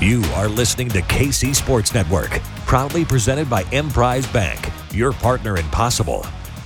You 0.00 0.22
are 0.36 0.48
listening 0.48 0.88
to 0.90 1.00
KC 1.02 1.56
Sports 1.56 1.92
Network, 1.92 2.30
proudly 2.66 3.04
presented 3.04 3.50
by 3.50 3.64
Emprise 3.72 4.28
Bank, 4.28 4.70
your 4.92 5.12
partner 5.12 5.56
in 5.56 5.64
possible. 5.70 6.22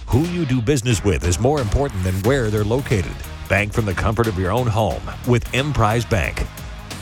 Who 0.09 0.25
you 0.25 0.45
do 0.45 0.61
business 0.61 1.03
with 1.03 1.27
is 1.27 1.41
more 1.41 1.63
important 1.63 2.05
than 2.05 2.13
where 2.25 2.51
they're 2.51 2.63
located. 2.63 3.17
Bank 3.49 3.73
from 3.73 3.87
the 3.87 3.95
comfort 3.95 4.27
of 4.27 4.39
your 4.39 4.53
own 4.53 4.67
home 4.67 5.01
with 5.27 5.55
Emprise 5.55 6.05
Bank. 6.05 6.43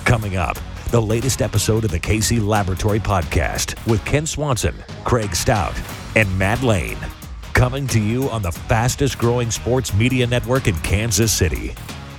Coming 0.04 0.36
up, 0.36 0.56
the 0.92 1.02
latest 1.02 1.42
episode 1.42 1.82
of 1.84 1.90
the 1.90 1.98
KC 1.98 2.40
Laboratory 2.40 3.00
Podcast 3.00 3.74
with 3.90 4.05
Kent 4.05 4.28
Swanson, 4.28 4.77
Craig 5.02 5.34
Stout, 5.34 5.74
and 6.14 6.38
Matt 6.38 6.62
Lane. 6.62 6.98
Coming 7.55 7.88
to 7.88 8.00
you 8.00 8.30
on 8.30 8.42
the 8.42 8.52
fastest 8.52 9.18
growing 9.18 9.50
sports 9.50 9.92
media 9.92 10.28
network 10.28 10.68
in 10.68 10.77
Kansas 10.78 11.32
City. 11.32 11.74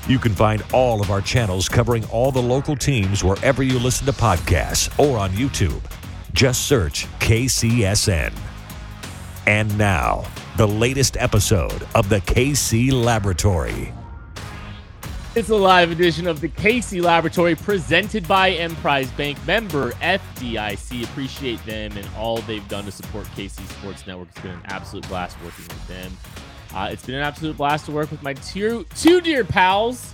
You 0.07 0.17
can 0.17 0.33
find 0.33 0.63
all 0.73 1.01
of 1.01 1.11
our 1.11 1.21
channels 1.21 1.69
covering 1.69 2.05
all 2.05 2.31
the 2.31 2.41
local 2.41 2.75
teams 2.75 3.23
wherever 3.23 3.61
you 3.61 3.77
listen 3.77 4.05
to 4.07 4.13
podcasts 4.13 4.89
or 4.99 5.17
on 5.17 5.29
YouTube. 5.31 5.81
Just 6.33 6.67
search 6.67 7.05
KCSN. 7.19 8.33
And 9.47 9.77
now, 9.77 10.25
the 10.57 10.67
latest 10.67 11.17
episode 11.17 11.87
of 11.95 12.09
the 12.09 12.19
KC 12.21 12.91
Laboratory. 12.91 13.93
It's 15.33 15.49
a 15.49 15.55
live 15.55 15.91
edition 15.91 16.27
of 16.27 16.41
the 16.41 16.49
KC 16.49 17.01
Laboratory 17.01 17.55
presented 17.55 18.27
by 18.27 18.49
Emprise 18.49 19.09
Bank 19.11 19.37
member 19.47 19.91
FDIC. 19.93 21.05
Appreciate 21.05 21.65
them 21.65 21.95
and 21.95 22.05
all 22.17 22.39
they've 22.39 22.67
done 22.67 22.83
to 22.83 22.91
support 22.91 23.25
KC 23.27 23.65
Sports 23.79 24.05
Network. 24.05 24.27
It's 24.31 24.41
been 24.41 24.51
an 24.51 24.61
absolute 24.65 25.07
blast 25.07 25.37
working 25.41 25.65
with 25.69 25.87
them. 25.87 26.11
Uh, 26.73 26.89
it's 26.91 27.05
been 27.05 27.15
an 27.15 27.21
absolute 27.21 27.57
blast 27.57 27.85
to 27.85 27.91
work 27.91 28.09
with 28.11 28.23
my 28.23 28.33
two, 28.33 28.85
two 28.95 29.19
dear 29.19 29.43
pals. 29.43 30.13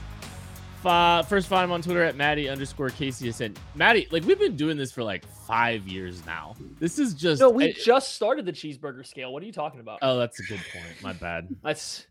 Uh, 0.83 1.21
first, 1.23 1.47
find 1.47 1.65
him 1.65 1.71
on 1.71 1.81
Twitter 1.81 2.03
at 2.03 2.15
Maddie 2.15 2.47
underscore 2.47 2.89
KCSN. 2.89 3.55
Maddie, 3.75 4.07
like 4.09 4.23
we've 4.23 4.39
been 4.39 4.55
doing 4.55 4.77
this 4.77 4.91
for 4.91 5.03
like 5.03 5.25
five 5.45 5.85
years 5.87 6.25
now. 6.25 6.55
This 6.79 6.97
is 6.97 7.13
just 7.13 7.41
no. 7.41 7.49
We 7.49 7.65
I, 7.65 7.71
just 7.73 8.15
started 8.15 8.45
the 8.45 8.53
cheeseburger 8.53 9.05
scale. 9.05 9.33
What 9.33 9.43
are 9.43 9.45
you 9.45 9.51
talking 9.51 9.81
about? 9.81 9.99
Oh, 10.01 10.17
that's 10.17 10.39
a 10.39 10.43
good 10.43 10.61
point. 10.73 11.03
My 11.03 11.11
bad. 11.13 11.53
that's 11.63 12.07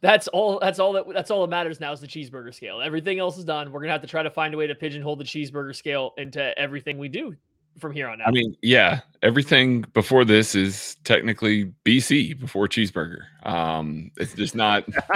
that's 0.00 0.28
all. 0.28 0.58
That's 0.60 0.78
all 0.78 0.94
that. 0.94 1.04
That's 1.12 1.30
all 1.30 1.42
that 1.42 1.50
matters 1.50 1.78
now 1.78 1.92
is 1.92 2.00
the 2.00 2.06
cheeseburger 2.06 2.54
scale. 2.54 2.80
Everything 2.80 3.18
else 3.18 3.36
is 3.36 3.44
done. 3.44 3.70
We're 3.70 3.80
gonna 3.80 3.92
have 3.92 4.02
to 4.02 4.08
try 4.08 4.22
to 4.22 4.30
find 4.30 4.54
a 4.54 4.56
way 4.56 4.66
to 4.66 4.74
pigeonhole 4.74 5.16
the 5.16 5.24
cheeseburger 5.24 5.76
scale 5.76 6.14
into 6.16 6.58
everything 6.58 6.98
we 6.98 7.08
do 7.08 7.36
from 7.80 7.92
here 7.92 8.08
on 8.08 8.20
out. 8.20 8.28
I 8.28 8.30
mean, 8.30 8.56
yeah, 8.62 9.00
everything 9.22 9.82
before 9.92 10.24
this 10.24 10.54
is 10.54 10.96
technically 11.04 11.72
BC 11.84 12.38
before 12.38 12.68
cheeseburger. 12.68 13.22
Um, 13.44 14.10
it's 14.16 14.34
just 14.34 14.54
not 14.54 14.84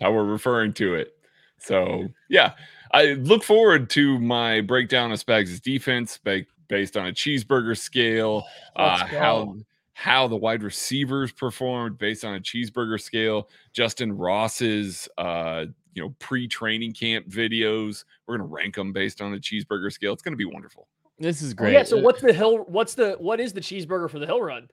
how 0.00 0.12
we're 0.12 0.24
referring 0.24 0.72
to 0.74 0.94
it. 0.94 1.16
So 1.58 2.08
yeah, 2.28 2.52
I 2.92 3.12
look 3.14 3.44
forward 3.44 3.90
to 3.90 4.18
my 4.18 4.60
breakdown 4.62 5.12
of 5.12 5.24
Spags' 5.24 5.60
defense 5.60 6.18
based 6.68 6.96
on 6.96 7.06
a 7.06 7.12
cheeseburger 7.12 7.76
scale. 7.76 8.44
Uh, 8.74 9.04
how 9.04 9.56
how 10.00 10.26
the 10.26 10.36
wide 10.36 10.62
receivers 10.62 11.30
performed 11.30 11.98
based 11.98 12.24
on 12.24 12.34
a 12.34 12.40
cheeseburger 12.40 12.98
scale. 12.98 13.50
Justin 13.74 14.16
Ross's 14.16 15.08
uh, 15.18 15.66
you 15.92 16.02
know 16.02 16.14
pre-training 16.18 16.92
camp 16.94 17.28
videos. 17.28 18.04
We're 18.26 18.38
gonna 18.38 18.48
rank 18.48 18.76
them 18.76 18.92
based 18.92 19.20
on 19.20 19.34
a 19.34 19.38
cheeseburger 19.38 19.92
scale. 19.92 20.14
It's 20.14 20.22
gonna 20.22 20.36
be 20.36 20.46
wonderful. 20.46 20.88
This 21.20 21.42
is 21.42 21.52
great. 21.52 21.74
Oh, 21.74 21.78
yeah. 21.78 21.84
So 21.84 21.98
what's 21.98 22.22
the 22.22 22.32
hill? 22.32 22.64
What's 22.64 22.94
the 22.94 23.16
what 23.18 23.38
is 23.40 23.52
the 23.52 23.60
cheeseburger 23.60 24.08
for 24.08 24.18
the 24.18 24.26
hill 24.26 24.40
run? 24.40 24.68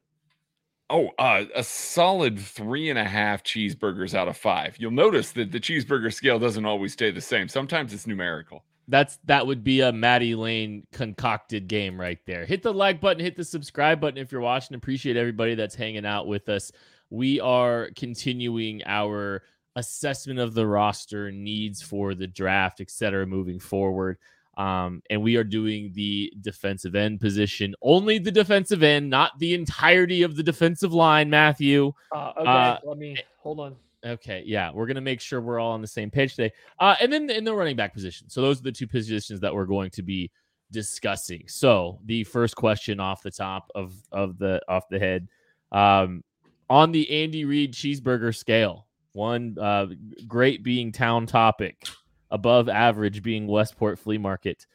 Oh, 0.89 1.09
uh, 1.19 1.43
a 1.53 1.63
solid 1.63 2.39
three 2.39 2.89
and 2.89 2.97
a 2.97 3.03
half 3.03 3.43
cheeseburgers 3.43 4.13
out 4.13 4.29
of 4.29 4.37
five. 4.37 4.77
You'll 4.79 4.91
notice 4.91 5.33
that 5.33 5.51
the 5.51 5.59
cheeseburger 5.59 6.13
scale 6.13 6.39
doesn't 6.39 6.65
always 6.65 6.93
stay 6.93 7.11
the 7.11 7.19
same. 7.19 7.49
Sometimes 7.49 7.93
it's 7.93 8.07
numerical. 8.07 8.63
That's 8.87 9.19
that 9.25 9.45
would 9.45 9.65
be 9.65 9.81
a 9.81 9.91
Maddie 9.91 10.35
Lane 10.35 10.87
concocted 10.93 11.67
game 11.67 11.99
right 11.99 12.19
there. 12.25 12.45
Hit 12.45 12.63
the 12.63 12.73
like 12.73 13.01
button, 13.01 13.21
hit 13.21 13.35
the 13.35 13.43
subscribe 13.43 13.99
button 13.99 14.17
if 14.17 14.31
you're 14.31 14.39
watching. 14.39 14.75
Appreciate 14.77 15.17
everybody 15.17 15.55
that's 15.55 15.75
hanging 15.75 16.05
out 16.05 16.25
with 16.25 16.47
us. 16.47 16.71
We 17.09 17.41
are 17.41 17.89
continuing 17.97 18.81
our 18.85 19.43
assessment 19.75 20.39
of 20.39 20.53
the 20.53 20.65
roster 20.65 21.29
needs 21.29 21.81
for 21.81 22.15
the 22.15 22.27
draft, 22.27 22.79
etc. 22.79 23.27
moving 23.27 23.59
forward. 23.59 24.17
Um, 24.57 25.03
and 25.11 25.21
we 25.21 25.35
are 25.35 25.43
doing 25.43 25.91
the 25.93 26.33
defensive 26.41 26.95
end 26.95 27.21
position, 27.21 27.75
only 27.83 28.17
the 28.17 28.31
defensive 28.31 28.81
end, 28.81 29.07
not 29.07 29.37
the 29.37 29.53
entirety 29.53 30.23
of 30.23 30.35
the 30.35 30.41
defensive 30.41 30.93
line, 30.93 31.29
Matthew. 31.29 31.93
Uh, 32.11 32.33
okay, 32.39 32.49
uh, 32.49 32.77
let 32.83 32.97
me 32.97 33.17
hold 33.37 33.59
on. 33.59 33.75
Okay, 34.03 34.43
yeah, 34.47 34.71
we're 34.71 34.87
gonna 34.87 34.99
make 34.99 35.21
sure 35.21 35.41
we're 35.41 35.59
all 35.59 35.73
on 35.73 35.81
the 35.81 35.87
same 35.87 36.09
page 36.09 36.35
today. 36.35 36.51
Uh, 36.79 36.95
and 36.99 37.13
then 37.13 37.29
in 37.29 37.43
the 37.43 37.53
running 37.53 37.75
back 37.75 37.93
position. 37.93 38.29
So 38.29 38.41
those 38.41 38.59
are 38.59 38.63
the 38.63 38.71
two 38.71 38.87
positions 38.87 39.39
that 39.41 39.53
we're 39.53 39.65
going 39.65 39.91
to 39.91 40.01
be 40.01 40.31
discussing. 40.71 41.43
So 41.47 41.99
the 42.05 42.23
first 42.23 42.55
question 42.55 42.99
off 42.99 43.21
the 43.21 43.31
top 43.31 43.71
of 43.75 43.93
of 44.11 44.39
the 44.39 44.59
off 44.67 44.89
the 44.89 44.97
head, 44.97 45.27
um, 45.71 46.23
on 46.67 46.91
the 46.91 47.23
Andy 47.23 47.45
Reid 47.45 47.73
cheeseburger 47.73 48.35
scale, 48.35 48.87
one 49.13 49.55
uh, 49.61 49.85
great 50.27 50.63
being 50.63 50.91
town 50.91 51.27
topic 51.27 51.87
above 52.31 52.69
average 52.69 53.23
being 53.23 53.47
Westport 53.47 53.99
Flea 53.99 54.17
Market, 54.17 54.65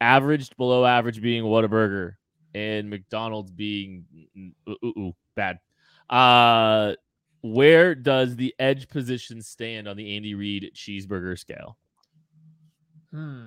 averaged 0.00 0.56
below 0.56 0.84
average 0.84 1.20
being 1.20 1.44
Whataburger, 1.44 2.14
and 2.54 2.88
McDonald's 2.88 3.50
being 3.50 4.04
ooh, 4.68 4.76
ooh, 4.84 4.94
ooh, 4.98 5.12
bad. 5.34 5.58
Uh, 6.08 6.94
where 7.42 7.94
does 7.94 8.36
the 8.36 8.54
edge 8.58 8.88
position 8.88 9.42
stand 9.42 9.88
on 9.88 9.96
the 9.96 10.16
Andy 10.16 10.34
Reid 10.34 10.70
cheeseburger 10.74 11.38
scale? 11.38 11.76
Hmm. 13.12 13.44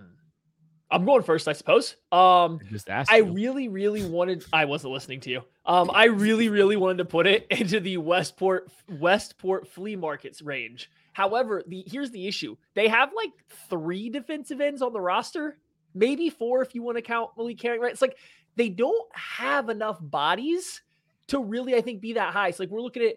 I'm 0.89 1.03
going 1.03 1.23
first, 1.23 1.47
I 1.47 1.53
suppose. 1.53 1.95
Um, 2.11 2.59
I 2.65 2.71
just 2.71 2.89
asked. 2.89 3.11
I 3.11 3.17
really, 3.17 3.67
really 3.67 4.05
wanted. 4.05 4.45
I 4.53 4.65
wasn't 4.65 4.93
listening 4.93 5.19
to 5.21 5.29
you. 5.29 5.41
Um, 5.65 5.91
I 5.93 6.05
really, 6.05 6.47
really 6.47 6.77
wanted 6.77 6.99
to 6.99 7.05
put 7.05 7.27
it 7.27 7.45
into 7.51 7.79
the 7.79 7.97
Westport 7.97 8.69
Westport 8.87 9.67
flea 9.67 9.95
markets 9.95 10.41
range 10.41 10.89
However, 11.17 11.63
the 11.65 11.83
here's 11.87 12.11
the 12.11 12.27
issue. 12.27 12.55
They 12.75 12.87
have 12.89 13.09
like 13.15 13.31
three 13.71 14.07
defensive 14.07 14.61
ends 14.61 14.83
on 14.83 14.93
the 14.93 15.01
roster, 15.01 15.57
maybe 15.95 16.29
four 16.29 16.61
if 16.61 16.75
you 16.75 16.83
want 16.83 16.99
to 16.99 17.01
count 17.01 17.31
Malik 17.35 17.59
Herring, 17.59 17.81
right? 17.81 17.91
It's 17.91 18.03
like 18.03 18.19
they 18.55 18.69
don't 18.69 19.07
have 19.15 19.69
enough 19.69 19.97
bodies 19.99 20.83
to 21.29 21.39
really, 21.43 21.73
I 21.73 21.81
think, 21.81 22.01
be 22.01 22.13
that 22.13 22.33
high. 22.33 22.51
So 22.51 22.61
like 22.61 22.69
we're 22.69 22.83
looking 22.83 23.01
at 23.01 23.15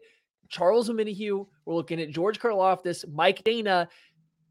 Charles 0.49 0.89
Omenihu, 0.89 1.47
we're 1.67 1.75
looking 1.75 2.01
at 2.01 2.09
George 2.09 2.41
Karlaftis, 2.41 3.05
Mike 3.13 3.45
Danna, 3.45 3.87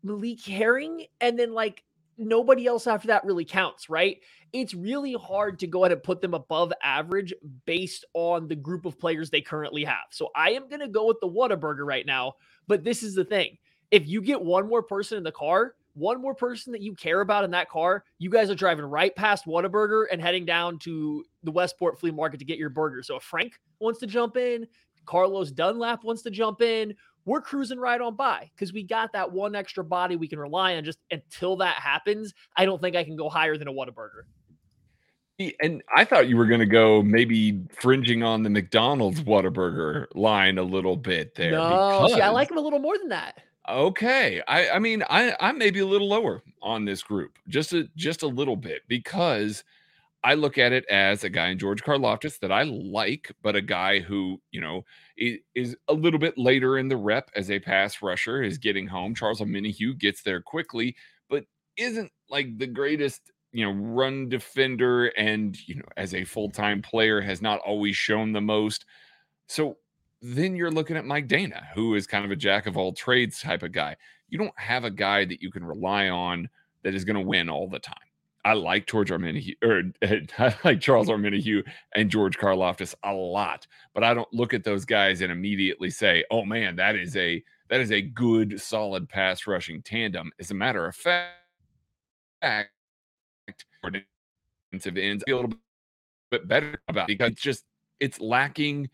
Malik 0.04 0.45
Herring, 0.45 1.07
and 1.19 1.40
then 1.40 1.52
like 1.52 1.81
nobody 2.19 2.68
else 2.68 2.86
after 2.86 3.07
that 3.07 3.24
really 3.24 3.45
counts, 3.45 3.89
right? 3.89 4.19
It's 4.51 4.74
really 4.74 5.13
hard 5.13 5.60
to 5.60 5.68
go 5.68 5.83
ahead 5.83 5.94
and 5.94 6.04
put 6.04 6.21
them 6.21 6.33
above 6.33 6.74
average 6.83 7.33
based 7.66 8.06
on 8.13 8.48
the 8.48 8.56
group 8.56 8.86
of 8.86 9.00
players 9.00 9.30
they 9.30 9.42
currently 9.42 9.83
have. 9.86 10.07
So 10.12 10.30
I 10.36 10.51
am 10.51 10.68
going 10.68 10.81
to 10.81 10.88
go 10.88 11.06
with 11.06 11.19
the 11.21 11.30
Whataburger 11.30 11.86
right 11.86 12.06
now, 12.06 12.33
but 12.68 12.83
this 12.83 13.04
is 13.04 13.16
the 13.16 13.25
thing. 13.25 13.57
If 13.92 14.07
you 14.07 14.21
get 14.21 14.42
one 14.42 14.68
more 14.68 14.83
person 14.83 15.18
in 15.18 15.24
the 15.24 15.31
car, 15.31 15.75
one 15.94 16.21
more 16.21 16.36
person 16.36 16.71
that 16.74 16.81
you 16.81 16.94
care 16.94 17.21
about 17.21 17.44
in 17.44 17.51
that 17.51 17.69
car, 17.69 18.04
you 18.19 18.30
guys 18.30 18.50
are 18.50 18.56
driving 18.56 18.86
right 18.86 19.16
past 19.16 19.45
Whataburger 19.45 20.06
and 20.12 20.21
heading 20.21 20.45
down 20.45 20.80
to 20.80 21.24
the 21.44 21.51
Westport 21.51 22.00
Flea 22.00 22.12
Market 22.12 22.39
to 22.39 22.45
get 22.45 22.57
your 22.57 22.69
burger. 22.69 23.01
So 23.04 23.16
if 23.16 23.24
Frank 23.24 23.60
wants 23.80 24.00
to 24.00 24.07
jump 24.07 24.38
in, 24.38 24.68
Carlos 25.06 25.51
Dunlap 25.51 26.04
wants 26.04 26.21
to 26.21 26.30
jump 26.30 26.62
in, 26.62 26.95
we're 27.30 27.42
cruising 27.42 27.80
right 27.80 28.02
on 28.02 28.16
by 28.16 28.50
because 28.56 28.74
we 28.74 28.84
got 28.84 29.14
that 29.14 29.31
one 29.31 29.56
extra 29.56 29.84
body 29.84 30.16
we 30.16 30.28
can 30.28 30.40
rely 30.40 30.76
on. 30.76 30.84
Just 30.84 30.98
until 31.12 31.56
that 31.58 31.76
happens, 31.76 32.34
I 32.58 32.66
don't 32.66 32.81
think 32.81 32.96
I 32.96 33.04
can 33.04 33.16
go 33.16 33.30
higher 33.30 33.56
than 33.56 33.68
a 33.68 33.72
Whataburger. 33.72 34.24
And 35.62 35.81
I 35.96 36.04
thought 36.04 36.28
you 36.28 36.36
were 36.36 36.48
going 36.48 36.60
to 36.60 36.66
go 36.66 37.02
maybe 37.02 37.62
fringing 37.80 38.24
on 38.24 38.44
the 38.44 38.50
McDonald's 38.50 39.22
Whataburger 39.22 40.08
line 40.14 40.58
a 40.58 40.64
little 40.64 40.98
bit 40.98 41.36
there. 41.36 41.52
No, 41.52 42.10
see, 42.14 42.20
I 42.20 42.30
like 42.30 42.50
them 42.50 42.58
a 42.58 42.62
little 42.62 42.80
more 42.80 42.98
than 42.98 43.10
that. 43.10 43.40
Okay. 43.70 44.42
I 44.48 44.72
I 44.72 44.80
mean 44.80 45.04
I 45.10 45.36
I 45.40 45.52
may 45.52 45.70
be 45.70 45.80
a 45.80 45.86
little 45.86 46.10
lower 46.10 46.42
on 46.62 46.84
this 46.84 47.04
group. 47.04 47.38
Just 47.48 47.72
a 47.74 47.88
just 47.96 48.24
a 48.24 48.28
little 48.28 48.56
bit 48.56 48.81
because 48.88 49.64
I 50.24 50.33
look 50.33 50.57
at 50.57 50.74
it 50.74 50.86
as 50.89 51.24
a 51.24 51.30
guy 51.30 51.48
in 51.48 51.60
George 51.60 51.81
Karlaftis 51.81 52.39
that 52.39 52.51
I 52.51 52.63
like, 52.63 53.31
but 53.42 53.56
a 53.56 53.62
guy 53.62 54.00
who, 54.00 54.42
you 54.51 54.60
know, 54.60 54.83
is, 55.18 55.75
a 55.88 55.94
little 55.94 56.19
bit 56.19 56.38
later 56.38 56.77
in 56.77 56.89
the 56.89 56.98
rep 56.98 57.31
as 57.36 57.50
a 57.50 57.60
pass 57.60 58.01
rusher, 58.01 58.44
is 58.44 58.57
getting 58.57 58.88
home. 58.88 59.16
Charles 59.16 59.39
Omenihu 59.39 59.98
gets 59.98 60.21
there 60.21 60.42
quickly, 60.42 60.95
but 61.30 61.45
isn't 61.77 62.12
like 62.30 62.57
the 62.57 62.68
greatest, 62.68 63.31
you 63.54 63.63
know, 63.66 63.71
run 63.71 64.27
defender 64.27 65.07
and, 65.18 65.57
you 65.68 65.75
know, 65.75 65.88
as 65.95 66.13
a 66.13 66.25
full-time 66.25 66.81
player 66.81 67.21
has 67.21 67.42
not 67.42 67.60
always 67.62 67.95
shown 67.95 68.33
the 68.33 68.42
most. 68.42 68.86
So 69.48 69.77
then 70.21 70.57
you're 70.57 70.69
looking 70.69 70.98
at 70.98 71.06
Mike 71.06 71.30
Danna, 71.30 71.68
who 71.74 71.95
is 71.95 72.06
kind 72.06 72.25
of 72.25 72.31
a 72.31 72.36
jack 72.36 72.68
of 72.68 72.75
all 72.75 72.92
trades 72.92 73.42
type 73.42 73.63
of 73.63 73.71
guy. 73.71 73.95
You 74.27 74.38
don't 74.38 74.60
have 74.60 74.83
a 74.83 74.92
guy 74.92 75.24
that 75.24 75.42
you 75.42 75.50
can 75.50 75.63
rely 75.63 76.10
on 76.10 76.50
that 76.83 76.94
is 76.94 77.06
going 77.06 77.16
to 77.16 77.21
win 77.21 77.50
all 77.50 77.69
the 77.69 77.80
time. 77.80 77.95
I 78.46 78.54
like 78.54 78.88
George 78.88 79.10
Omenihu, 79.10 79.56
or 79.64 79.84
er, 80.04 80.22
I 80.38 80.56
like 80.64 80.80
Charles 80.80 81.10
Omenihu 81.10 81.64
and 81.94 82.10
George 82.10 82.38
Karlaftis 82.38 82.96
a 83.04 83.14
lot, 83.14 83.68
but 83.94 84.04
I 84.04 84.14
don't 84.14 84.32
look 84.34 84.54
at 84.54 84.64
those 84.64 84.86
guys 84.86 85.22
and 85.22 85.32
immediately 85.32 85.90
say, 85.90 86.24
"Oh 86.32 86.46
man, 86.46 86.76
that 86.78 86.96
is 86.96 87.16
a 87.18 87.44
that 87.70 87.82
is 87.82 87.92
a 87.92 88.02
good, 88.02 88.60
solid 88.62 89.10
pass 89.10 89.46
rushing 89.46 89.82
tandem." 89.82 90.32
As 90.40 90.52
a 90.52 90.56
matter 90.56 90.86
of 90.86 90.96
fact, 90.96 91.34
defensive 94.72 94.98
ends 94.98 95.24
feel 95.26 95.40
a 95.40 95.42
little 95.42 95.60
bit 96.32 96.48
better 96.48 96.82
about 96.88 97.08
because 97.08 97.32
it's 97.32 97.42
just 97.42 97.66
it's 98.00 98.20
lacking 98.22 98.90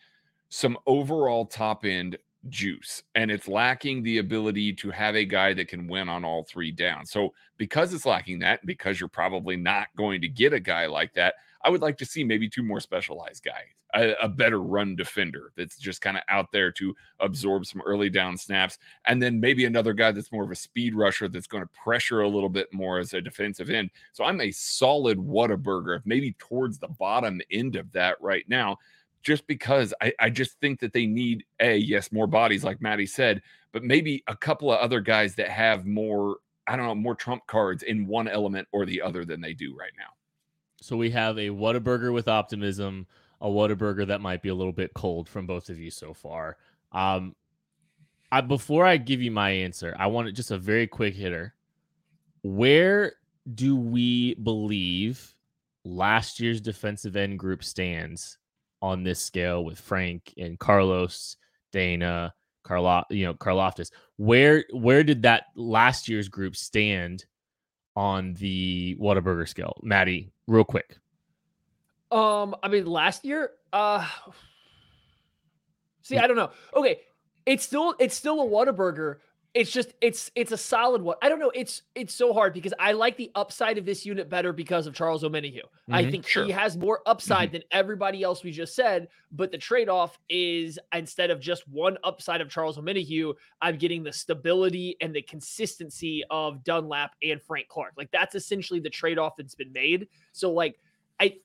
some 0.49 0.77
overall 0.87 1.45
top 1.45 1.85
end 1.85 2.17
juice 2.49 3.03
and 3.15 3.31
it's 3.31 3.47
lacking 3.47 4.03
the 4.03 4.19
ability 4.19 4.73
to 4.73 4.91
have 4.91 5.15
a 5.15 5.25
guy 5.25 5.53
that 5.53 5.67
can 5.67 5.87
win 5.87 6.09
on 6.09 6.23
all 6.23 6.43
three 6.43 6.71
downs. 6.71 7.11
So 7.11 7.33
because 7.57 7.93
it's 7.93 8.05
lacking 8.05 8.39
that, 8.39 8.65
because 8.65 8.99
you're 8.99 9.09
probably 9.09 9.55
not 9.55 9.87
going 9.95 10.21
to 10.21 10.27
get 10.27 10.53
a 10.53 10.59
guy 10.59 10.85
like 10.85 11.13
that, 11.13 11.35
I 11.63 11.69
would 11.69 11.81
like 11.81 11.97
to 11.97 12.05
see 12.05 12.23
maybe 12.23 12.47
two 12.47 12.61
more 12.61 12.79
specialized 12.79 13.43
guys, 13.43 13.65
a, 13.95 14.13
a 14.21 14.29
better 14.29 14.61
run 14.61 14.95
defender 14.95 15.51
that's 15.57 15.77
just 15.77 15.99
kind 15.99 16.15
of 16.15 16.21
out 16.29 16.51
there 16.51 16.71
to 16.73 16.95
absorb 17.19 17.65
some 17.65 17.81
early 17.83 18.09
down 18.09 18.37
snaps, 18.37 18.77
and 19.07 19.21
then 19.21 19.39
maybe 19.39 19.65
another 19.65 19.93
guy 19.93 20.11
that's 20.11 20.31
more 20.31 20.43
of 20.43 20.51
a 20.51 20.55
speed 20.55 20.93
rusher 20.93 21.27
that's 21.27 21.47
going 21.47 21.63
to 21.63 21.69
pressure 21.69 22.21
a 22.21 22.27
little 22.27 22.49
bit 22.49 22.71
more 22.71 22.99
as 22.99 23.13
a 23.13 23.21
defensive 23.21 23.71
end. 23.71 23.89
So 24.13 24.23
I'm 24.23 24.41
a 24.41 24.51
solid 24.51 25.17
Whataburger, 25.17 26.01
maybe 26.05 26.35
towards 26.37 26.77
the 26.77 26.87
bottom 26.87 27.41
end 27.51 27.77
of 27.77 27.91
that 27.93 28.21
right 28.21 28.47
now 28.47 28.77
just 29.25 29.47
because 29.47 29.93
I, 30.01 30.13
I 30.19 30.29
just 30.29 30.59
think 30.61 30.79
that 30.79 30.93
they 30.93 31.07
need 31.07 31.43
a 31.59 31.75
yes 31.75 32.11
more 32.11 32.27
bodies 32.27 32.63
like 32.63 32.79
Maddie 32.79 33.07
said, 33.07 33.41
but 33.73 33.83
maybe 33.83 34.23
a 34.27 34.35
couple 34.37 34.71
of 34.71 34.79
other 34.79 35.01
guys 35.01 35.35
that 35.35 35.49
have 35.49 35.85
more 35.85 36.37
I 36.67 36.75
don't 36.75 36.85
know 36.85 36.95
more 36.95 37.15
trump 37.15 37.45
cards 37.47 37.83
in 37.83 38.07
one 38.07 38.27
element 38.27 38.67
or 38.71 38.85
the 38.85 39.01
other 39.01 39.25
than 39.25 39.41
they 39.41 39.53
do 39.53 39.75
right 39.75 39.91
now. 39.97 40.13
So 40.81 40.95
we 40.95 41.09
have 41.11 41.37
a 41.37 41.49
Whataburger 41.49 42.13
with 42.13 42.27
optimism, 42.27 43.07
a 43.41 43.47
Whataburger 43.47 44.07
that 44.07 44.21
might 44.21 44.41
be 44.41 44.49
a 44.49 44.55
little 44.55 44.73
bit 44.73 44.93
cold 44.93 45.27
from 45.27 45.47
both 45.47 45.69
of 45.69 45.79
you 45.79 45.91
so 45.91 46.13
far. 46.13 46.57
Um, 46.91 47.35
I, 48.31 48.41
before 48.41 48.85
I 48.85 48.97
give 48.97 49.21
you 49.21 49.31
my 49.31 49.49
answer, 49.49 49.95
I 49.97 50.07
want 50.07 50.33
just 50.35 50.51
a 50.51 50.57
very 50.57 50.87
quick 50.87 51.15
hitter. 51.15 51.53
Where 52.43 53.13
do 53.53 53.75
we 53.75 54.35
believe 54.35 55.35
last 55.83 56.39
year's 56.39 56.61
defensive 56.61 57.15
end 57.15 57.39
group 57.39 57.63
stands 57.63 58.37
on 58.85 59.03
this 59.03 59.19
scale 59.19 59.65
with 59.65 59.79
Frank 59.79 60.31
and 60.37 60.59
Carlos, 60.59 61.37
Danna, 61.73 62.31
Carlo, 62.63 63.03
you 63.09 63.25
know, 63.25 63.33
Karlaftis? 63.33 63.89
Where 64.17 64.63
where 64.71 65.03
did 65.03 65.23
that 65.23 65.45
last 65.55 66.07
year's 66.07 66.29
group 66.29 66.55
stand 66.55 67.25
on 67.95 68.35
the 68.35 68.95
Whataburger 69.01 69.49
scale? 69.49 69.75
Maddie, 69.81 70.31
real 70.47 70.63
quick. 70.63 70.97
Um, 72.11 72.55
I 72.61 72.67
mean, 72.67 72.85
last 72.85 73.25
year, 73.25 73.49
uh, 73.73 74.07
see, 76.03 76.19
I 76.19 76.27
don't 76.27 76.37
know. 76.37 76.51
Okay, 76.75 76.99
it's 77.47 77.65
still 77.65 77.95
it's 77.99 78.15
still 78.15 78.39
a 78.41 78.45
Whataburger. 78.45 79.17
It's 79.55 79.71
just 79.71 79.93
it's 80.01 80.29
it's 80.35 80.51
a 80.51 80.57
solid 80.57 81.01
one. 81.01 81.15
I 81.21 81.29
don't 81.29 81.39
know. 81.39 81.49
It's 81.55 81.83
it's 81.95 82.13
so 82.13 82.33
hard 82.33 82.53
because 82.53 82.73
I 82.77 82.91
like 82.91 83.15
the 83.15 83.31
upside 83.35 83.77
of 83.77 83.85
this 83.85 84.05
unit 84.05 84.29
better 84.29 84.51
because 84.51 84.85
of 84.85 84.93
Charles 84.93 85.23
Omenihu. 85.23 85.61
I 85.89 86.03
Mhm, 86.03 86.11
think 86.11 86.27
sure. 86.27 86.43
he 86.43 86.51
has 86.51 86.75
more 86.75 86.99
upside 87.05 87.53
than 87.53 87.63
everybody 87.71 88.21
else 88.21 88.43
we 88.43 88.51
just 88.51 88.75
said. 88.75 89.07
But 89.31 89.53
the 89.53 89.57
trade 89.57 89.87
off 89.87 90.19
is 90.27 90.77
instead 90.93 91.31
of 91.31 91.39
just 91.39 91.65
one 91.69 91.97
upside 92.03 92.41
of 92.41 92.49
Charles 92.49 92.77
Omenihu, 92.77 93.33
I'm 93.61 93.77
getting 93.77 94.03
the 94.03 94.11
stability 94.11 94.97
and 94.99 95.15
the 95.15 95.21
consistency 95.21 96.21
of 96.29 96.61
Dunlap 96.65 97.15
and 97.23 97.41
Frank 97.41 97.69
Clark. 97.69 97.93
Like 97.95 98.11
that's 98.11 98.35
essentially 98.35 98.81
the 98.81 98.89
trade 98.89 99.17
off 99.17 99.37
that's 99.37 99.55
been 99.55 99.71
made. 99.71 100.09
So 100.33 100.51
like 100.51 100.77
I 101.17 101.37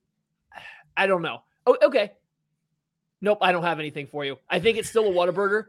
I 0.97 1.07
don't 1.07 1.23
know. 1.23 1.45
Oh, 1.65 1.77
okay. 1.81 2.11
Nope, 3.21 3.39
I 3.41 3.53
don't 3.53 3.63
have 3.63 3.79
anything 3.79 4.09
for 4.09 4.25
you. 4.25 4.37
I 4.49 4.59
think 4.59 4.79
it's 4.79 4.89
still 4.89 5.07
a 5.07 5.13
Whataburger. 5.13 5.67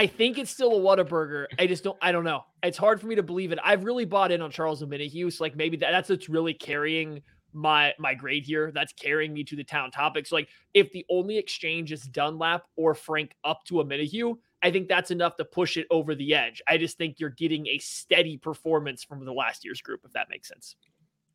I 0.00 0.06
think 0.06 0.38
it's 0.38 0.50
still 0.50 0.74
a 0.78 0.80
Whataburger. 0.80 1.44
I 1.58 1.66
just 1.66 1.84
don't. 1.84 1.98
I 2.00 2.10
don't 2.10 2.24
know. 2.24 2.46
It's 2.62 2.78
hard 2.78 3.02
for 3.02 3.06
me 3.06 3.16
to 3.16 3.22
believe 3.22 3.52
it. 3.52 3.58
I've 3.62 3.84
really 3.84 4.06
bought 4.06 4.32
in 4.32 4.40
on 4.40 4.50
Charles 4.50 4.82
Omenihu. 4.82 5.30
So 5.30 5.44
like 5.44 5.56
maybe 5.56 5.76
that, 5.76 5.90
that's 5.90 6.08
what's 6.08 6.26
really 6.26 6.54
carrying 6.54 7.20
my 7.52 7.92
my 7.98 8.14
grade 8.14 8.46
here. 8.46 8.72
That's 8.72 8.94
carrying 8.94 9.34
me 9.34 9.44
to 9.44 9.56
the 9.56 9.62
town 9.62 9.90
topic. 9.90 10.26
So 10.26 10.36
like 10.36 10.48
if 10.72 10.90
the 10.92 11.04
only 11.10 11.36
exchange 11.36 11.92
is 11.92 12.00
Dunlap 12.04 12.62
or 12.76 12.94
Frank 12.94 13.36
up 13.44 13.62
to 13.64 13.80
a 13.80 13.84
Minihue, 13.84 14.38
I 14.62 14.70
think 14.70 14.88
that's 14.88 15.10
enough 15.10 15.36
to 15.36 15.44
push 15.44 15.76
it 15.76 15.86
over 15.90 16.14
the 16.14 16.34
edge. 16.34 16.62
I 16.66 16.78
just 16.78 16.96
think 16.96 17.20
you're 17.20 17.28
getting 17.28 17.66
a 17.66 17.76
steady 17.76 18.38
performance 18.38 19.04
from 19.04 19.22
the 19.26 19.34
last 19.34 19.66
year's 19.66 19.82
group, 19.82 20.00
if 20.06 20.14
that 20.14 20.30
makes 20.30 20.48
sense. 20.48 20.76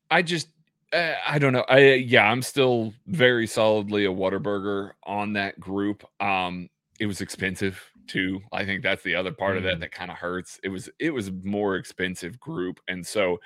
I 0.10 0.24
just 0.24 0.48
uh, 0.92 1.14
I 1.28 1.38
don't 1.38 1.54
know. 1.54 1.66
I 1.70 1.94
yeah, 1.94 2.32
I'm 2.32 2.42
still 2.42 2.96
very 3.06 3.46
solidly 3.46 4.06
a 4.06 4.10
Whataburger 4.10 4.94
on 5.04 5.34
that 5.34 5.60
group. 5.60 6.04
Um, 6.20 6.68
it 7.00 7.06
was 7.06 7.22
expensive 7.22 7.80
too. 8.08 8.42
I 8.52 8.66
think 8.66 8.84
that's 8.84 9.04
the 9.04 9.16
other 9.16 9.32
part 9.32 9.58
of 9.58 9.64
Mm. 9.64 9.68
that 9.68 9.80
that 9.82 9.92
kind 9.92 10.12
of 10.12 10.18
hurts. 10.18 10.60
It 10.64 10.70
was 10.70 10.90
it 11.00 11.12
was 11.12 11.32
more 11.44 11.76
expensive 11.78 12.40
group, 12.40 12.80
and 12.88 13.06
so 13.06 13.40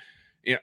you 0.44 0.54
know. 0.54 0.60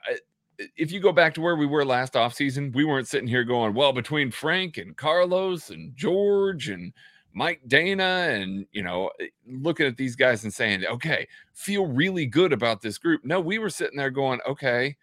If 0.75 0.91
you 0.91 0.99
go 0.99 1.11
back 1.11 1.35
to 1.35 1.41
where 1.41 1.55
we 1.55 1.67
were 1.67 1.86
last 1.86 2.13
offseason, 2.13 2.74
we 2.74 2.83
weren't 2.83 3.07
sitting 3.07 3.27
here 3.27 3.43
going, 3.43 3.75
well, 3.75 3.93
between 3.93 4.31
Frank 4.31 4.77
and 4.77 4.98
Carlos 4.98 5.69
and 5.69 5.95
George 5.95 6.69
and 6.69 6.93
Mike 7.33 7.62
Danna 7.67 8.41
and 8.41 8.65
you 8.72 8.81
know 8.81 9.12
eh, 9.19 9.27
looking 9.45 9.86
at 9.86 9.98
these 9.98 10.15
guys 10.15 10.43
and 10.43 10.51
saying, 10.53 10.83
okay, 10.88 11.27
feel 11.53 11.86
really 11.86 12.25
good 12.25 12.53
about 12.53 12.81
this 12.81 12.98
group. 12.98 13.24
No, 13.24 13.39
we 13.39 13.60
were 13.60 13.69
sitting 13.69 13.98
there 13.98 14.10
going, 14.10 14.39
okay, 14.48 14.98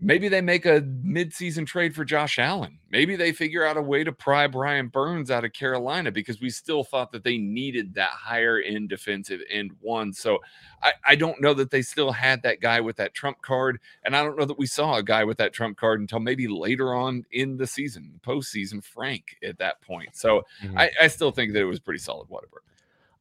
maybe 0.00 0.28
they 0.28 0.40
make 0.40 0.64
a 0.64 0.80
midseason 0.80 1.66
trade 1.66 1.94
for 1.94 2.04
Josh 2.04 2.38
Allen. 2.38 2.78
Maybe 2.90 3.16
they 3.16 3.32
figure 3.32 3.66
out 3.66 3.76
a 3.76 3.82
way 3.82 4.04
to 4.04 4.12
pry 4.12 4.46
Brian 4.46 4.88
Burns 4.88 5.30
out 5.30 5.44
of 5.44 5.52
Carolina 5.52 6.12
because 6.12 6.40
we 6.40 6.50
still 6.50 6.84
thought 6.84 7.10
that 7.12 7.24
they 7.24 7.36
needed 7.36 7.94
that 7.94 8.10
higher 8.10 8.60
end 8.60 8.90
defensive 8.90 9.40
end 9.50 9.72
one. 9.80 10.12
So 10.12 10.38
I, 10.82 10.92
I 11.04 11.14
don't 11.16 11.40
know 11.40 11.52
that 11.54 11.70
they 11.70 11.82
still 11.82 12.12
had 12.12 12.42
that 12.42 12.60
guy 12.60 12.80
with 12.80 12.96
that 12.96 13.12
trump 13.12 13.42
card. 13.42 13.80
And 14.04 14.14
I 14.14 14.22
don't 14.22 14.38
know 14.38 14.44
that 14.44 14.58
we 14.58 14.66
saw 14.66 14.94
a 14.94 15.02
guy 15.02 15.24
with 15.24 15.38
that 15.38 15.52
trump 15.52 15.76
card 15.76 16.00
until 16.00 16.20
maybe 16.20 16.46
later 16.46 16.94
on 16.94 17.24
in 17.32 17.56
the 17.56 17.66
season, 17.66 18.20
postseason, 18.24 18.84
Frank 18.84 19.36
at 19.42 19.58
that 19.58 19.80
point. 19.82 20.14
So 20.14 20.44
Mhm. 20.62 20.78
I, 20.78 20.90
I 21.02 21.08
still 21.08 21.32
think 21.32 21.52
that 21.54 21.60
it 21.60 21.64
was 21.64 21.80
pretty 21.80 22.00
solid 22.00 22.28
Whataburger. 22.28 22.62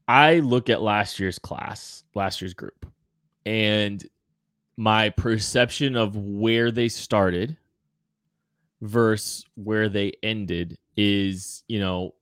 I 0.07 0.39
look 0.39 0.69
at 0.69 0.81
last 0.81 1.19
year's 1.19 1.39
class, 1.39 2.03
last 2.13 2.39
year's 2.39 2.53
group, 2.53 2.85
and 3.45 4.05
my 4.77 5.09
perception 5.09 5.95
of 5.95 6.15
where 6.15 6.71
they 6.71 6.87
started 6.87 7.57
versus 8.81 9.43
where 9.55 9.89
they 9.89 10.13
ended 10.23 10.77
is, 10.95 11.63
you 11.67 11.79
know, 11.79 12.13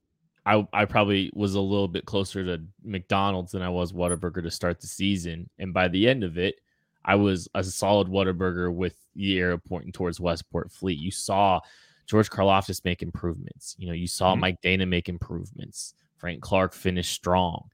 I 0.46 0.66
I 0.72 0.86
probably 0.86 1.32
was 1.34 1.56
a 1.56 1.62
little 1.62 1.88
bit 1.88 2.06
closer 2.06 2.46
to 2.46 2.64
McDonald's 2.84 3.52
than 3.52 3.62
I 3.62 3.70
was 3.70 3.92
Whataburger 3.92 4.44
to 4.44 4.52
start 4.52 4.80
the 4.80 4.88
season, 4.88 5.50
and 5.60 5.74
by 5.74 5.88
the 5.88 6.08
end 6.08 6.24
of 6.24 6.38
it, 6.38 6.56
I 7.04 7.16
was 7.16 7.48
a 7.56 7.64
solid 7.64 8.08
Whataburger 8.08 8.74
with 8.74 8.96
the 9.16 9.40
arrow 9.40 9.58
pointing 9.58 9.92
towards 9.92 10.20
Westport 10.20 10.72
Fleet. 10.72 11.00
You 11.00 11.12
saw 11.12 11.60
George 12.06 12.30
Karlaftis 12.30 12.86
make 12.86 13.02
improvements. 13.02 13.76
You 13.80 13.88
know, 13.88 13.94
you 13.94 14.08
saw 14.08 14.36
Mhm. 14.36 14.40
Mike 14.40 14.62
Danna 14.62 14.88
make 14.88 15.10
improvements. 15.10 15.94
Frank 16.18 16.42
Clark 16.42 16.74
finished 16.74 17.12
strong. 17.14 17.70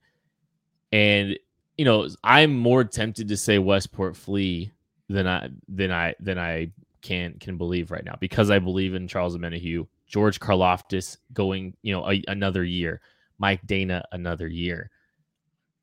And 0.93 1.38
you 1.81 1.85
know, 1.85 2.07
I'm 2.23 2.55
more 2.55 2.83
tempted 2.83 3.27
to 3.29 3.35
say 3.35 3.57
Westport 3.57 4.15
Flea 4.15 4.71
than 5.09 5.27
I 5.27 5.50
than 5.67 5.91
I 5.91 6.13
than 6.19 6.38
I 6.38 6.69
can 7.01 7.39
can 7.39 7.57
believe 7.57 7.89
right 7.89 8.05
now 8.05 8.15
because 8.19 8.51
I 8.51 8.59
believe 8.59 8.93
in 8.93 9.07
Charles 9.07 9.35
Menahue, 9.35 9.88
George 10.05 10.39
Karlaftis 10.39 11.17
going, 11.33 11.75
you 11.81 11.91
know, 11.91 12.07
a, 12.07 12.21
another 12.27 12.63
year, 12.63 13.01
Mike 13.39 13.65
Danna 13.65 14.03
another 14.11 14.47
year. 14.47 14.91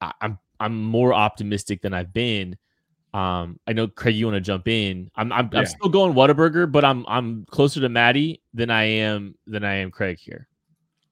I, 0.01 0.13
I'm 0.21 0.39
I'm 0.61 0.81
more 0.81 1.13
optimistic 1.13 1.83
than 1.83 1.95
I've 1.95 2.13
been. 2.13 2.57
Um, 3.13 3.59
I 3.67 3.73
know 3.73 3.89
Craig, 3.89 4.15
you 4.15 4.27
want 4.27 4.37
to 4.37 4.41
jump 4.41 4.69
in. 4.69 5.11
I'm 5.17 5.33
I'm, 5.33 5.51
Yeah. 5.53 5.59
I'm 5.59 5.67
still 5.67 5.89
going 5.89 6.15
Whataburger, 6.15 6.71
but 6.71 6.85
I'm 6.85 7.05
I'm 7.09 7.45
closer 7.47 7.81
to 7.81 7.89
Maddie 7.89 8.41
than 8.55 8.71
I 8.71 8.85
am 8.85 9.35
than 9.49 9.65
I 9.65 9.75
am 9.79 9.91
Craig 9.91 10.21
here. 10.21 10.47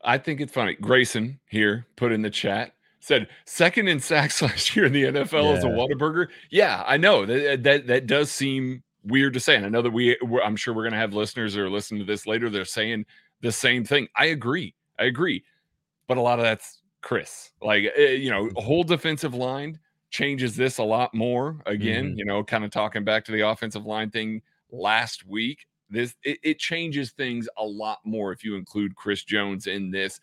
I 0.05 0.19
think 0.19 0.40
it's 0.40 0.52
funny. 0.52 0.75
Grayson 0.75 1.40
here 1.49 1.88
put 1.97 2.12
in 2.12 2.23
the 2.23 2.31
chat 2.31 2.75
said 3.07 3.29
second 3.45 3.87
in 3.87 4.01
sacks 4.01 4.43
last 4.43 4.75
year 4.75 4.87
in 4.87 4.93
the 4.93 5.05
NFL 5.05 5.57
as 5.57 5.65
a 5.65 5.69
Yeah. 5.69 5.75
Whataburger. 5.75 6.27
Yeah, 6.51 6.85
I 6.87 6.97
know 6.97 7.25
that 7.25 7.53
uh, 7.53 7.57
that 7.63 7.87
that 7.87 8.07
does 8.07 8.31
seem 8.31 8.83
weird 9.05 9.35
to 9.35 9.41
say, 9.41 9.55
and 9.55 9.65
I 9.65 9.69
know 9.69 9.83
that 9.83 9.93
we 9.93 10.17
we're, 10.23 10.43
I'm 10.43 10.57
sure 10.57 10.75
we're 10.75 10.85
gonna 10.85 10.97
have 10.97 11.15
listeners 11.15 11.55
that 11.55 11.63
are 11.63 11.71
listening 11.71 12.01
to 12.01 12.07
this 12.07 12.27
later. 12.27 12.51
They're 12.51 12.65
saying 12.65 13.07
the 13.43 13.53
same 13.53 13.85
thing. 13.85 14.09
I 14.17 14.27
agree. 14.27 14.75
I 14.99 15.05
agree, 15.05 15.45
but 16.09 16.17
a 16.17 16.21
lot 16.21 16.41
of 16.41 16.45
that's 16.45 16.83
Chris. 17.01 17.53
Like 17.63 17.85
eh, 17.97 18.13
you 18.13 18.31
know, 18.31 18.47
mm-hmm. 18.47 18.61
whole 18.61 18.83
defensive 18.83 19.35
line 19.35 19.79
changes 20.11 20.57
this 20.57 20.79
a 20.79 20.85
lot 20.85 21.15
more. 21.15 21.63
Again, 21.67 22.07
mm-hmm. 22.07 22.19
you 22.19 22.25
know, 22.25 22.43
kind 22.43 22.65
of 22.65 22.71
talking 22.73 23.05
back 23.05 23.25
to 23.27 23.33
the 23.33 23.49
offensive 23.49 23.87
line 23.87 24.11
thing 24.11 24.43
last 24.73 25.25
week. 25.25 25.67
This 25.89 26.17
it, 26.25 26.39
it 26.43 26.59
changes 26.59 27.13
things 27.13 27.49
a 27.57 27.65
lot 27.65 28.01
more 28.05 28.33
if 28.33 28.43
you 28.43 28.57
include 28.57 28.97
Chris 28.97 29.23
Jones 29.23 29.69
in 29.69 29.93
this. 29.93 30.21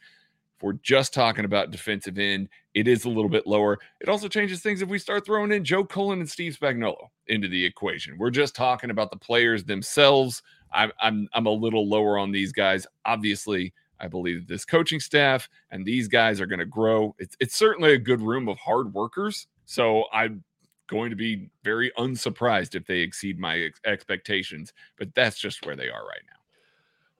We're 0.63 0.73
just 0.81 1.13
talking 1.13 1.43
about 1.43 1.71
defensive 1.71 2.17
end, 2.17 2.47
it 2.73 2.87
is 2.87 3.03
a 3.03 3.09
little 3.09 3.29
bit 3.29 3.45
lower. 3.45 3.79
It 3.99 4.07
also 4.07 4.29
changes 4.29 4.61
things 4.61 4.81
if 4.81 4.87
we 4.87 4.97
start 4.97 5.25
throwing 5.25 5.51
in 5.51 5.65
Joe 5.65 5.83
Cullen 5.83 6.21
and 6.21 6.29
Steve 6.29 6.57
Spagnuolo 6.59 7.09
into 7.27 7.49
the 7.49 7.65
equation. 7.65 8.17
We're 8.17 8.29
just 8.29 8.55
talking 8.55 8.89
about 8.89 9.11
the 9.11 9.17
players 9.17 9.65
themselves. 9.65 10.41
I'm 10.71 10.93
I'm 11.01 11.27
I'm 11.33 11.47
a 11.47 11.51
little 11.51 11.87
lower 11.87 12.17
on 12.17 12.31
these 12.31 12.53
guys. 12.53 12.87
Obviously, 13.03 13.73
I 13.99 14.07
believe 14.07 14.47
this 14.47 14.63
coaching 14.63 15.01
staff 15.01 15.49
and 15.69 15.85
these 15.85 16.07
guys 16.07 16.39
are 16.39 16.47
going 16.47 16.59
to 16.59 16.65
grow. 16.65 17.13
It's 17.19 17.35
it's 17.41 17.57
certainly 17.57 17.91
a 17.91 17.99
good 17.99 18.21
room 18.21 18.47
of 18.47 18.57
hard 18.57 18.93
workers. 18.93 19.47
So 19.65 20.05
I'm 20.13 20.45
going 20.87 21.09
to 21.09 21.17
be 21.17 21.49
very 21.65 21.91
unsurprised 21.97 22.75
if 22.75 22.85
they 22.85 22.99
exceed 22.99 23.37
my 23.37 23.59
ex- 23.59 23.81
expectations. 23.85 24.71
But 24.97 25.13
that's 25.13 25.39
just 25.39 25.65
where 25.65 25.75
they 25.75 25.89
are 25.89 26.05
right 26.07 26.23
now. 26.25 26.42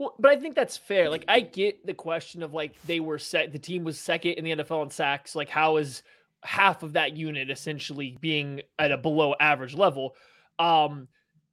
Well, 0.03 0.15
but 0.19 0.31
I 0.31 0.35
think 0.35 0.53
that's 0.53 0.75
fair. 0.75 1.09
Like, 1.09 1.23
I 1.29 1.39
get 1.39 1.85
the 1.85 1.93
question 1.93 2.43
of 2.43 2.53
like 2.53 2.73
they 2.85 2.99
were 2.99 3.17
set, 3.17 3.53
the 3.53 3.59
team 3.59 3.85
was 3.85 3.97
second 3.97 4.33
in 4.33 4.43
the 4.43 4.51
NFL 4.51 4.83
in 4.83 4.89
sacks. 4.89 5.33
Like, 5.33 5.47
how 5.47 5.77
is 5.77 6.03
half 6.43 6.83
of 6.83 6.91
that 6.93 7.15
unit 7.15 7.49
essentially 7.49 8.17
being 8.19 8.63
at 8.77 8.91
a 8.91 8.97
below 8.97 9.33
average 9.39 9.75
level? 9.75 10.15
Um, 10.59 11.07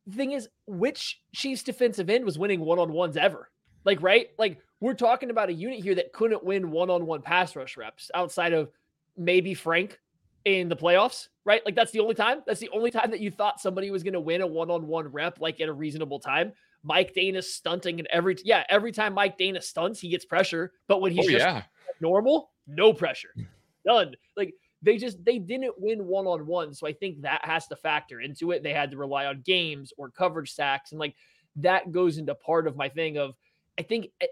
the 0.04 0.16
thing 0.16 0.32
is, 0.32 0.48
which 0.66 1.20
Chiefs 1.32 1.62
defensive 1.62 2.10
end 2.10 2.24
was 2.24 2.40
winning 2.40 2.58
one 2.58 2.80
on 2.80 2.92
ones 2.92 3.16
ever? 3.16 3.48
Like, 3.84 4.02
right? 4.02 4.30
Like, 4.36 4.58
we're 4.80 4.94
talking 4.94 5.30
about 5.30 5.48
a 5.48 5.52
unit 5.52 5.84
here 5.84 5.94
that 5.94 6.12
couldn't 6.12 6.42
win 6.42 6.72
one 6.72 6.90
on 6.90 7.06
one 7.06 7.22
pass 7.22 7.54
rush 7.54 7.76
reps 7.76 8.10
outside 8.16 8.52
of 8.52 8.72
maybe 9.16 9.54
Frank 9.54 10.00
in 10.44 10.68
the 10.68 10.74
playoffs, 10.74 11.28
right? 11.44 11.64
Like, 11.64 11.76
that's 11.76 11.92
the 11.92 12.00
only 12.00 12.16
time. 12.16 12.42
That's 12.48 12.58
the 12.58 12.70
only 12.70 12.90
time 12.90 13.12
that 13.12 13.20
you 13.20 13.30
thought 13.30 13.60
somebody 13.60 13.92
was 13.92 14.02
going 14.02 14.14
to 14.14 14.20
win 14.20 14.40
a 14.40 14.46
one 14.48 14.72
on 14.72 14.88
one 14.88 15.06
rep, 15.06 15.38
like 15.40 15.60
at 15.60 15.68
a 15.68 15.72
reasonable 15.72 16.18
time. 16.18 16.52
Mike 16.82 17.14
Danna 17.14 17.42
stunting 17.42 17.98
and 17.98 18.08
every 18.10 18.36
yeah, 18.44 18.64
every 18.68 18.92
time 18.92 19.14
Mike 19.14 19.38
Danna 19.38 19.62
stunts, 19.62 20.00
he 20.00 20.08
gets 20.08 20.24
pressure. 20.24 20.72
But 20.88 21.00
when 21.00 21.12
he's 21.12 21.26
oh 21.26 21.30
just 21.30 21.44
yeah, 21.44 21.62
normal, 22.00 22.50
no 22.66 22.92
pressure. 22.92 23.30
Hmm. 23.34 23.42
None. 23.84 24.14
Like 24.36 24.54
they 24.82 24.96
just 24.96 25.22
they 25.24 25.38
didn't 25.38 25.74
win 25.78 26.06
one 26.06 26.26
on 26.26 26.46
one. 26.46 26.74
So 26.74 26.86
I 26.86 26.92
think 26.92 27.22
that 27.22 27.44
has 27.44 27.66
to 27.68 27.76
factor 27.76 28.20
into 28.20 28.50
it. 28.52 28.62
They 28.62 28.72
had 28.72 28.90
to 28.92 28.96
rely 28.96 29.26
on 29.26 29.42
games 29.44 29.92
or 29.98 30.10
coverage 30.10 30.52
sacks. 30.52 30.92
And 30.92 30.98
like 30.98 31.14
that 31.56 31.92
goes 31.92 32.18
into 32.18 32.34
part 32.34 32.66
of 32.66 32.76
my 32.76 32.88
thing 32.88 33.18
of 33.18 33.34
I 33.78 33.82
think 33.82 34.08
eh, 34.20 34.26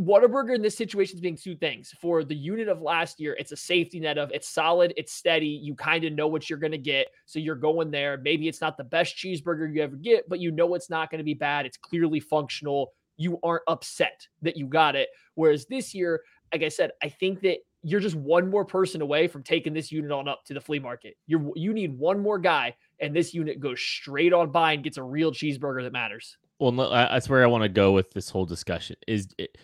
Whataburger 0.00 0.54
in 0.54 0.62
this 0.62 0.76
situation 0.76 1.16
is 1.16 1.20
being 1.20 1.36
two 1.36 1.54
things. 1.56 1.92
For 2.00 2.24
the 2.24 2.34
unit 2.34 2.68
of 2.68 2.80
last 2.80 3.20
year, 3.20 3.36
it's 3.38 3.52
a 3.52 3.56
safety 3.56 4.00
net 4.00 4.16
of 4.16 4.30
it's 4.32 4.48
solid, 4.48 4.94
it's 4.96 5.12
steady. 5.12 5.46
You 5.48 5.74
kind 5.74 6.04
of 6.04 6.14
know 6.14 6.26
what 6.26 6.48
you're 6.48 6.58
going 6.58 6.72
to 6.72 6.78
get. 6.78 7.08
So 7.26 7.38
you're 7.38 7.54
going 7.54 7.90
there. 7.90 8.18
Maybe 8.18 8.48
it's 8.48 8.62
not 8.62 8.78
the 8.78 8.84
best 8.84 9.16
cheeseburger 9.16 9.72
you 9.72 9.82
ever 9.82 9.96
get, 9.96 10.28
but 10.28 10.40
you 10.40 10.52
know 10.52 10.74
it's 10.74 10.88
not 10.88 11.10
going 11.10 11.18
to 11.18 11.24
be 11.24 11.34
bad. 11.34 11.66
It's 11.66 11.76
clearly 11.76 12.18
functional. 12.18 12.92
You 13.18 13.38
aren't 13.42 13.64
upset 13.68 14.26
that 14.40 14.56
you 14.56 14.66
got 14.66 14.96
it. 14.96 15.10
Whereas 15.34 15.66
this 15.66 15.94
year, 15.94 16.22
like 16.52 16.62
I 16.62 16.68
said, 16.68 16.92
I 17.02 17.10
think 17.10 17.42
that 17.42 17.58
you're 17.82 18.00
just 18.00 18.16
one 18.16 18.48
more 18.48 18.64
person 18.64 19.02
away 19.02 19.28
from 19.28 19.42
taking 19.42 19.74
this 19.74 19.92
unit 19.92 20.10
on 20.12 20.28
up 20.28 20.44
to 20.46 20.54
the 20.54 20.60
flea 20.60 20.78
market. 20.78 21.16
You're 21.26 21.50
you 21.54 21.72
need 21.72 21.98
one 21.98 22.20
more 22.20 22.38
guy, 22.38 22.74
and 23.00 23.14
this 23.14 23.34
unit 23.34 23.60
goes 23.60 23.80
straight 23.80 24.32
on 24.32 24.50
by 24.50 24.72
and 24.72 24.84
gets 24.84 24.96
a 24.96 25.02
real 25.02 25.32
cheeseburger 25.32 25.82
that 25.82 25.92
matters. 25.92 26.36
Well, 26.58 26.72
that's 26.72 27.28
where 27.28 27.42
I 27.42 27.46
want 27.46 27.62
to 27.62 27.68
go 27.68 27.92
with 27.92 28.10
this 28.12 28.28
whole 28.28 28.44
discussion. 28.44 28.96
Is 29.06 29.28
it 29.38 29.56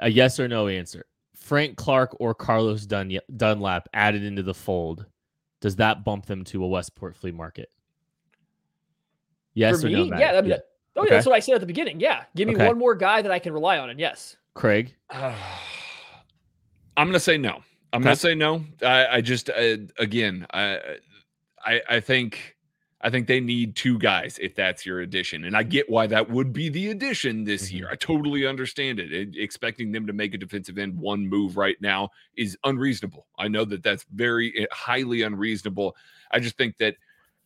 a 0.00 0.10
yes 0.10 0.38
or 0.40 0.48
no 0.48 0.68
answer? 0.68 1.06
Frank 1.34 1.76
Clark 1.76 2.16
or 2.18 2.34
Carlos 2.34 2.86
Dun- 2.86 3.18
Dunlap 3.36 3.88
added 3.94 4.24
into 4.24 4.42
the 4.42 4.54
fold? 4.54 5.06
Does 5.60 5.76
that 5.76 6.04
bump 6.04 6.26
them 6.26 6.44
to 6.44 6.64
a 6.64 6.66
Westport 6.68 7.16
flea 7.16 7.30
market? 7.32 7.70
Yes 9.54 9.80
For 9.80 9.86
or 9.86 9.90
me, 9.90 9.96
no? 9.96 10.04
Matt? 10.06 10.20
yeah, 10.20 10.32
that'd 10.32 10.44
be- 10.44 10.50
Yeah. 10.50 10.56
Oh, 10.96 11.02
Okay. 11.02 11.10
yeah, 11.10 11.14
that's 11.16 11.26
what 11.26 11.34
I 11.34 11.40
said 11.40 11.54
at 11.56 11.60
the 11.60 11.66
beginning. 11.66 12.00
Yeah, 12.00 12.24
give 12.34 12.48
me 12.48 12.54
Okay. 12.54 12.66
one 12.66 12.78
more 12.78 12.94
guy 12.94 13.20
that 13.22 13.30
I 13.30 13.38
can 13.38 13.52
rely 13.52 13.78
on, 13.78 13.90
and 13.90 14.00
yes, 14.00 14.36
Craig. 14.54 14.94
I'm 15.10 15.34
gonna 16.96 17.20
say 17.20 17.36
no. 17.36 17.62
I'm 17.92 18.00
Okay. 18.00 18.04
gonna 18.04 18.16
say 18.16 18.34
no. 18.34 18.64
I, 18.82 19.06
I 19.16 19.20
just 19.20 19.50
uh, 19.50 19.76
again, 19.98 20.46
I, 20.52 20.80
I 21.64 21.82
I 21.88 22.00
think 22.00 22.55
I 23.02 23.10
think 23.10 23.26
they 23.26 23.40
need 23.40 23.76
two 23.76 23.98
guys 23.98 24.38
if 24.40 24.54
that's 24.54 24.86
your 24.86 25.00
addition, 25.00 25.44
and 25.44 25.56
I 25.56 25.62
get 25.62 25.90
why 25.90 26.06
that 26.06 26.30
would 26.30 26.52
be 26.52 26.70
the 26.70 26.90
addition 26.90 27.44
this 27.44 27.70
year. 27.70 27.88
I 27.90 27.94
totally 27.96 28.46
understand 28.46 28.98
it. 28.98 29.12
It- 29.12 29.36
Expecting 29.36 29.92
them 29.92 30.06
to 30.06 30.12
make 30.14 30.34
a 30.34 30.38
defensive 30.38 30.78
end 30.78 30.96
one 30.96 31.26
move 31.28 31.56
right 31.56 31.76
now 31.80 32.08
is 32.36 32.56
unreasonable. 32.64 33.26
I 33.38 33.48
know 33.48 33.64
that 33.66 33.82
that's 33.82 34.06
very 34.14 34.62
uh, 34.62 34.66
highly 34.72 35.22
unreasonable. 35.22 35.94
I 36.30 36.40
just 36.40 36.56
think 36.56 36.78
that 36.78 36.96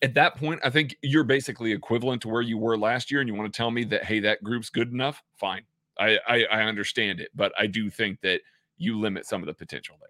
at 0.03 0.15
that 0.15 0.37
point, 0.37 0.61
I 0.65 0.71
think 0.71 0.97
you're 1.03 1.25
basically 1.25 1.73
equivalent 1.73 2.23
to 2.23 2.29
where 2.29 2.43
you 2.43 2.57
were 2.57 2.79
last 2.79 3.11
year, 3.11 3.21
and 3.21 3.29
you 3.29 3.35
want 3.35 3.53
to 3.53 3.57
tell 3.57 3.71
me 3.73 3.85
that 3.85 4.05
hey, 4.05 4.21
that 4.21 4.43
group's 4.45 4.71
good 4.71 4.93
enough. 4.93 5.23
Fine, 5.37 5.63
I 5.99 6.19
I, 6.29 6.45
I 6.45 6.63
understand 6.63 7.21
it, 7.21 7.31
but 7.35 7.53
I 7.59 7.67
do 7.67 7.91
think 7.91 8.21
that 8.23 8.41
you 8.79 8.99
limit 9.01 9.27
some 9.27 9.43
of 9.43 9.47
the 9.47 9.55
potential 9.55 9.97
there. 10.01 10.09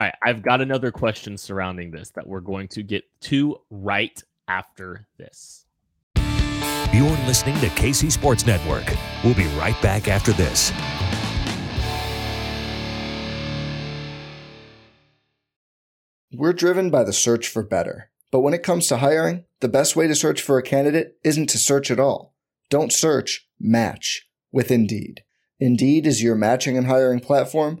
All 0.00 0.06
right, 0.08 0.14
I've 0.22 0.42
got 0.42 0.60
another 0.60 0.90
question 0.90 1.38
surrounding 1.38 1.90
this 1.90 2.10
that 2.10 2.26
we're 2.26 2.40
going 2.40 2.68
to 2.68 2.82
get 2.82 3.04
to 3.22 3.60
right 3.70 4.20
after 4.50 5.06
this. 5.16 5.64
You're 6.92 7.16
listening 7.28 7.54
to 7.60 7.68
KC 7.68 8.10
Sports 8.10 8.46
Network. 8.46 8.84
We'll 9.22 9.34
be 9.34 9.46
right 9.56 9.80
back 9.80 10.08
after 10.08 10.32
this. 10.32 10.72
We're 16.32 16.52
driven 16.52 16.90
by 16.90 17.04
the 17.04 17.12
search 17.12 17.46
for 17.46 17.62
better. 17.62 18.10
But 18.32 18.40
when 18.40 18.54
it 18.54 18.64
comes 18.64 18.88
to 18.88 18.96
hiring, 18.96 19.44
the 19.60 19.68
best 19.68 19.94
way 19.94 20.08
to 20.08 20.14
search 20.16 20.42
for 20.42 20.58
a 20.58 20.62
candidate 20.62 21.16
isn't 21.22 21.48
to 21.50 21.58
search 21.58 21.90
at 21.90 22.00
all. 22.00 22.34
Don't 22.70 22.92
search, 22.92 23.48
match 23.60 24.28
with 24.50 24.70
Indeed. 24.70 25.22
Indeed 25.60 26.06
is 26.06 26.22
your 26.22 26.34
matching 26.34 26.76
and 26.76 26.86
hiring 26.86 27.20
platform 27.20 27.80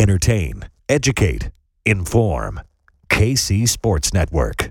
Entertain, 0.00 0.62
educate, 0.88 1.50
inform. 1.84 2.58
KC 3.10 3.68
Sports 3.68 4.14
Network. 4.14 4.70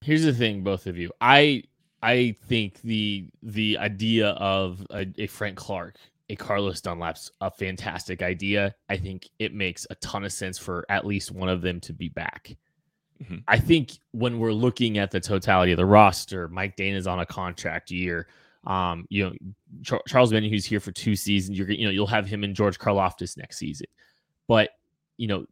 Here's 0.00 0.24
the 0.24 0.32
thing, 0.32 0.64
both 0.64 0.88
of 0.88 0.96
you. 0.98 1.12
I 1.20 1.62
I 2.02 2.34
think 2.48 2.82
the 2.82 3.28
the 3.44 3.78
idea 3.78 4.30
of 4.30 4.84
a, 4.90 5.06
a 5.16 5.28
Frank 5.28 5.56
Clark, 5.56 5.94
a 6.28 6.34
Carlos 6.34 6.80
Dunlap's 6.80 7.30
a 7.40 7.52
fantastic 7.52 8.20
idea. 8.20 8.74
I 8.88 8.96
think 8.96 9.28
it 9.38 9.54
makes 9.54 9.86
a 9.90 9.94
ton 9.94 10.24
of 10.24 10.32
sense 10.32 10.58
for 10.58 10.84
at 10.88 11.06
least 11.06 11.30
one 11.30 11.48
of 11.48 11.62
them 11.62 11.78
to 11.82 11.92
be 11.92 12.08
back. 12.08 12.56
Mhm. 13.22 13.44
I 13.46 13.60
think 13.60 13.92
when 14.10 14.40
we're 14.40 14.52
looking 14.52 14.98
at 14.98 15.12
the 15.12 15.20
totality 15.20 15.70
of 15.70 15.76
the 15.78 15.86
roster, 15.86 16.48
Mike 16.48 16.74
Danna's 16.74 17.06
on 17.06 17.20
a 17.20 17.26
contract 17.26 17.92
year. 17.92 18.26
Um, 18.66 19.06
you 19.08 19.22
know, 19.24 19.32
Char- 19.84 20.02
Charles 20.08 20.32
Benny, 20.32 20.50
who's 20.50 20.64
here 20.66 20.80
for 20.80 20.90
two 20.90 21.14
seasons, 21.14 21.56
you're 21.56 21.70
you 21.70 21.84
know 21.84 21.92
you'll 21.92 22.08
have 22.08 22.26
him 22.26 22.42
and 22.42 22.56
George 22.56 22.76
Karlaftis 22.76 23.36
next 23.36 23.58
season. 23.58 23.86
But 24.48 24.70
you 25.16 25.26
know, 25.26 25.46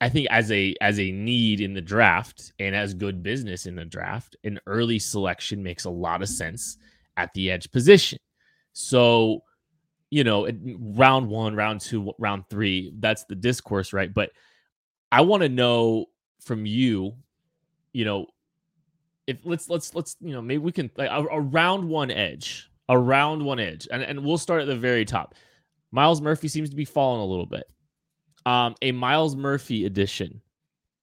I 0.00 0.08
think 0.08 0.28
as 0.30 0.50
a 0.50 0.74
as 0.80 0.98
a 0.98 1.10
need 1.10 1.60
in 1.60 1.74
the 1.74 1.80
draft 1.80 2.52
and 2.58 2.74
as 2.74 2.94
good 2.94 3.22
business 3.22 3.66
in 3.66 3.76
the 3.76 3.84
draft, 3.84 4.36
an 4.44 4.60
early 4.66 4.98
selection 4.98 5.62
makes 5.62 5.84
a 5.84 5.90
lot 5.90 6.22
of 6.22 6.28
sense 6.28 6.78
at 7.16 7.32
the 7.34 7.50
edge 7.50 7.70
position. 7.70 8.18
So, 8.72 9.42
you 10.10 10.24
know, 10.24 10.48
round 10.78 11.28
one, 11.28 11.54
round 11.54 11.80
two, 11.80 12.12
round 12.18 12.44
three, 12.50 12.92
that's 12.98 13.24
the 13.24 13.36
discourse, 13.36 13.92
right? 13.92 14.12
But 14.12 14.30
I 15.12 15.20
want 15.20 15.42
to 15.44 15.48
know 15.48 16.06
from 16.40 16.66
you, 16.66 17.14
you 17.92 18.04
know, 18.04 18.26
if 19.26 19.38
let's 19.44 19.70
let's 19.70 19.94
let's 19.94 20.16
you 20.20 20.32
know 20.32 20.42
maybe 20.42 20.58
we 20.58 20.72
can 20.72 20.90
like 20.96 21.10
a, 21.10 21.40
round 21.40 21.88
one 21.88 22.10
edge, 22.10 22.68
a 22.88 22.98
round 22.98 23.44
one 23.44 23.60
edge, 23.60 23.88
and 23.90 24.02
and 24.02 24.24
we'll 24.24 24.38
start 24.38 24.60
at 24.60 24.66
the 24.66 24.76
very 24.76 25.04
top. 25.04 25.34
Myles 25.92 26.20
Murphy 26.20 26.48
seems 26.48 26.68
to 26.70 26.76
be 26.76 26.84
falling 26.84 27.22
a 27.22 27.24
little 27.24 27.46
bit. 27.46 27.64
Um, 28.46 28.74
a 28.82 28.92
Myles 28.92 29.36
Murphy 29.36 29.86
edition. 29.86 30.40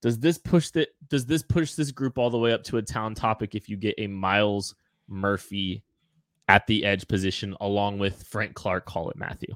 Does 0.02 0.20
this 0.20 0.38
push 0.38 0.70
that? 0.72 0.90
Does 1.10 1.26
this 1.26 1.44
push 1.44 1.74
this 1.74 1.92
group 1.92 2.18
all 2.18 2.30
the 2.30 2.38
way 2.38 2.54
up 2.54 2.64
to 2.66 2.78
a 2.78 2.82
town 2.82 3.16
topic 3.16 3.56
if 3.56 3.70
you 3.70 3.78
get 3.78 3.96
a 3.98 4.08
Myles 4.08 4.76
Murphy 5.08 5.84
at 6.48 6.66
the 6.68 6.86
edge 6.86 7.08
position 7.08 7.56
along 7.62 8.00
with 8.00 8.24
Frank 8.24 8.54
Clark? 8.56 8.86
Call 8.86 9.10
it 9.10 9.18
Matthew. 9.18 9.56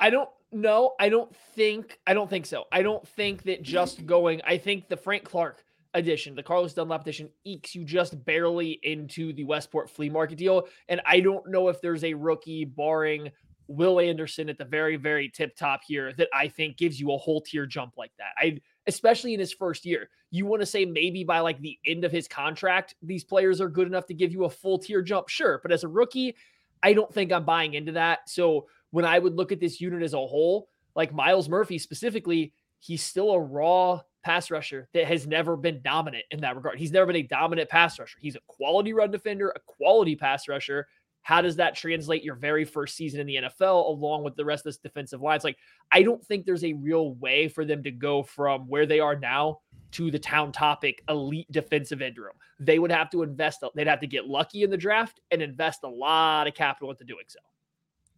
I 0.00 0.10
don't 0.10 0.28
know. 0.52 0.94
I 0.98 1.08
don't 1.08 1.34
think. 1.54 1.98
I 2.06 2.14
don't 2.14 2.28
think 2.28 2.46
so. 2.46 2.64
I 2.72 2.82
don't 2.82 3.06
think 3.06 3.42
that 3.44 3.62
just 3.62 4.06
going. 4.06 4.40
I 4.46 4.58
think 4.58 4.88
the 4.88 4.96
Frank 4.96 5.24
Clark 5.24 5.62
edition, 5.94 6.34
the 6.34 6.42
Carlos 6.42 6.74
Dunlap 6.74 7.02
edition, 7.02 7.30
ekes 7.44 7.74
you 7.74 7.84
just 7.84 8.24
barely 8.24 8.80
into 8.82 9.32
the 9.32 9.44
Westport 9.44 9.88
flea 9.88 10.10
market 10.10 10.38
deal. 10.38 10.66
And 10.88 11.00
I 11.06 11.20
don't 11.20 11.48
know 11.48 11.68
if 11.68 11.80
there's 11.80 12.04
a 12.04 12.14
rookie, 12.14 12.64
barring 12.64 13.30
Will 13.66 14.00
Anderson 14.00 14.48
at 14.48 14.58
the 14.58 14.64
very, 14.64 14.96
very 14.96 15.28
tip 15.28 15.56
top 15.56 15.80
here, 15.86 16.12
that 16.14 16.28
I 16.34 16.48
think 16.48 16.76
gives 16.76 17.00
you 17.00 17.12
a 17.12 17.18
whole 17.18 17.40
tier 17.40 17.66
jump 17.66 17.94
like 17.96 18.12
that. 18.18 18.32
I, 18.38 18.60
especially 18.86 19.34
in 19.34 19.40
his 19.40 19.52
first 19.52 19.84
year, 19.86 20.10
you 20.30 20.46
want 20.46 20.60
to 20.60 20.66
say 20.66 20.84
maybe 20.84 21.24
by 21.24 21.40
like 21.40 21.60
the 21.60 21.78
end 21.86 22.04
of 22.04 22.12
his 22.12 22.28
contract, 22.28 22.94
these 23.02 23.24
players 23.24 23.60
are 23.60 23.68
good 23.68 23.86
enough 23.86 24.06
to 24.06 24.14
give 24.14 24.32
you 24.32 24.44
a 24.44 24.50
full 24.50 24.78
tier 24.78 25.02
jump. 25.02 25.28
Sure, 25.28 25.60
but 25.62 25.72
as 25.72 25.84
a 25.84 25.88
rookie, 25.88 26.34
I 26.82 26.92
don't 26.92 27.12
think 27.12 27.32
I'm 27.32 27.44
buying 27.44 27.74
into 27.74 27.92
that. 27.92 28.28
So 28.28 28.66
when 28.90 29.04
I 29.04 29.18
would 29.18 29.34
look 29.34 29.52
at 29.52 29.60
this 29.60 29.80
unit 29.80 30.02
as 30.02 30.12
a 30.12 30.18
whole, 30.18 30.68
like 30.94 31.14
Myles 31.14 31.48
Murphy 31.48 31.78
specifically, 31.78 32.52
he's 32.80 33.02
still 33.02 33.30
a 33.30 33.40
raw 33.40 34.00
pass 34.22 34.50
rusher 34.50 34.88
that 34.94 35.06
has 35.06 35.26
never 35.26 35.56
been 35.56 35.80
dominant 35.82 36.24
in 36.30 36.40
that 36.40 36.56
regard. 36.56 36.78
He's 36.78 36.92
never 36.92 37.06
been 37.06 37.16
a 37.16 37.22
dominant 37.22 37.68
pass 37.68 37.98
rusher. 37.98 38.18
He's 38.20 38.36
a 38.36 38.40
quality 38.46 38.92
run 38.92 39.10
defender, 39.10 39.50
a 39.50 39.60
quality 39.60 40.16
pass 40.16 40.48
rusher. 40.48 40.86
How 41.24 41.40
does 41.40 41.56
that 41.56 41.74
translate 41.74 42.22
your 42.22 42.34
very 42.34 42.66
first 42.66 42.96
season 42.96 43.18
in 43.18 43.26
the 43.26 43.36
NFL 43.36 43.88
along 43.88 44.24
with 44.24 44.36
the 44.36 44.44
rest 44.44 44.60
of 44.60 44.64
this 44.64 44.76
defensive 44.76 45.22
line? 45.22 45.36
It's 45.36 45.44
like, 45.44 45.56
I 45.90 46.02
don't 46.02 46.22
think 46.22 46.44
there's 46.44 46.64
a 46.64 46.74
real 46.74 47.14
way 47.14 47.48
for 47.48 47.64
them 47.64 47.82
to 47.82 47.90
go 47.90 48.22
from 48.22 48.68
where 48.68 48.84
they 48.84 49.00
are 49.00 49.16
now 49.16 49.60
to 49.92 50.10
the 50.10 50.18
town 50.18 50.52
topic 50.52 51.02
elite 51.08 51.50
defensive 51.50 52.02
end 52.02 52.18
room. 52.18 52.34
They 52.60 52.78
would 52.78 52.92
have 52.92 53.08
to 53.12 53.22
invest, 53.22 53.64
they'd 53.74 53.86
have 53.86 54.00
to 54.00 54.06
get 54.06 54.26
lucky 54.26 54.64
in 54.64 54.70
the 54.70 54.76
draft 54.76 55.18
and 55.30 55.40
invest 55.40 55.80
a 55.82 55.88
lot 55.88 56.46
of 56.46 56.52
capital 56.52 56.90
into 56.90 57.04
doing 57.04 57.24
so. 57.26 57.38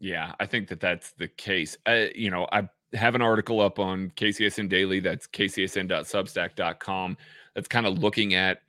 Yeah, 0.01 0.33
I 0.41 0.47
think 0.47 0.67
that 0.69 0.81
that's 0.81 1.13
the 1.13 1.29
case. 1.29 1.77
Uh, 1.87 2.07
you 2.13 2.31
know, 2.31 2.49
I 2.51 2.69
have 2.93 3.15
an 3.15 3.23
article 3.23 3.61
up 3.61 3.79
on 3.79 4.11
KCSN 4.17 4.69
Daily. 4.69 4.99
That's 4.99 5.29
kcsn.substack.com. 5.29 7.17
That's 7.55 7.69
kind 7.69 7.87
of 7.87 8.01
looking 8.01 8.35
at 8.35 8.63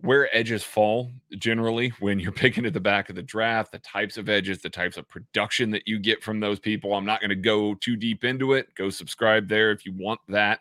where 0.00 0.34
edges 0.36 0.62
fall 0.62 1.10
generally 1.38 1.88
when 2.00 2.20
you're 2.20 2.32
picking 2.44 2.66
at 2.66 2.72
the 2.72 2.80
back 2.80 3.08
of 3.08 3.16
the 3.16 3.22
draft, 3.22 3.72
the 3.72 3.78
types 3.78 4.16
of 4.16 4.28
edges, 4.28 4.60
the 4.60 4.70
types 4.70 4.96
of 4.96 5.08
production 5.08 5.70
that 5.70 5.86
you 5.86 5.98
get 5.98 6.22
from 6.22 6.40
those 6.40 6.58
people. 6.58 6.94
I'm 6.94 7.04
not 7.04 7.20
going 7.20 7.30
to 7.30 7.36
go 7.36 7.74
too 7.74 7.96
deep 7.96 8.24
into 8.24 8.52
it. 8.52 8.74
Go 8.74 8.90
subscribe 8.90 9.48
there 9.48 9.70
if 9.70 9.84
you 9.84 9.92
want 9.92 10.20
that. 10.28 10.60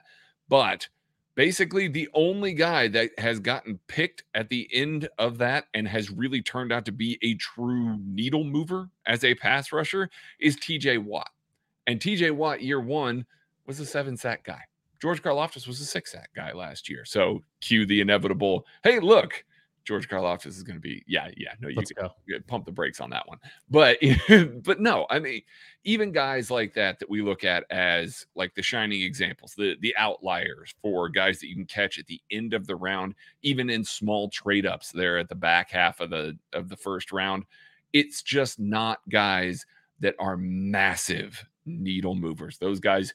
But 0.50 0.88
basically, 1.36 1.88
the 1.88 2.10
only 2.14 2.54
guy 2.54 2.88
that 2.90 3.18
has 3.20 3.40
gotten 3.40 3.80
picked 3.88 4.24
at 4.34 4.50
the 4.50 4.68
end 4.74 5.08
of 5.20 5.38
that 5.38 5.66
and 5.74 5.88
has 5.88 6.10
really 6.10 6.42
turned 6.42 6.72
out 6.72 6.86
to 6.86 6.92
be 6.92 7.20
a 7.22 7.36
true 7.36 7.98
needle 8.04 8.44
mover 8.44 8.90
as 9.06 9.24
a 9.24 9.36
pass 9.36 9.72
rusher 9.72 10.10
is 10.40 10.58
TJ 10.58 11.04
Watt. 11.04 11.30
And 11.86 12.00
TJ 12.00 12.32
Watt, 12.32 12.62
year 12.62 12.82
one, 12.82 13.26
was 13.66 13.80
a 13.80 13.86
seven 13.86 14.18
sack 14.18 14.44
guy. 14.44 14.62
George 15.02 15.22
Karlaftis 15.22 15.68
was 15.68 15.80
a 15.80 15.86
six 15.86 16.12
sack 16.12 16.30
guy 16.36 16.54
last 16.54 16.90
year. 16.90 17.06
So 17.06 17.44
cue 17.62 17.86
the 17.86 18.02
inevitable. 18.02 18.66
Hey, 18.84 19.00
look, 19.00 19.44
George 19.88 20.10
Karlaftis 20.10 20.48
is 20.48 20.64
going 20.64 20.76
to 20.76 20.82
be. 20.82 21.02
Yeah, 21.08 21.30
yeah. 21.38 21.54
No, 21.62 21.70
you 21.70 21.82
can 21.82 22.10
you 22.26 22.42
pump 22.46 22.66
the 22.66 22.74
brakes 22.74 23.00
on 23.00 23.10
that 23.12 23.26
one. 23.26 23.38
But 23.70 23.98
but 24.64 24.82
no, 24.82 25.08
I 25.10 25.20
mean, 25.20 25.42
even 25.86 26.12
guys 26.12 26.52
like 26.52 26.74
that 26.74 27.00
that 27.00 27.10
we 27.10 27.22
look 27.22 27.46
at 27.46 27.64
as 27.72 28.26
like 28.36 28.54
the 28.54 28.62
shining 28.62 29.02
examples, 29.02 29.54
the 29.56 29.78
the 29.80 29.96
outliers 29.98 30.76
for 30.82 31.08
guys 31.08 31.40
that 31.40 31.48
you 31.48 31.56
can 31.56 31.66
catch 31.66 31.98
at 31.98 32.06
the 32.08 32.20
end 32.32 32.54
of 32.54 32.68
the 32.68 32.76
round, 32.76 33.16
even 33.44 33.70
in 33.70 33.86
small 33.86 34.30
trade 34.30 34.66
ups 34.66 34.92
there 34.92 35.18
at 35.18 35.30
the 35.30 35.36
back 35.36 35.72
half 35.72 36.02
of 36.02 36.10
the 36.10 36.38
of 36.52 36.68
the 36.68 36.78
first 36.78 37.14
round. 37.14 37.46
It's 37.94 38.22
just 38.22 38.60
not 38.60 39.00
guys 39.10 39.66
that 40.02 40.16
are 40.20 40.36
massive 40.36 41.46
needle 41.66 42.16
movers. 42.16 42.58
Those 42.58 42.82
guys 42.82 43.14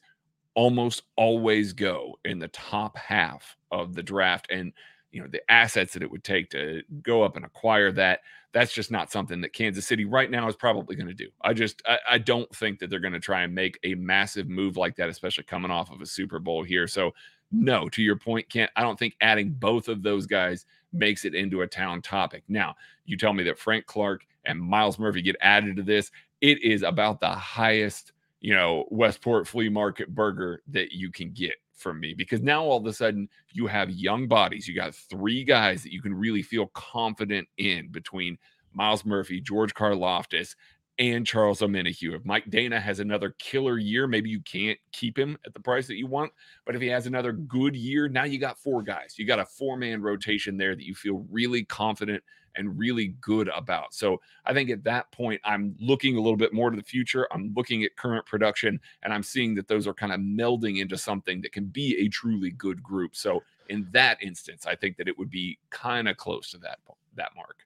almost 0.55 1.03
always 1.15 1.73
go 1.73 2.17
in 2.25 2.39
the 2.39 2.47
top 2.49 2.97
half 2.97 3.55
of 3.71 3.95
the 3.95 4.03
draft 4.03 4.47
and 4.51 4.71
you 5.11 5.21
know 5.21 5.27
the 5.27 5.41
assets 5.51 5.93
that 5.93 6.03
it 6.03 6.11
would 6.11 6.23
take 6.23 6.49
to 6.49 6.81
go 7.01 7.23
up 7.23 7.35
and 7.35 7.45
acquire 7.45 7.91
that 7.91 8.21
that's 8.53 8.71
just 8.71 8.91
not 8.91 9.11
something 9.11 9.41
that 9.41 9.51
Kansas 9.51 9.87
City 9.87 10.05
right 10.05 10.29
now 10.29 10.47
is 10.47 10.55
probably 10.55 10.95
going 10.95 11.07
to 11.07 11.13
do. 11.13 11.27
I 11.41 11.53
just 11.53 11.81
I, 11.87 11.97
I 12.11 12.17
don't 12.19 12.55
think 12.55 12.79
that 12.79 12.89
they're 12.89 12.99
going 12.99 13.13
to 13.13 13.19
try 13.19 13.41
and 13.41 13.53
make 13.53 13.79
a 13.83 13.95
massive 13.95 14.47
move 14.47 14.77
like 14.77 14.95
that, 14.97 15.09
especially 15.09 15.43
coming 15.45 15.71
off 15.71 15.91
of 15.91 16.01
a 16.01 16.05
Super 16.05 16.37
Bowl 16.39 16.63
here. 16.63 16.87
So 16.87 17.13
no, 17.51 17.89
to 17.89 18.01
your 18.01 18.15
point, 18.15 18.49
Kent, 18.49 18.71
I 18.75 18.81
don't 18.81 18.97
think 18.97 19.15
adding 19.21 19.51
both 19.51 19.87
of 19.87 20.03
those 20.03 20.25
guys 20.25 20.65
makes 20.91 21.25
it 21.25 21.35
into 21.35 21.61
a 21.61 21.67
town 21.67 22.01
topic. 22.01 22.43
Now, 22.47 22.75
you 23.05 23.17
tell 23.17 23.33
me 23.33 23.43
that 23.43 23.59
Frank 23.59 23.85
Clark 23.85 24.25
and 24.45 24.59
Myles 24.59 24.99
Murphy 24.99 25.21
get 25.21 25.35
added 25.41 25.75
to 25.75 25.83
this. 25.83 26.11
It 26.41 26.63
is 26.63 26.83
about 26.83 27.19
the 27.19 27.29
highest, 27.29 28.12
you 28.43 28.53
know, 28.53 28.85
Westport 28.91 29.47
flea 29.47 29.69
market 29.69 30.13
burger 30.13 30.61
that 30.67 30.91
you 30.91 31.09
can 31.11 31.31
get 31.31 31.53
from 31.73 31.99
me 31.99 32.13
because 32.13 32.41
now 32.41 32.61
all 32.61 32.77
of 32.77 32.85
a 32.85 32.93
sudden 32.93 33.29
you 33.53 33.67
have 33.67 33.89
young 33.89 34.27
bodies. 34.27 34.67
You 34.67 34.75
got 34.75 34.93
three 34.93 35.45
guys 35.45 35.81
that 35.81 35.93
you 35.93 36.01
can 36.01 36.13
really 36.13 36.41
feel 36.41 36.67
confident 36.73 37.47
in 37.57 37.87
between 37.89 38.37
Myles 38.73 39.05
Murphy, 39.05 39.39
George 39.39 39.73
Karlaftis, 39.73 40.55
and 40.99 41.25
Charles 41.25 41.61
Omenihu. 41.61 42.15
If 42.15 42.25
Mike 42.25 42.49
Danna 42.49 42.81
has 42.81 42.99
another 42.99 43.33
killer 43.39 43.77
year, 43.77 44.07
maybe 44.07 44.29
you 44.29 44.41
can't 44.41 44.77
keep 44.91 45.17
him 45.17 45.37
at 45.45 45.53
the 45.53 45.61
price 45.61 45.87
that 45.87 45.95
you 45.95 46.07
want. 46.07 46.33
But 46.65 46.75
if 46.75 46.81
he 46.81 46.87
has 46.87 47.07
another 47.07 47.31
good 47.31 47.77
year, 47.77 48.09
now 48.09 48.25
you 48.25 48.39
got 48.39 48.59
four 48.59 48.83
guys. 48.83 49.15
You 49.17 49.25
got 49.25 49.39
a 49.39 49.45
four 49.45 49.77
man 49.77 50.01
rotation 50.01 50.57
there 50.57 50.75
that 50.75 50.85
you 50.85 50.95
feel 50.95 51.25
really 51.31 51.63
confident 51.63 52.21
and 52.55 52.77
really 52.77 53.15
good 53.21 53.49
about. 53.55 53.93
So 53.93 54.21
I 54.45 54.53
think 54.53 54.69
at 54.69 54.83
that 54.83 55.11
point, 55.11 55.41
I'm 55.43 55.75
looking 55.79 56.17
a 56.17 56.21
little 56.21 56.37
bit 56.37 56.53
more 56.53 56.69
to 56.69 56.77
the 56.77 56.83
future. 56.83 57.27
I'm 57.31 57.53
looking 57.55 57.83
at 57.83 57.95
current 57.95 58.25
production 58.25 58.79
and 59.03 59.13
I'm 59.13 59.23
seeing 59.23 59.55
that 59.55 59.67
those 59.67 59.87
are 59.87 59.93
kind 59.93 60.11
of 60.11 60.19
melding 60.19 60.79
into 60.79 60.97
something 60.97 61.41
that 61.41 61.51
can 61.51 61.65
be 61.65 61.97
a 61.97 62.07
truly 62.07 62.51
good 62.51 62.81
group. 62.81 63.15
So 63.15 63.43
in 63.69 63.87
that 63.91 64.21
instance, 64.21 64.65
I 64.65 64.75
think 64.75 64.97
that 64.97 65.07
it 65.07 65.17
would 65.17 65.29
be 65.29 65.57
kind 65.69 66.07
of 66.07 66.17
close 66.17 66.51
to 66.51 66.57
that 66.59 66.79
that 67.15 67.31
mark. 67.35 67.65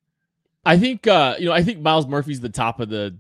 I 0.65 0.78
think 0.78 1.08
uh, 1.08 1.36
you 1.39 1.45
know, 1.45 1.54
I 1.54 1.63
think 1.63 1.80
Myles 1.80 2.08
Murphy's 2.08 2.41
the 2.41 2.50
top 2.50 2.80
of 2.80 2.89
the 2.89 3.15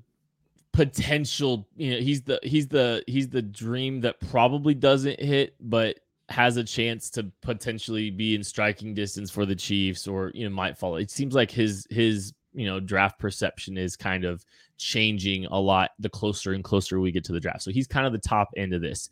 potential, 0.73 1.67
you 1.75 1.91
know, 1.91 1.99
he's 1.99 2.21
the 2.21 2.39
he's 2.43 2.67
the 2.67 3.03
he's 3.07 3.29
the 3.29 3.41
dream 3.41 4.01
that 4.01 4.19
probably 4.29 4.73
doesn't 4.73 5.19
hit, 5.19 5.55
but 5.59 5.99
has 6.29 6.57
a 6.57 6.63
chance 6.63 7.09
to 7.11 7.31
potentially 7.41 8.09
be 8.11 8.35
in 8.35 8.43
striking 8.43 8.93
distance 8.93 9.31
for 9.31 9.45
the 9.45 9.55
Chiefs 9.55 10.07
or 10.07 10.31
you 10.33 10.47
know 10.47 10.53
might 10.53 10.77
fall. 10.77 10.97
It 10.97 11.11
seems 11.11 11.33
like 11.33 11.51
his 11.51 11.87
his 11.89 12.33
you 12.53 12.65
know 12.65 12.79
draft 12.79 13.19
perception 13.19 13.77
is 13.77 13.95
kind 13.95 14.25
of 14.25 14.45
changing 14.77 15.45
a 15.45 15.59
lot 15.59 15.91
the 15.99 16.09
closer 16.09 16.53
and 16.53 16.63
closer 16.63 16.99
we 16.99 17.11
get 17.11 17.23
to 17.25 17.33
the 17.33 17.39
draft. 17.39 17.63
So 17.63 17.71
he's 17.71 17.87
kind 17.87 18.05
of 18.05 18.11
the 18.11 18.19
top 18.19 18.49
end 18.57 18.73
of 18.73 18.81
this. 18.81 19.09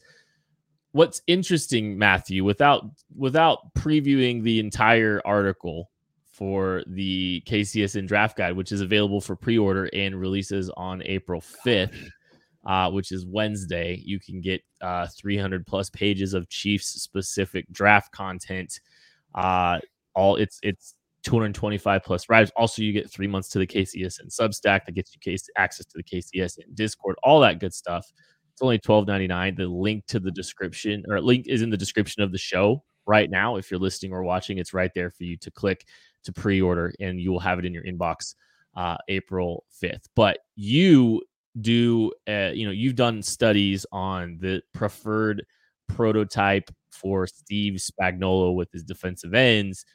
What's 0.91 1.21
interesting, 1.27 1.97
Matthew, 1.97 2.43
without 2.43 2.85
without 3.15 3.73
previewing 3.75 4.43
the 4.43 4.59
entire 4.59 5.21
article 5.25 5.89
for 6.35 6.83
the 6.87 7.41
KCSN 7.47 8.07
draft 8.07 8.37
guide, 8.37 8.57
which 8.57 8.73
is 8.73 8.81
available 8.81 9.21
for 9.21 9.37
pre-order 9.37 9.89
and 9.93 10.19
releases 10.19 10.69
on 10.71 11.01
April 11.05 11.41
5th. 11.65 12.09
Uh, 12.65 12.89
which 12.89 13.11
is 13.11 13.25
Wednesday, 13.25 14.01
you 14.03 14.19
can 14.19 14.41
get 14.41 14.61
uh, 14.81 15.07
300 15.17 15.65
plus 15.67 15.89
pages 15.89 16.33
of 16.33 16.49
Chiefs 16.49 16.87
specific 17.01 17.65
draft 17.71 18.11
content. 18.11 18.79
Uh, 19.33 19.79
all 20.15 20.35
it's 20.37 20.59
it's 20.63 20.95
225 21.23 22.03
plus 22.03 22.29
rides. 22.29 22.51
Also, 22.55 22.81
you 22.81 22.93
get 22.93 23.11
three 23.11 23.27
months 23.27 23.49
to 23.49 23.59
the 23.59 23.67
KCSN 23.67 24.29
Substack 24.29 24.85
that 24.85 24.93
gets 24.93 25.13
you 25.13 25.19
case, 25.19 25.49
access 25.57 25.85
to 25.87 25.97
the 25.97 26.03
KCSN 26.03 26.75
Discord, 26.75 27.15
all 27.23 27.39
that 27.41 27.59
good 27.59 27.73
stuff. 27.73 28.05
It's 28.53 28.61
only 28.61 28.79
12.99. 28.79 29.57
The 29.57 29.67
link 29.67 30.05
to 30.07 30.19
the 30.19 30.31
description 30.31 31.03
or 31.09 31.19
link 31.19 31.47
is 31.47 31.61
in 31.61 31.69
the 31.69 31.77
description 31.77 32.21
of 32.23 32.31
the 32.31 32.37
show 32.37 32.83
right 33.05 33.29
now. 33.29 33.57
If 33.57 33.69
you're 33.69 33.79
listening 33.79 34.13
or 34.13 34.23
watching, 34.23 34.59
it's 34.59 34.73
right 34.73 34.91
there 34.95 35.11
for 35.11 35.23
you 35.23 35.35
to 35.37 35.51
click 35.51 35.85
to 36.23 36.31
pre-order, 36.31 36.93
and 36.99 37.19
you 37.19 37.31
will 37.31 37.39
have 37.39 37.59
it 37.59 37.65
in 37.65 37.73
your 37.73 37.83
inbox 37.83 38.35
uh, 38.77 38.97
April 39.09 39.65
5th. 39.83 40.05
But 40.15 40.39
you 40.55 41.21
do, 41.61 42.11
uh, 42.27 42.51
you 42.53 42.65
know, 42.65 42.71
you've 42.71 42.95
done 42.95 43.21
studies 43.21 43.85
on 43.91 44.37
the 44.41 44.61
preferred 44.73 45.45
prototype 45.87 46.69
for 46.91 47.27
Steve 47.27 47.79
Spagnuolo 47.79 48.55
with 48.55 48.71
his 48.71 48.83
defensive 48.83 49.33
ends 49.33 49.85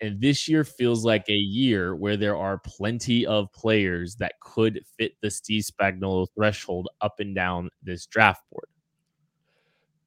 and 0.00 0.20
this 0.20 0.48
year 0.48 0.64
feels 0.64 1.04
like 1.04 1.28
a 1.28 1.32
year 1.32 1.94
where 1.94 2.16
there 2.16 2.36
are 2.36 2.58
plenty 2.58 3.26
of 3.26 3.52
players 3.52 4.16
that 4.16 4.34
could 4.40 4.80
fit 4.98 5.12
the 5.22 5.30
Steve 5.30 5.64
Spagnuolo 5.64 6.26
threshold 6.36 6.88
up 7.00 7.14
and 7.18 7.34
down 7.34 7.70
this 7.82 8.06
draft 8.06 8.42
board. 8.52 8.66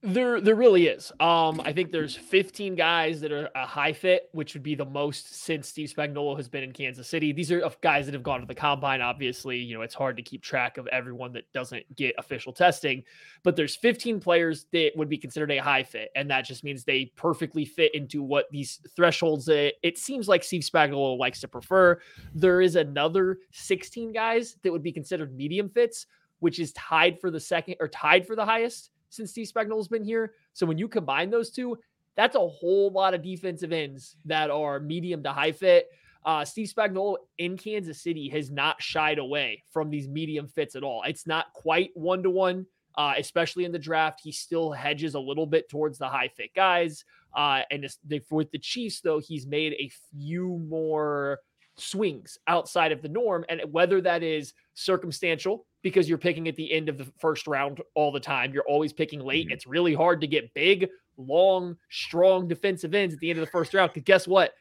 There, 0.02 0.40
there 0.40 0.56
really 0.56 0.88
is. 0.88 1.12
Um, 1.20 1.60
I 1.60 1.74
think 1.74 1.92
there's 1.92 2.16
15 2.16 2.76
guys 2.76 3.20
that 3.20 3.34
are 3.34 3.50
a 3.54 3.66
high 3.66 3.92
fit, 3.92 4.30
which 4.32 4.54
would 4.54 4.64
be 4.64 4.74
the 4.74 4.86
most 4.86 5.44
since 5.44 5.68
Steve 5.68 5.94
Spagnuolo 5.94 6.38
has 6.38 6.48
been 6.48 6.64
in 6.64 6.72
Kansas 6.72 7.06
City. 7.06 7.34
These 7.34 7.52
are 7.52 7.70
guys 7.82 8.06
that 8.06 8.14
have 8.14 8.24
gone 8.24 8.40
to 8.40 8.46
the 8.46 8.56
combine. 8.56 9.02
Obviously, 9.02 9.58
you 9.58 9.76
know 9.76 9.82
it's 9.82 9.94
hard 9.94 10.16
to 10.16 10.24
keep 10.24 10.42
track 10.42 10.78
of 10.78 10.88
everyone 10.88 11.34
that 11.34 11.52
doesn't 11.52 11.84
get 11.98 12.16
official 12.18 12.54
testing, 12.54 13.04
but 13.44 13.58
there's 13.58 13.76
15 13.76 14.22
players 14.22 14.68
that 14.72 14.92
would 14.96 15.10
be 15.10 15.18
considered 15.18 15.52
a 15.52 15.58
high 15.58 15.84
fit, 15.84 16.12
and 16.16 16.32
that 16.32 16.46
just 16.46 16.64
means 16.64 16.86
they 16.86 17.12
perfectly 17.18 17.66
fit 17.66 17.94
into 17.94 18.24
what 18.24 18.46
these 18.52 18.80
thresholds. 18.96 19.50
It 19.50 19.98
seems 19.98 20.30
like 20.30 20.46
Steve 20.46 20.62
Spagnuolo 20.62 21.18
likes 21.18 21.42
to 21.42 21.50
prefer. 21.50 22.00
There 22.34 22.62
is 22.62 22.78
another 22.78 23.40
16 23.52 24.14
guys 24.14 24.56
that 24.64 24.72
would 24.72 24.84
be 24.84 24.94
considered 24.94 25.36
medium 25.36 25.68
fits, 25.68 26.06
which 26.40 26.58
is 26.58 26.72
tied 26.72 27.20
for 27.20 27.30
the 27.30 27.40
second 27.42 27.76
or 27.82 27.90
tied 27.90 28.26
for 28.26 28.38
the 28.38 28.46
highest 28.46 28.92
since 29.10 29.32
Steve 29.32 29.48
Spagnuolo's 29.48 29.88
been 29.88 30.04
here. 30.04 30.34
So 30.54 30.66
when 30.66 30.78
you 30.78 30.88
combine 30.88 31.30
those 31.30 31.50
two, 31.50 31.78
that's 32.16 32.36
a 32.36 32.48
whole 32.48 32.92
lot 32.92 33.14
of 33.14 33.24
defensive 33.24 33.72
ends 33.72 34.16
that 34.26 34.50
are 34.50 34.80
medium 34.80 35.24
to 35.24 35.32
high 35.32 35.52
fit. 35.52 35.90
Uh, 36.26 36.44
Steve 36.44 36.68
Spagnuolo 36.68 37.16
in 37.38 37.58
Kansas 37.58 38.02
City 38.02 38.28
has 38.30 38.52
not 38.52 38.82
shied 38.82 39.20
away 39.20 39.64
from 39.72 39.90
these 39.90 40.08
medium 40.08 40.48
fits 40.48 40.76
at 40.76 40.84
all. 40.84 41.04
It's 41.04 41.26
not 41.26 41.54
quite 41.54 41.92
one 41.94 42.24
to 42.24 42.30
one, 42.30 42.66
especially 42.98 43.64
in 43.64 43.72
the 43.72 43.80
draft. 43.80 44.20
He 44.22 44.32
still 44.32 44.72
hedges 44.72 45.16
a 45.16 45.20
little 45.20 45.46
bit 45.46 45.70
towards 45.70 45.98
the 45.98 46.10
high 46.10 46.28
fit 46.28 46.54
guys. 46.54 47.06
Uh, 47.34 47.62
and 47.72 47.88
with 48.30 48.52
the 48.52 48.60
Chiefs, 48.60 49.00
though, 49.02 49.20
he's 49.20 49.48
made 49.48 49.74
a 49.74 49.90
few 50.12 50.58
more 50.68 51.40
swings 51.78 52.38
outside 52.48 52.92
of 52.92 53.02
the 53.02 53.08
norm. 53.08 53.46
And 53.48 53.62
whether 53.72 54.02
that 54.02 54.22
is 54.22 54.54
circumstantial 54.74 55.66
because 55.82 56.10
you're 56.10 56.18
picking 56.18 56.48
at 56.48 56.56
the 56.56 56.72
end 56.72 56.90
of 56.90 56.98
the 56.98 57.08
first 57.20 57.48
round 57.48 57.82
all 57.96 58.12
the 58.12 58.20
time, 58.20 58.54
you're 58.54 58.68
always 58.68 58.94
picking 58.94 59.22
late. 59.22 59.48
Mm-hmm. 59.48 59.54
It's 59.54 59.68
really 59.68 59.94
hard 59.94 60.22
to 60.22 60.28
get 60.28 60.54
big, 60.54 60.88
long, 61.18 61.78
strong 61.90 62.48
defensive 62.48 62.94
ends 62.94 63.14
at 63.14 63.20
the 63.20 63.30
end 63.30 63.40
of 63.40 63.46
the 63.46 63.52
first 63.52 63.74
round. 63.74 63.92
Because 63.94 64.06
guess 64.06 64.28
what? 64.28 64.54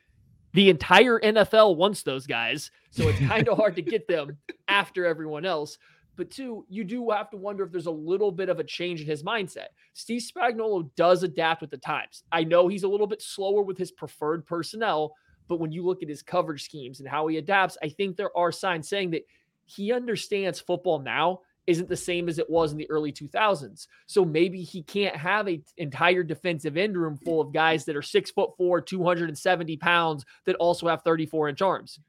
The 0.54 0.70
entire 0.70 1.18
NFL 1.20 1.76
wants 1.76 2.02
those 2.02 2.26
guys. 2.26 2.70
So 2.90 3.08
it's 3.08 3.18
kind 3.26 3.48
of 3.48 3.56
hard 3.56 3.76
to 3.76 3.82
get 3.82 4.06
them 4.08 4.36
after 4.68 5.04
everyone 5.04 5.44
else. 5.44 5.78
But 6.16 6.32
two, 6.32 6.66
you 6.68 6.82
do 6.82 7.10
have 7.10 7.30
to 7.30 7.36
wonder 7.36 7.62
if 7.62 7.70
there's 7.70 7.86
a 7.86 7.92
little 7.92 8.32
bit 8.32 8.48
of 8.48 8.58
a 8.58 8.64
change 8.64 9.00
in 9.00 9.06
his 9.06 9.22
mindset. 9.22 9.68
Steve 9.94 10.20
Spagnuolo 10.20 10.90
does 10.96 11.22
adapt 11.22 11.60
with 11.60 11.70
the 11.70 11.78
times. 11.78 12.24
I 12.32 12.42
know 12.42 12.66
he's 12.66 12.82
a 12.82 12.88
little 12.88 13.06
bit 13.06 13.22
slower 13.22 13.62
with 13.62 13.78
his 13.78 13.92
preferred 13.92 14.44
personnel, 14.44 15.14
but 15.46 15.60
when 15.60 15.70
you 15.70 15.86
look 15.86 16.02
at 16.02 16.08
his 16.08 16.22
coverage 16.22 16.64
schemes 16.64 16.98
and 16.98 17.08
how 17.08 17.28
he 17.28 17.36
adapts, 17.36 17.78
I 17.84 17.88
think 17.88 18.16
there 18.16 18.36
are 18.36 18.50
signs 18.50 18.88
saying 18.88 19.12
that 19.12 19.22
he 19.68 19.92
understands 19.92 20.60
football 20.60 20.98
now 20.98 21.40
isn't 21.66 21.90
the 21.90 21.96
same 21.96 22.30
as 22.30 22.38
it 22.38 22.48
was 22.48 22.72
in 22.72 22.78
the 22.78 22.90
early 22.90 23.12
2000s. 23.12 23.88
So 24.06 24.24
maybe 24.24 24.62
he 24.62 24.82
can't 24.82 25.14
have 25.14 25.46
an 25.46 25.62
entire 25.76 26.22
defensive 26.22 26.78
end 26.78 26.96
room 26.96 27.18
full 27.18 27.42
of 27.42 27.52
guys 27.52 27.84
that 27.84 27.94
are 27.94 28.02
six 28.02 28.30
foot 28.30 28.56
four, 28.56 28.80
270 28.80 29.76
pounds 29.76 30.24
that 30.46 30.56
also 30.56 30.88
have 30.88 31.02
34 31.02 31.50
inch 31.50 31.60
arms. 31.60 32.00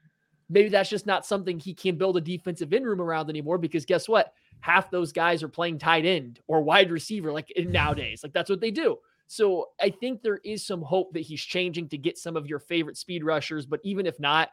Maybe 0.48 0.70
that's 0.70 0.88
just 0.88 1.06
not 1.06 1.26
something 1.26 1.58
he 1.58 1.74
can 1.74 1.96
build 1.96 2.16
a 2.16 2.22
defensive 2.22 2.72
end 2.72 2.86
room 2.86 3.02
around 3.02 3.28
anymore 3.28 3.58
because 3.58 3.84
guess 3.84 4.08
what? 4.08 4.32
Half 4.60 4.90
those 4.90 5.12
guys 5.12 5.42
are 5.42 5.48
playing 5.48 5.78
tight 5.78 6.06
end 6.06 6.40
or 6.46 6.62
wide 6.62 6.90
receiver 6.90 7.30
like 7.30 7.52
nowadays. 7.58 8.22
Like 8.22 8.32
that's 8.32 8.50
what 8.50 8.62
they 8.62 8.70
do. 8.70 8.96
So 9.26 9.68
I 9.80 9.90
think 9.90 10.22
there 10.22 10.40
is 10.42 10.66
some 10.66 10.82
hope 10.82 11.12
that 11.12 11.20
he's 11.20 11.40
changing 11.40 11.90
to 11.90 11.98
get 11.98 12.18
some 12.18 12.34
of 12.34 12.48
your 12.48 12.58
favorite 12.58 12.96
speed 12.96 13.22
rushers. 13.22 13.64
But 13.66 13.80
even 13.84 14.06
if 14.06 14.18
not, 14.18 14.50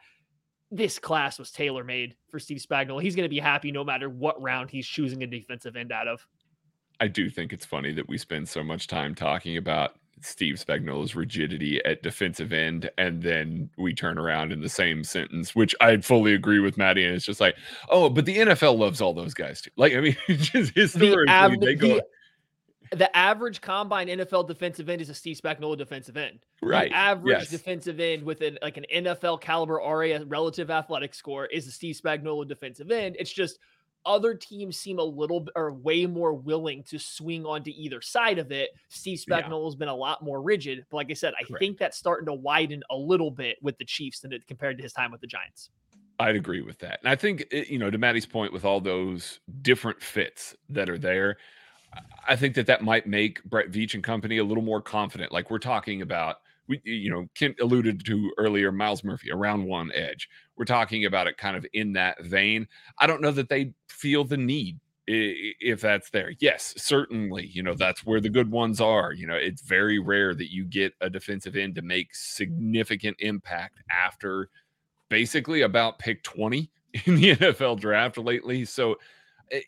this 0.72 1.00
class 1.00 1.40
was 1.40 1.52
tailor 1.52 1.84
made 1.84 2.16
for 2.30 2.40
Steve 2.40 2.60
Spagnuolo. 2.60 3.02
He's 3.02 3.16
going 3.16 3.26
to 3.26 3.30
be 3.30 3.40
happy 3.40 3.72
no 3.72 3.84
matter 3.84 4.10
what 4.10 4.42
round 4.42 4.70
he's 4.70 4.88
choosing 4.88 5.24
a 5.24 5.28
defensive 5.28 5.76
end 5.76 5.92
out 5.92 6.08
of. 6.08 6.26
I 7.00 7.08
do 7.08 7.30
think 7.30 7.54
it's 7.54 7.66
funny 7.66 7.94
that 7.94 8.08
we 8.08 8.18
spend 8.18 8.50
so 8.50 8.64
much 8.64 8.88
time 8.88 9.16
talking 9.16 9.58
about 9.58 9.96
Steve 10.22 10.56
Spagnuolo's 10.56 11.16
rigidity 11.16 11.84
at 11.86 12.02
defensive 12.02 12.52
end, 12.52 12.90
and 12.98 13.22
then 13.22 13.70
we 13.78 13.94
turn 13.94 14.18
around 14.18 14.52
in 14.52 14.62
the 14.62 14.70
same 14.70 15.04
sentence, 15.04 15.56
which 15.56 15.76
I 15.80 15.98
fully 15.98 16.34
agree 16.34 16.60
with 16.60 16.78
Maddie. 16.78 17.06
And 17.06 17.16
it's 17.16 17.26
just 17.26 17.40
like, 17.40 17.56
oh, 17.90 18.10
but 18.10 18.26
the 18.26 18.38
NFL 18.38 18.78
loves 18.78 19.00
all 19.00 19.14
those 19.14 19.36
guys 19.36 19.62
too. 19.62 19.70
Like, 19.78 19.94
I 19.94 20.02
mean, 20.02 20.18
just 20.28 20.74
historically, 20.76 21.26
the, 21.26 21.32
av- 21.32 21.60
they 21.60 21.76
go. 21.76 21.88
The, 21.88 22.06
the 22.92 23.16
average 23.16 23.62
combine 23.62 24.08
NFL 24.08 24.48
defensive 24.48 24.90
end 24.90 25.02
is 25.02 25.10
a 25.10 25.14
Steve 25.14 25.38
Spagnuolo 25.38 25.78
defensive 25.78 26.18
end. 26.18 26.40
Right. 26.62 26.90
The 26.90 26.96
average 26.96 27.40
yes. 27.40 27.50
defensive 27.50 28.00
end 28.00 28.24
with 28.24 28.42
an 28.42 28.58
like 28.62 28.78
an 28.78 28.86
NFL 28.94 29.42
caliber 29.42 29.76
RA 29.76 30.20
relative 30.28 30.72
athletic 30.72 31.14
score 31.14 31.46
is 31.46 31.68
a 31.68 31.72
Steve 31.72 31.96
Spagnuolo 31.96 32.48
defensive 32.48 32.92
end. 32.92 33.16
It's 33.20 33.32
just 33.32 33.60
other 34.06 34.34
teams 34.34 34.80
seem 34.80 35.00
a 35.00 35.04
little 35.04 35.46
or 35.56 35.74
way 35.74 36.06
more 36.06 36.34
willing 36.34 36.82
to 36.84 36.98
swing 36.98 37.46
onto 37.46 37.72
either 37.76 38.02
side 38.02 38.40
of 38.40 38.52
it. 38.52 38.70
Steve 38.88 39.20
Spagnuolo 39.20 39.66
has 39.66 39.76
been 39.76 39.90
a 39.90 39.96
lot 39.96 40.24
more 40.24 40.42
rigid, 40.42 40.86
but 40.90 40.98
like 40.98 41.12
I 41.12 41.14
said, 41.14 41.34
I 41.40 41.44
Correct. 41.44 41.60
think 41.60 41.78
that's 41.78 41.98
starting 41.98 42.26
to 42.28 42.34
widen 42.34 42.84
a 42.90 42.96
little 42.96 43.30
bit 43.30 43.58
with 43.62 43.78
the 43.78 43.86
Chiefs 43.86 44.22
than 44.22 44.32
it 44.32 44.48
compared 44.48 44.78
to 44.78 44.84
his 44.84 44.94
time 44.94 45.12
with 45.12 45.22
the 45.22 45.28
Giants. 45.28 45.70
I'd 46.20 46.36
agree 46.36 46.62
with 46.62 46.80
that. 46.80 47.00
And 47.04 47.10
I 47.10 47.16
think, 47.16 47.46
you 47.52 47.78
know, 47.78 47.92
to 47.92 47.98
Maddie's 47.98 48.26
point, 48.26 48.52
with 48.52 48.66
all 48.66 48.82
those 48.82 49.40
different 49.62 50.02
fits 50.02 50.56
that 50.70 50.90
are 50.90 50.98
there, 50.98 51.38
I 52.28 52.36
think 52.36 52.56
that 52.56 52.68
that 52.68 52.84
might 52.84 53.08
make 53.08 53.44
Brett 53.46 53.72
Veach 53.72 53.94
and 53.94 54.04
company 54.04 54.38
a 54.38 54.44
little 54.44 54.64
more 54.64 54.82
confident. 54.82 55.32
Like 55.32 55.50
we're 55.50 55.60
talking 55.60 56.02
about, 56.02 56.38
we 56.68 56.82
you 56.84 57.10
know, 57.10 57.28
Kent 57.36 57.58
alluded 57.62 58.06
to 58.06 58.32
earlier, 58.38 58.72
Myles 58.72 59.04
Murphy 59.04 59.32
around 59.32 59.64
one 59.64 59.92
edge. 59.94 60.30
We're 60.58 60.66
talking 60.66 61.06
about 61.06 61.28
it 61.28 61.38
kind 61.38 61.56
of 61.56 61.66
in 61.74 61.94
that 61.94 62.24
vein. 62.24 62.68
I 63.00 63.08
don't 63.08 63.22
know 63.22 63.32
that 63.32 63.50
they 63.50 63.74
feel 63.88 64.24
the 64.24 64.38
need 64.38 64.80
if 65.08 65.80
that's 65.80 66.10
there. 66.10 66.34
Yes, 66.40 66.74
certainly, 66.78 67.48
you 67.48 67.64
know, 67.64 67.74
that's 67.74 68.06
where 68.06 68.20
the 68.20 68.30
good 68.30 68.52
ones 68.52 68.82
are. 68.82 69.14
You 69.14 69.28
know, 69.28 69.36
it's 69.36 69.62
very 69.62 70.00
rare 70.00 70.36
that 70.36 70.52
you 70.52 70.66
get 70.66 70.94
a 71.00 71.10
defensive 71.10 71.56
end 71.56 71.76
to 71.76 71.82
make 71.82 72.14
significant 72.14 73.16
impact 73.20 73.80
after 73.90 74.50
basically 75.10 75.62
about 75.62 76.00
pick 76.00 76.24
20 76.24 76.70
in 77.06 77.16
the 77.16 77.36
NFL 77.36 77.80
draft 77.80 78.18
lately. 78.18 78.66
So 78.66 78.98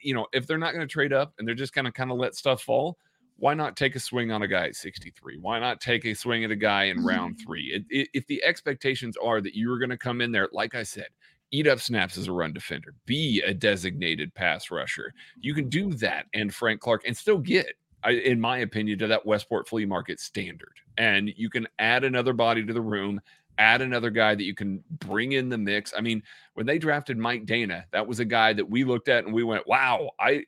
you 0.01 0.13
know, 0.13 0.27
if 0.33 0.47
they're 0.47 0.57
not 0.57 0.73
going 0.73 0.87
to 0.87 0.91
trade 0.91 1.13
up 1.13 1.33
and 1.37 1.47
they're 1.47 1.55
just 1.55 1.73
going 1.73 1.85
to 1.85 1.91
kind 1.91 2.11
of 2.11 2.17
let 2.17 2.35
stuff 2.35 2.61
fall, 2.61 2.97
why 3.39 3.53
not 3.53 3.77
take 3.77 3.95
a 3.95 3.99
swing 3.99 4.31
on 4.31 4.41
a 4.41 4.47
guy 4.47 4.67
at 4.67 4.75
63? 4.75 5.37
Why 5.37 5.59
not 5.59 5.79
take 5.79 6.05
a 6.05 6.13
swing 6.13 6.43
at 6.43 6.51
a 6.51 6.55
guy 6.55 6.85
in 6.85 7.03
round 7.03 7.37
mm. 7.37 7.45
three? 7.45 7.71
It, 7.73 7.83
it, 7.89 8.09
if 8.13 8.27
the 8.27 8.43
expectations 8.43 9.15
are 9.23 9.41
that 9.41 9.55
you 9.55 9.71
are 9.71 9.79
going 9.79 9.89
to 9.89 9.97
come 9.97 10.21
in 10.21 10.31
there, 10.31 10.49
like 10.51 10.75
I 10.75 10.83
said, 10.83 11.07
eat 11.51 11.67
up 11.67 11.79
snaps 11.79 12.17
as 12.17 12.27
a 12.27 12.31
run 12.31 12.53
defender, 12.53 12.93
be 13.05 13.41
a 13.41 13.53
designated 13.53 14.33
pass 14.35 14.69
rusher, 14.69 15.13
you 15.39 15.53
can 15.53 15.69
do 15.69 15.93
that 15.93 16.25
and 16.33 16.53
Frank 16.53 16.81
Clark 16.81 17.03
and 17.07 17.15
still 17.15 17.39
get, 17.39 17.67
in 18.07 18.39
my 18.39 18.59
opinion, 18.59 18.99
to 18.99 19.07
that 19.07 19.25
Westport 19.25 19.67
flea 19.67 19.85
market 19.85 20.19
standard. 20.19 20.73
And 20.97 21.31
you 21.35 21.49
can 21.49 21.67
add 21.79 22.03
another 22.03 22.33
body 22.33 22.65
to 22.65 22.73
the 22.73 22.81
room 22.81 23.21
add 23.59 23.81
another 23.81 24.09
guy 24.09 24.33
that 24.33 24.43
you 24.43 24.55
can 24.55 24.83
bring 24.99 25.33
in 25.33 25.49
the 25.49 25.57
mix. 25.57 25.93
I 25.95 26.01
mean, 26.01 26.23
when 26.55 26.65
they 26.65 26.79
drafted 26.79 27.17
Mike 27.17 27.45
Danna, 27.45 27.83
that 27.91 28.07
was 28.07 28.19
a 28.19 28.25
guy 28.25 28.53
that 28.53 28.67
we 28.67 28.83
looked 28.83 29.09
at 29.09 29.25
and 29.25 29.33
we 29.33 29.43
went, 29.43 29.67
"Wow, 29.67 30.11
I 30.19 30.45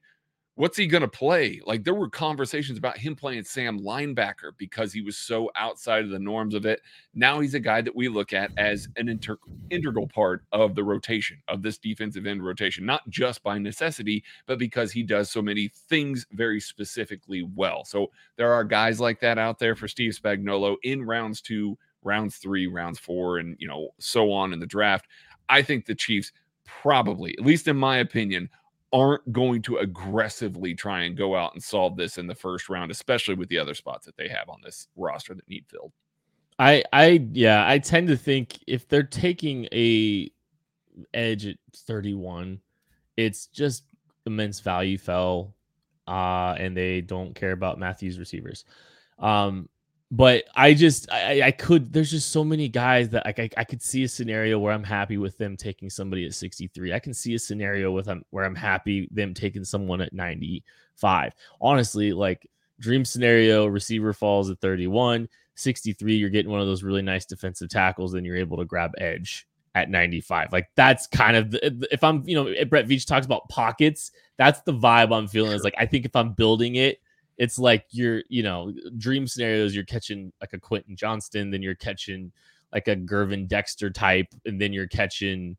what's 0.55 0.77
he 0.77 0.87
going 0.87 1.01
to 1.01 1.07
play?" 1.07 1.61
Like 1.65 1.83
there 1.83 1.93
were 1.93 2.09
conversations 2.09 2.77
about 2.77 2.97
him 2.97 3.15
playing 3.15 3.43
Sam 3.43 3.79
linebacker 3.79 4.51
because 4.57 4.93
he 4.93 5.01
was 5.01 5.17
so 5.17 5.51
outside 5.55 6.03
of 6.05 6.09
the 6.09 6.19
norms 6.19 6.53
of 6.53 6.65
it. 6.65 6.81
Now 7.13 7.39
he's 7.41 7.53
a 7.53 7.59
guy 7.59 7.81
that 7.81 7.95
we 7.95 8.07
look 8.07 8.33
at 8.33 8.51
as 8.57 8.87
an 8.95 9.09
inter- 9.09 9.39
integral 9.69 10.07
part 10.07 10.43
of 10.51 10.73
the 10.75 10.83
rotation 10.83 11.41
of 11.47 11.61
this 11.61 11.77
defensive 11.77 12.25
end 12.25 12.43
rotation, 12.43 12.85
not 12.85 13.07
just 13.09 13.43
by 13.43 13.57
necessity, 13.57 14.23
but 14.45 14.57
because 14.59 14.91
he 14.91 15.03
does 15.03 15.29
so 15.29 15.41
many 15.41 15.67
things 15.67 16.25
very 16.31 16.59
specifically 16.61 17.43
well. 17.55 17.83
So 17.83 18.11
there 18.37 18.53
are 18.53 18.63
guys 18.63 18.99
like 18.99 19.19
that 19.21 19.37
out 19.37 19.59
there 19.59 19.75
for 19.75 19.87
Steve 19.87 20.17
Spagnuolo 20.21 20.77
in 20.83 21.03
rounds 21.03 21.41
2 21.41 21.77
rounds 22.03 22.37
three, 22.37 22.67
rounds 22.67 22.99
four, 22.99 23.37
and 23.37 23.55
you 23.59 23.67
know, 23.67 23.89
so 23.99 24.31
on 24.31 24.53
in 24.53 24.59
the 24.59 24.65
draft. 24.65 25.07
I 25.49 25.61
think 25.61 25.85
the 25.85 25.95
Chiefs 25.95 26.31
probably, 26.65 27.33
at 27.37 27.45
least 27.45 27.67
in 27.67 27.75
my 27.75 27.97
opinion, 27.97 28.49
aren't 28.93 29.31
going 29.31 29.61
to 29.61 29.77
aggressively 29.77 30.73
try 30.73 31.01
and 31.03 31.17
go 31.17 31.35
out 31.35 31.53
and 31.53 31.63
solve 31.63 31.95
this 31.95 32.17
in 32.17 32.27
the 32.27 32.35
first 32.35 32.69
round, 32.69 32.91
especially 32.91 33.35
with 33.35 33.49
the 33.49 33.57
other 33.57 33.73
spots 33.73 34.05
that 34.05 34.17
they 34.17 34.27
have 34.27 34.49
on 34.49 34.59
this 34.63 34.87
roster 34.95 35.33
that 35.33 35.47
need 35.47 35.65
filled. 35.67 35.91
I 36.59 36.83
I 36.93 37.25
yeah, 37.31 37.67
I 37.67 37.79
tend 37.79 38.07
to 38.09 38.17
think 38.17 38.59
if 38.67 38.87
they're 38.87 39.03
taking 39.03 39.67
a 39.73 40.31
edge 41.13 41.45
at 41.45 41.57
31, 41.75 42.59
it's 43.17 43.47
just 43.47 43.83
immense 44.25 44.59
value 44.59 44.97
fell 44.97 45.55
uh 46.07 46.55
and 46.57 46.75
they 46.75 47.01
don't 47.01 47.33
care 47.33 47.51
about 47.51 47.79
Matthews 47.79 48.19
receivers. 48.19 48.65
Um 49.19 49.69
but 50.11 50.43
I 50.55 50.73
just 50.73 51.09
I, 51.09 51.41
I 51.41 51.51
could 51.51 51.93
there's 51.93 52.11
just 52.11 52.31
so 52.31 52.43
many 52.43 52.67
guys 52.67 53.09
that 53.09 53.25
like 53.25 53.39
I, 53.39 53.49
I 53.55 53.63
could 53.63 53.81
see 53.81 54.03
a 54.03 54.09
scenario 54.09 54.59
where 54.59 54.73
I'm 54.73 54.83
happy 54.83 55.17
with 55.17 55.37
them 55.37 55.55
taking 55.55 55.89
somebody 55.89 56.25
at 56.25 56.33
63. 56.33 56.93
I 56.93 56.99
can 56.99 57.13
see 57.13 57.33
a 57.35 57.39
scenario 57.39 57.91
with 57.91 58.05
them 58.05 58.25
where 58.31 58.43
I'm 58.43 58.55
happy 58.55 59.07
them 59.11 59.33
taking 59.33 59.63
someone 59.63 60.01
at 60.01 60.11
95. 60.11 61.33
Honestly, 61.61 62.11
like 62.11 62.45
dream 62.79 63.05
scenario, 63.05 63.65
receiver 63.67 64.11
falls 64.11 64.49
at 64.49 64.59
31, 64.59 65.29
63, 65.55 66.15
you're 66.15 66.29
getting 66.29 66.51
one 66.51 66.59
of 66.59 66.67
those 66.67 66.83
really 66.83 67.01
nice 67.01 67.25
defensive 67.25 67.69
tackles, 67.69 68.11
then 68.11 68.25
you're 68.25 68.35
able 68.35 68.57
to 68.57 68.65
grab 68.65 68.91
edge 68.97 69.47
at 69.75 69.89
95. 69.89 70.51
Like 70.51 70.69
that's 70.75 71.07
kind 71.07 71.37
of 71.37 71.51
the, 71.51 71.87
if 71.89 72.03
I'm, 72.03 72.27
you 72.27 72.35
know, 72.35 72.65
Brett 72.65 72.87
Veach 72.87 73.05
talks 73.05 73.25
about 73.25 73.47
pockets, 73.47 74.11
that's 74.35 74.59
the 74.63 74.73
vibe 74.73 75.15
I'm 75.15 75.29
feeling. 75.29 75.53
Is 75.53 75.63
like 75.63 75.75
I 75.77 75.85
think 75.85 76.03
if 76.03 76.17
I'm 76.17 76.33
building 76.33 76.75
it 76.75 76.99
it's 77.41 77.57
like 77.57 77.87
you're, 77.89 78.21
you 78.29 78.43
know, 78.43 78.71
dream 78.99 79.25
scenarios, 79.25 79.73
you're 79.73 79.83
catching 79.83 80.31
like 80.41 80.53
a 80.53 80.59
Quentin 80.59 80.95
Johnston, 80.95 81.49
then 81.49 81.63
you're 81.63 81.73
catching 81.73 82.31
like 82.71 82.87
a 82.87 82.95
Gervon 82.95 83.47
Dexter 83.47 83.89
type, 83.89 84.27
and 84.45 84.61
then 84.61 84.71
you're 84.71 84.87
catching, 84.87 85.57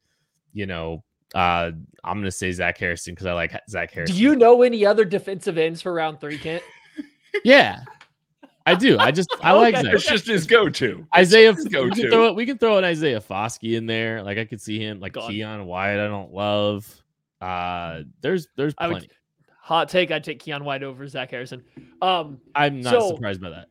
you 0.53 0.65
know, 0.65 1.03
uh, 1.35 1.73
I'm 2.05 2.21
gonna 2.21 2.31
say 2.31 2.53
Zach 2.53 2.79
Harrison 2.79 3.15
because 3.15 3.27
I 3.27 3.33
like 3.33 3.59
Zach 3.69 3.91
Harrison. 3.91 4.15
Do 4.15 4.23
you 4.23 4.37
know 4.37 4.63
any 4.63 4.87
other 4.87 5.05
defensive 5.05 5.59
ends 5.59 5.83
for 5.83 5.93
round 5.93 6.21
three, 6.21 6.39
Kent? 6.39 6.63
yeah. 7.45 7.81
I 8.65 8.77
do. 8.77 8.97
I 9.01 9.11
just 9.11 9.35
I 9.43 9.51
like 9.59 9.75
Zach. 9.75 9.93
It's 9.93 10.07
just 10.07 10.29
his 10.29 10.47
go-to. 10.47 11.05
Isaiah 11.17 11.53
go-to. 11.53 11.83
We 11.83 11.91
can 11.91 12.11
throw 12.11 12.33
we 12.33 12.47
can 12.47 12.59
throw 12.59 12.79
an 12.79 12.85
Isaiah 12.85 13.21
Foskey 13.21 13.77
in 13.77 13.87
there. 13.87 14.23
Like 14.23 14.39
I 14.39 14.45
could 14.45 14.61
see 14.61 14.79
him 14.79 15.01
like 15.01 15.15
Keion 15.15 15.65
White. 15.65 15.99
I 15.99 16.07
don't 16.07 16.33
love. 16.33 16.87
Uh 17.41 18.03
there's 18.21 18.47
there's 18.57 18.75
plenty. 18.75 18.95
Would, 18.95 19.11
Hot 19.63 19.89
take: 19.89 20.11
I'd 20.11 20.25
take 20.25 20.43
Keion 20.43 20.63
White 20.63 20.83
over 20.83 21.07
Zach 21.07 21.31
Harrison. 21.31 21.63
Um, 22.01 22.41
I'm 22.53 22.81
not 22.81 22.95
so, 22.95 23.15
surprised 23.15 23.41
by 23.41 23.51
that. 23.51 23.69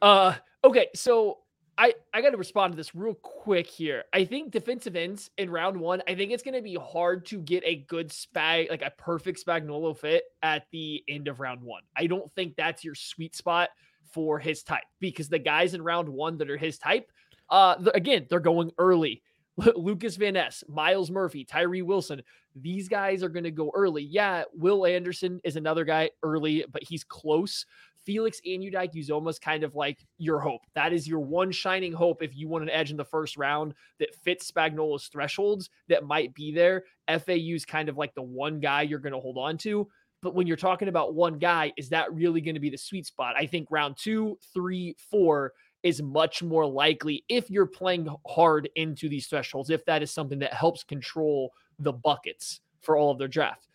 Uh, 0.00 0.34
okay, 0.64 0.88
so 0.94 1.40
I 1.76 1.92
I 2.14 2.22
got 2.22 2.30
to 2.30 2.38
respond 2.38 2.72
to 2.72 2.76
this 2.78 2.94
real 2.94 3.12
quick 3.14 3.66
here. 3.66 4.04
I 4.14 4.24
think 4.24 4.50
defensive 4.50 4.96
ends 4.96 5.28
in 5.36 5.50
round 5.50 5.78
one. 5.78 6.02
I 6.08 6.14
think 6.14 6.32
it's 6.32 6.42
going 6.42 6.54
to 6.54 6.62
be 6.62 6.74
hard 6.74 7.26
to 7.26 7.38
get 7.38 7.62
a 7.66 7.84
good 7.86 8.08
spag, 8.08 8.70
like 8.70 8.80
a 8.80 8.92
perfect 8.96 9.44
Spagnuolo 9.44 9.94
fit 9.94 10.24
at 10.42 10.64
the 10.72 11.04
end 11.06 11.28
of 11.28 11.38
round 11.38 11.60
one. 11.60 11.82
I 11.94 12.06
don't 12.06 12.32
think 12.34 12.56
that's 12.56 12.82
your 12.82 12.94
sweet 12.94 13.36
spot 13.36 13.68
for 14.10 14.38
his 14.38 14.62
type 14.62 14.84
because 15.00 15.28
the 15.28 15.38
guys 15.38 15.74
in 15.74 15.82
round 15.82 16.08
one 16.08 16.38
that 16.38 16.50
are 16.50 16.56
his 16.56 16.78
type, 16.78 17.12
uh, 17.50 17.76
again, 17.94 18.26
they're 18.30 18.40
going 18.40 18.70
early. 18.78 19.22
Lucas 19.76 20.16
Van 20.16 20.34
Ness, 20.34 20.64
Myles 20.68 21.10
Murphy, 21.10 21.44
Tyree 21.44 21.82
Wilson. 21.82 22.22
These 22.56 22.88
guys 22.88 23.22
are 23.22 23.28
going 23.28 23.44
to 23.44 23.50
go 23.50 23.70
early. 23.74 24.02
Yeah, 24.02 24.44
Will 24.54 24.86
Anderson 24.86 25.40
is 25.44 25.56
another 25.56 25.84
guy 25.84 26.10
early, 26.22 26.64
but 26.70 26.82
he's 26.82 27.04
close. 27.04 27.64
Felix 28.04 28.40
Anudike-Uzomah 28.46 29.40
kind 29.40 29.62
of 29.62 29.74
like 29.74 30.06
your 30.18 30.40
hope. 30.40 30.62
That 30.74 30.92
is 30.92 31.06
your 31.06 31.20
one 31.20 31.52
shining 31.52 31.92
hope 31.92 32.22
if 32.22 32.34
you 32.34 32.48
want 32.48 32.64
an 32.64 32.70
edge 32.70 32.90
in 32.90 32.96
the 32.96 33.04
first 33.04 33.36
round 33.36 33.74
that 33.98 34.14
fits 34.14 34.50
Spagnuolo's 34.50 35.08
thresholds 35.08 35.70
that 35.88 36.04
might 36.04 36.34
be 36.34 36.52
there. 36.52 36.84
FAU 37.08 37.54
is 37.54 37.64
kind 37.64 37.88
of 37.88 37.96
like 37.96 38.14
the 38.14 38.22
one 38.22 38.58
guy 38.60 38.82
you're 38.82 38.98
going 38.98 39.12
to 39.12 39.20
hold 39.20 39.36
on 39.38 39.58
to. 39.58 39.86
But 40.22 40.34
when 40.34 40.46
you're 40.46 40.56
talking 40.56 40.88
about 40.88 41.14
one 41.14 41.38
guy, 41.38 41.72
is 41.76 41.88
that 41.90 42.12
really 42.12 42.40
going 42.40 42.54
to 42.54 42.60
be 42.60 42.70
the 42.70 42.76
sweet 42.76 43.06
spot? 43.06 43.36
I 43.38 43.46
think 43.46 43.68
round 43.70 43.96
two, 43.98 44.38
three, 44.52 44.96
four 45.10 45.52
is 45.82 46.02
much 46.02 46.42
more 46.42 46.66
likely 46.66 47.24
if 47.28 47.50
you're 47.50 47.66
playing 47.66 48.08
hard 48.26 48.68
into 48.76 49.08
these 49.08 49.26
thresholds, 49.26 49.70
if 49.70 49.84
that 49.86 50.02
is 50.02 50.10
something 50.10 50.38
that 50.40 50.52
helps 50.52 50.84
control 50.84 51.52
the 51.78 51.92
buckets 51.92 52.60
for 52.80 52.96
all 52.96 53.10
of 53.10 53.18
their 53.18 53.28
draft. 53.28 53.68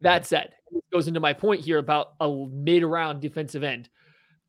That 0.00 0.22
mm-hmm. 0.22 0.28
said, 0.28 0.54
it 0.72 0.84
goes 0.92 1.08
into 1.08 1.20
my 1.20 1.32
point 1.32 1.60
here 1.60 1.78
about 1.78 2.14
a 2.20 2.46
mid 2.50 2.84
round 2.84 3.20
defensive 3.20 3.62
end. 3.62 3.88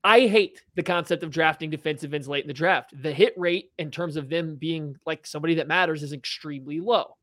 I 0.04 0.28
hate 0.28 0.62
the 0.76 0.84
concept 0.84 1.24
of 1.24 1.32
drafting 1.32 1.72
defensive 1.72 2.14
ends 2.14 2.28
late 2.28 2.44
in 2.44 2.48
the 2.48 2.54
draft. 2.54 2.94
The 3.02 3.12
hit 3.12 3.34
rate 3.38 3.72
in 3.80 3.90
terms 3.90 4.18
of 4.18 4.30
them 4.30 4.56
being 4.56 4.96
like 5.06 5.26
somebody 5.26 5.56
that 5.56 5.68
matters 5.68 6.04
is 6.04 6.14
extremely 6.14 6.80
low. 6.80 7.18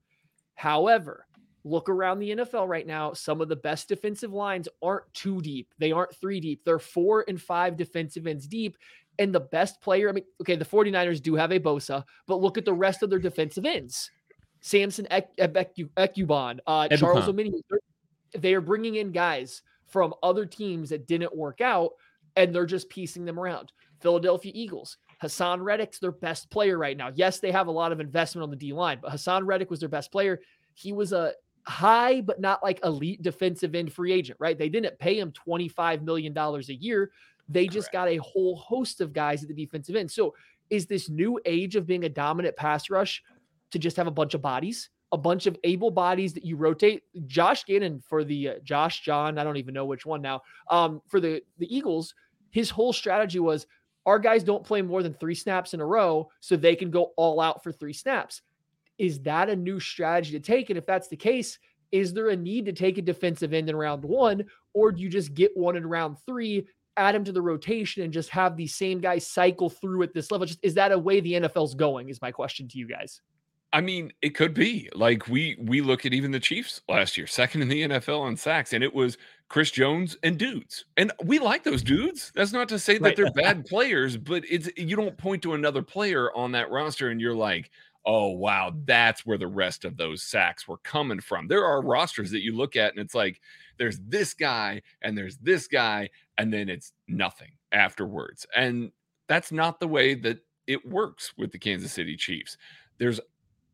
However, 0.57 1.27
look 1.65 1.89
around 1.89 2.19
the 2.19 2.31
NFL 2.31 2.69
right 2.69 2.87
now. 2.87 3.13
Some 3.13 3.41
of 3.41 3.49
the 3.49 3.57
best 3.57 3.89
defensive 3.89 4.33
lines 4.33 4.69
aren't 4.83 5.13
too 5.15 5.41
deep. 5.41 5.73
They 5.79 5.93
aren't 5.93 6.17
three 6.17 6.41
deep. 6.41 6.65
They're 6.65 6.81
four 6.81 7.25
and 7.29 7.41
five 7.41 7.77
defensive 7.77 8.27
ends 8.27 8.49
deep. 8.49 8.77
And 9.19 9.35
the 9.35 9.41
best 9.41 9.81
player, 9.81 10.09
I 10.09 10.13
mean, 10.13 10.25
okay, 10.41 10.57
the 10.57 10.65
49ers 10.65 11.23
do 11.23 11.35
have 11.35 11.53
a 11.53 11.61
Bosa, 11.61 12.05
but 12.27 12.41
look 12.41 12.57
at 12.57 12.65
the 12.65 12.73
rest 12.73 13.03
of 13.03 13.11
their 13.11 13.19
defensive 13.19 13.67
ends. 13.67 14.11
Samson 14.61 15.07
Ebukam, 15.11 16.59
uh, 16.67 16.89
Charles 16.89 17.27
Omenihu. 17.27 17.61
They 18.39 18.55
are 18.55 18.61
bringing 18.61 18.95
in 18.95 19.13
guys 19.13 19.63
from 19.87 20.15
other 20.23 20.47
teams 20.47 20.89
that 20.91 21.07
didn't 21.07 21.37
work 21.37 21.61
out, 21.61 21.91
and 22.37 22.55
they're 22.55 22.65
just 22.65 22.89
piecing 22.89 23.25
them 23.25 23.39
around. 23.39 23.73
Philadelphia 24.01 24.53
Eagles, 24.55 24.97
Haason 25.23 25.63
Reddick's 25.63 25.99
their 25.99 26.13
best 26.13 26.51
player 26.51 26.79
right 26.79 26.97
now. 26.97 27.11
Yes, 27.15 27.39
they 27.41 27.53
have 27.53 27.67
a 27.67 27.73
lot 27.73 27.93
of 27.93 28.01
investment 28.01 28.43
on 28.43 28.51
the 28.51 28.57
D 28.57 28.73
line, 28.73 28.99
but 29.03 29.13
Haason 29.13 29.43
Reddick 29.45 29.71
was 29.71 29.81
their 29.81 29.89
best 29.89 30.11
player. 30.11 30.41
He 30.75 30.93
was 30.93 31.13
a 31.13 31.35
high, 31.67 32.21
but 32.21 32.41
not 32.41 32.63
like 32.63 32.85
elite 32.85 33.23
defensive 33.23 33.75
end 33.75 33.93
free 33.93 34.13
agent, 34.13 34.39
right? 34.41 34.59
They 34.59 34.69
didn't 34.69 34.99
pay 34.99 35.19
him 35.19 35.33
$25 35.33 36.03
million 36.03 36.37
a 36.37 36.59
year. 36.73 37.11
They 37.53 37.67
just 37.67 37.91
Correct. 37.91 37.93
got 37.93 38.09
a 38.09 38.17
whole 38.17 38.57
host 38.57 39.01
of 39.01 39.13
guys 39.13 39.43
at 39.43 39.49
the 39.49 39.55
defensive 39.55 39.97
end. 39.97 40.11
So 40.11 40.35
is 40.71 40.87
this 40.87 41.09
new 41.11 41.39
age 41.45 41.77
of 41.77 41.87
being 41.87 42.05
a 42.05 42.09
dominant 42.09 42.57
pass 42.57 42.89
rush 42.89 43.23
to 43.71 43.79
just 43.79 43.97
have 43.97 44.07
a 44.07 44.13
bunch 44.13 44.35
of 44.35 44.43
bodies, 44.43 44.89
a 45.13 45.19
bunch 45.19 45.47
of 45.47 45.57
able 45.65 45.91
bodies 45.91 46.33
that 46.35 46.45
you 46.45 46.57
rotate? 46.57 47.03
Josh 47.27 47.65
Gannon 47.65 48.03
for 48.09 48.25
the 48.25 48.49
uh, 48.49 48.55
Josh 48.65 49.03
John, 49.03 49.39
I 49.39 49.45
don't 49.45 49.59
even 49.59 49.75
know 49.75 49.85
which 49.85 50.07
one 50.07 50.23
now. 50.23 50.41
Um, 50.71 51.03
for 51.09 51.21
the 51.21 51.43
the 51.59 51.75
Eagles, 51.75 52.15
his 52.51 52.71
whole 52.71 52.93
strategy 52.93 53.39
was 53.39 53.67
our 54.07 54.19
guys 54.19 54.43
don't 54.43 54.65
play 54.65 54.83
more 54.83 55.03
than 55.03 55.15
three 55.15 55.35
snaps 55.35 55.75
in 55.75 55.81
a 55.81 55.87
row, 55.87 56.29
so 56.41 56.57
they 56.57 56.75
can 56.75 56.91
go 56.91 57.13
all 57.17 57.41
out 57.41 57.63
for 57.63 57.71
three 57.71 57.93
snaps. 57.93 58.43
Is 58.99 59.21
that 59.21 59.49
a 59.49 59.57
new 59.57 59.79
strategy 59.79 60.33
to 60.33 60.41
take? 60.41 60.71
And 60.71 60.79
if 60.79 60.87
that's 60.87 61.09
the 61.09 61.17
case, 61.17 61.59
is 61.93 62.13
there 62.13 62.31
a 62.31 62.37
need 62.37 62.65
to 62.67 62.73
take 62.73 62.99
a 62.99 63.03
defensive 63.03 63.53
end 63.53 63.69
in 63.69 63.77
round 63.77 64.03
one, 64.03 64.45
or 64.73 64.91
do 64.91 65.03
you 65.03 65.09
just 65.09 65.35
get 65.35 65.57
one 65.57 65.77
in 65.77 65.87
round 65.87 66.17
three 66.27 66.67
add 66.97 67.15
him 67.15 67.25
to 67.25 67.33
the 67.33 67.43
rotation 67.43 68.03
and 68.03 68.13
just 68.13 68.31
have 68.31 68.57
the 68.57 68.67
same 68.67 69.01
guys 69.01 69.27
cycle 69.27 69.71
through 69.71 70.03
at 70.03 70.15
this 70.15 70.31
level? 70.31 70.47
Just 70.47 70.61
is 70.63 70.75
that 70.75 70.93
a 70.93 70.99
way 70.99 71.21
the 71.21 71.35
NFL's 71.35 71.75
going? 71.75 72.09
Is 72.09 72.23
my 72.23 72.31
question 72.31 72.69
to 72.69 72.79
you 72.79 72.87
guys. 72.87 73.21
I 73.75 73.81
mean, 73.81 74.13
it 74.21 74.31
could 74.31 74.53
be 74.53 74.91
like 74.95 75.29
we 75.29 75.57
we 75.59 75.81
look 75.81 76.05
at 76.05 76.13
even 76.13 76.31
the 76.31 76.41
Chiefs 76.41 76.83
last 76.89 77.17
year, 77.17 77.27
second 77.27 77.63
in 77.63 77.69
the 77.69 77.83
NFL 77.83 78.21
on 78.21 78.37
sacks, 78.37 78.75
and 78.75 78.85
it 78.85 78.93
was 78.93 79.17
Chris 79.49 79.71
Jones 79.71 80.17
and 80.23 80.39
dudes, 80.39 80.85
and 80.99 81.11
we 81.25 81.39
like 81.39 81.65
those 81.65 81.83
dudes. 81.83 82.33
That's 82.35 82.53
not 82.53 82.69
to 82.69 82.79
say 82.79 82.99
that 82.99 83.05
right. 83.05 83.17
they're 83.17 83.33
bad 83.33 83.65
players, 83.65 84.17
but 84.19 84.45
it's 84.49 84.69
you 84.77 84.95
don't 84.95 85.17
point 85.17 85.43
to 85.43 85.55
another 85.55 85.83
player 85.83 86.31
on 86.37 86.53
that 86.53 86.71
roster 86.71 87.09
and 87.09 87.21
you're 87.21 87.35
like, 87.35 87.71
oh 88.05 88.31
wow, 88.31 88.75
that's 88.85 89.25
where 89.25 89.39
the 89.39 89.47
rest 89.47 89.85
of 89.87 89.97
those 89.97 90.23
sacks 90.23 90.69
were 90.69 90.79
coming 90.79 91.21
from. 91.21 91.49
There 91.49 91.65
are 91.65 91.81
rosters 91.81 92.31
that 92.33 92.43
you 92.43 92.55
look 92.55 92.77
at 92.77 92.93
and 92.93 93.01
it's 93.01 93.15
like 93.15 93.41
there's 93.79 93.99
this 94.01 94.35
guy 94.35 94.83
and 95.01 95.17
there's 95.17 95.39
this 95.39 95.67
guy 95.67 96.11
and 96.39 96.53
then 96.53 96.69
it's 96.69 96.93
nothing 97.09 97.53
afterwards. 97.73 98.47
And 98.57 98.93
that's 99.29 99.53
not 99.53 99.81
the 99.81 99.89
way 99.89 100.15
that 100.15 100.39
it 100.67 100.87
works 100.89 101.33
with 101.37 101.53
the 101.53 101.59
Kansas 101.59 101.93
City 101.93 102.17
Chiefs. 102.17 102.57
There's 102.99 103.21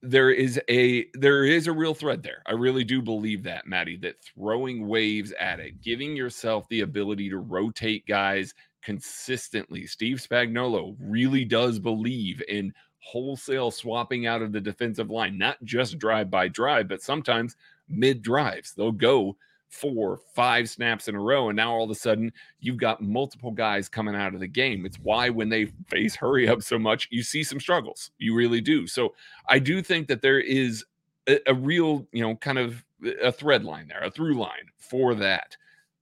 there 0.00 0.30
is 0.30 0.60
a 0.68 1.06
there 1.14 1.44
is 1.44 1.66
a 1.66 1.72
real 1.72 1.94
thread 1.94 2.22
there. 2.22 2.42
I 2.46 2.52
really 2.52 2.84
do 2.84 3.02
believe 3.02 3.42
that, 3.44 3.66
Maddie, 3.66 3.96
that 3.98 4.22
throwing 4.22 4.86
waves 4.86 5.32
at 5.40 5.60
it, 5.60 5.82
giving 5.82 6.14
yourself 6.14 6.68
the 6.68 6.82
ability 6.82 7.28
to 7.30 7.38
rotate 7.38 8.06
guys 8.06 8.54
consistently. 8.82 9.86
Steve 9.86 10.18
Spagnuolo 10.18 10.96
really 11.00 11.44
does 11.44 11.78
believe 11.78 12.42
in 12.48 12.72
wholesale 13.00 13.70
swapping 13.70 14.26
out 14.26 14.42
of 14.42 14.52
the 14.52 14.60
defensive 14.60 15.10
line, 15.10 15.36
not 15.36 15.62
just 15.64 15.98
drive 15.98 16.30
by 16.30 16.46
drive, 16.46 16.88
but 16.88 17.02
sometimes 17.02 17.56
mid 17.88 18.22
drives. 18.22 18.72
They'll 18.74 18.92
go 18.92 19.36
four, 19.68 20.18
five 20.34 20.68
snaps 20.68 21.08
in 21.08 21.14
a 21.14 21.20
row. 21.20 21.48
And 21.48 21.56
now 21.56 21.72
all 21.72 21.84
of 21.84 21.90
a 21.90 21.94
sudden, 21.94 22.32
you've 22.60 22.78
got 22.78 23.02
multiple 23.02 23.50
guys 23.50 23.88
coming 23.88 24.14
out 24.14 24.34
of 24.34 24.40
the 24.40 24.48
game. 24.48 24.86
It's 24.86 24.98
why 24.98 25.28
when 25.30 25.48
they 25.48 25.66
face 25.88 26.16
hurry 26.16 26.48
up 26.48 26.62
so 26.62 26.78
much, 26.78 27.08
you 27.10 27.22
see 27.22 27.44
some 27.44 27.60
struggles. 27.60 28.10
You 28.18 28.34
really 28.34 28.60
do. 28.60 28.86
So 28.86 29.14
I 29.48 29.58
do 29.58 29.82
think 29.82 30.08
that 30.08 30.22
there 30.22 30.40
is 30.40 30.84
a, 31.28 31.38
a 31.46 31.54
real, 31.54 32.06
you 32.12 32.22
know, 32.22 32.36
kind 32.36 32.58
of 32.58 32.84
a 33.22 33.30
thread 33.30 33.64
line 33.64 33.88
there, 33.88 34.02
a 34.02 34.10
through 34.10 34.34
line 34.34 34.70
for 34.78 35.14
that. 35.16 35.56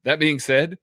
That 0.04 0.18
being 0.18 0.38
said, 0.38 0.78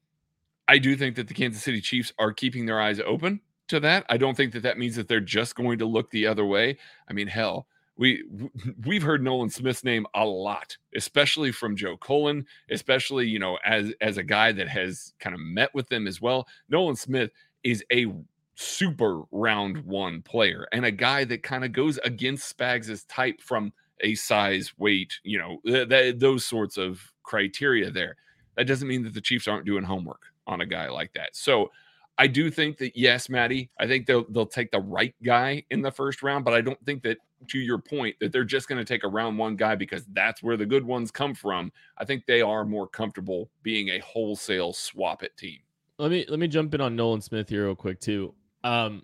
I 0.68 0.78
do 0.78 0.96
think 0.96 1.16
that 1.16 1.28
the 1.28 1.34
Kansas 1.34 1.64
City 1.64 1.82
Chiefs 1.82 2.14
are 2.20 2.34
keeping 2.34 2.66
their 2.66 2.80
eyes 2.80 3.00
open 3.00 3.40
to 3.70 3.80
that. 3.80 4.06
I 4.10 4.18
don't 4.18 4.36
think 4.36 4.54
that 4.54 4.64
that 4.64 4.78
means 4.78 4.96
that 4.96 5.08
they're 5.08 5.20
just 5.20 5.56
going 5.56 5.80
to 5.80 5.86
look 5.86 6.10
the 6.12 6.28
other 6.28 6.46
way. 6.46 6.78
I 7.10 7.14
mean, 7.14 7.28
hell, 7.28 7.68
we 7.98 8.24
we've 8.86 9.04
heard 9.04 9.24
Nolan 9.24 9.50
Smith's 9.50 9.84
name 9.84 10.06
a 10.16 10.26
lot, 10.26 10.78
especially 10.96 11.52
from 11.52 11.76
Joe 11.76 11.98
Cullen, 11.98 12.46
especially 12.70 13.28
you 13.28 13.40
know 13.40 13.58
as 13.66 13.94
as 14.02 14.18
a 14.18 14.24
guy 14.24 14.52
that 14.52 14.68
has 14.68 15.14
kind 15.20 15.34
of 15.34 15.40
met 15.40 15.74
with 15.74 15.90
them 15.90 16.08
as 16.08 16.22
well. 16.22 16.48
Nolan 16.70 16.96
Smith 16.96 17.32
is 17.64 17.84
a 17.92 18.08
super 18.56 19.22
round 19.32 19.78
one 19.86 20.22
player 20.22 20.68
and 20.72 20.86
a 20.86 20.92
guy 20.92 21.24
that 21.26 21.42
kind 21.42 21.66
of 21.66 21.72
goes 21.72 21.98
against 22.00 22.48
Spags's 22.48 23.04
type 23.06 23.42
from 23.42 23.74
a 24.02 24.16
size, 24.16 24.74
weight, 24.78 25.14
you 25.24 25.40
know, 25.40 25.60
th- 25.66 25.90
th- 25.90 26.20
those 26.20 26.46
sorts 26.46 26.78
of 26.78 27.02
criteria 27.24 27.90
there. 27.90 28.16
That 28.56 28.68
doesn't 28.68 28.88
mean 28.88 29.04
that 29.04 29.14
the 29.14 29.22
Chiefs 29.22 29.48
aren't 29.48 29.66
doing 29.66 29.84
homework 29.84 30.22
on 30.46 30.62
a 30.62 30.66
guy 30.66 30.90
like 30.90 31.14
that. 31.14 31.36
So 31.36 31.72
I 32.18 32.28
do 32.28 32.52
think 32.52 32.78
that 32.78 32.96
yes, 32.96 33.30
Maddie, 33.30 33.72
I 33.80 33.88
think 33.88 34.06
they'll 34.06 34.26
they'll 34.30 34.46
take 34.46 34.72
the 34.72 34.80
right 34.80 35.16
guy 35.24 35.64
in 35.72 35.82
the 35.82 35.92
first 35.92 36.22
round, 36.22 36.46
but 36.46 36.54
I 36.54 36.62
don't 36.62 36.84
think 36.86 37.02
that 37.04 37.18
to 37.50 37.60
your 37.60 37.78
point 37.78 38.16
that 38.20 38.32
they're 38.32 38.44
just 38.44 38.68
going 38.68 38.80
to 38.80 38.86
take 38.86 39.04
a 39.04 39.08
round 39.08 39.38
one 39.38 39.56
guy 39.56 39.76
because 39.76 40.06
that's 40.14 40.44
where 40.44 40.58
the 40.58 40.66
good 40.66 40.84
ones 40.84 41.12
come 41.12 41.34
from. 41.34 41.72
I 41.98 42.06
think 42.06 42.26
they 42.26 42.42
are 42.42 42.66
more 42.66 42.88
comfortable 42.88 43.50
being 43.62 43.90
a 43.90 44.00
wholesale 44.00 44.74
swap 44.74 45.24
it 45.24 45.36
team. 45.38 45.60
Let 46.00 46.12
me 46.12 46.26
let 46.28 46.40
me 46.40 46.48
jump 46.48 46.74
in 46.74 46.82
on 46.82 46.96
Nolan 46.96 47.22
Smith 47.22 47.50
here 47.50 47.66
real 47.66 47.76
quick 47.76 48.00
too. 48.00 48.34
Um, 48.64 49.04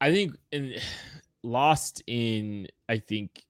I 0.00 0.12
think 0.12 0.36
in 0.52 0.74
lost 1.42 2.02
in 2.06 2.66
I 2.88 2.98
think 2.98 3.42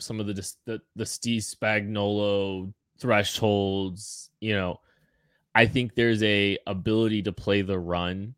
some 0.00 0.20
of 0.20 0.26
the 0.26 0.54
the 0.64 0.80
the 0.96 1.06
Steve 1.06 1.42
Spagnuolo 1.42 2.72
thresholds. 2.98 4.30
You 4.40 4.54
know, 4.54 4.80
I 5.54 5.66
think 5.66 5.94
there's 5.94 6.22
a 6.22 6.58
ability 6.66 7.22
to 7.22 7.32
play 7.32 7.62
the 7.62 7.78
run 7.78 8.34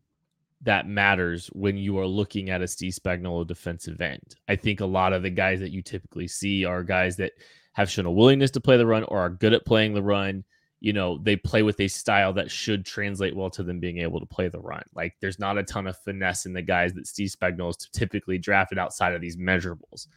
that 0.63 0.87
matters 0.87 1.47
when 1.53 1.77
you 1.77 1.97
are 1.97 2.05
looking 2.05 2.49
at 2.49 2.61
a 2.61 2.67
Steve 2.67 2.93
Spagnuolo 2.93 3.47
defensive 3.47 3.99
end. 3.99 4.35
I 4.47 4.55
think 4.55 4.79
a 4.79 4.85
lot 4.85 5.13
of 5.13 5.23
the 5.23 5.29
guys 5.29 5.59
that 5.59 5.71
you 5.71 5.81
typically 5.81 6.27
see 6.27 6.65
are 6.65 6.83
guys 6.83 7.17
that 7.17 7.31
have 7.73 7.89
shown 7.89 8.05
a 8.05 8.11
willingness 8.11 8.51
to 8.51 8.61
play 8.61 8.77
the 8.77 8.85
run 8.85 9.03
or 9.05 9.19
are 9.19 9.29
good 9.29 9.53
at 9.53 9.65
playing 9.65 9.93
the 9.93 10.03
run. 10.03 10.43
You 10.79 10.93
know, 10.93 11.19
they 11.21 11.35
play 11.35 11.63
with 11.63 11.79
a 11.79 11.87
style 11.87 12.33
that 12.33 12.51
should 12.51 12.85
translate 12.85 13.35
well 13.35 13.49
to 13.51 13.63
them 13.63 13.79
being 13.79 13.99
able 13.99 14.19
to 14.19 14.25
play 14.25 14.49
the 14.49 14.59
run. 14.59 14.83
Like 14.95 15.13
there's 15.19 15.39
not 15.39 15.57
a 15.57 15.63
ton 15.63 15.87
of 15.87 15.97
finesse 15.97 16.45
in 16.45 16.53
the 16.53 16.61
guys 16.61 16.93
that 16.93 17.07
Steve 17.07 17.29
Spagnuolo 17.29 17.73
typically 17.91 18.37
drafted 18.37 18.77
outside 18.77 19.13
of 19.13 19.21
these 19.21 19.37
measurables. 19.37 20.07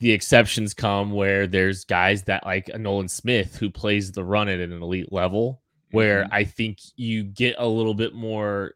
The 0.00 0.12
exceptions 0.12 0.74
come 0.74 1.10
where 1.10 1.48
there's 1.48 1.84
guys 1.84 2.22
that 2.24 2.46
like 2.46 2.70
a 2.72 2.78
Nolan 2.78 3.08
Smith 3.08 3.56
who 3.56 3.68
plays 3.68 4.12
the 4.12 4.24
run 4.24 4.48
at 4.48 4.60
an 4.60 4.80
elite 4.80 5.12
level, 5.12 5.60
where 5.90 6.24
mm-hmm. 6.24 6.34
I 6.34 6.44
think 6.44 6.78
you 6.94 7.24
get 7.24 7.56
a 7.58 7.66
little 7.66 7.94
bit 7.94 8.14
more 8.14 8.74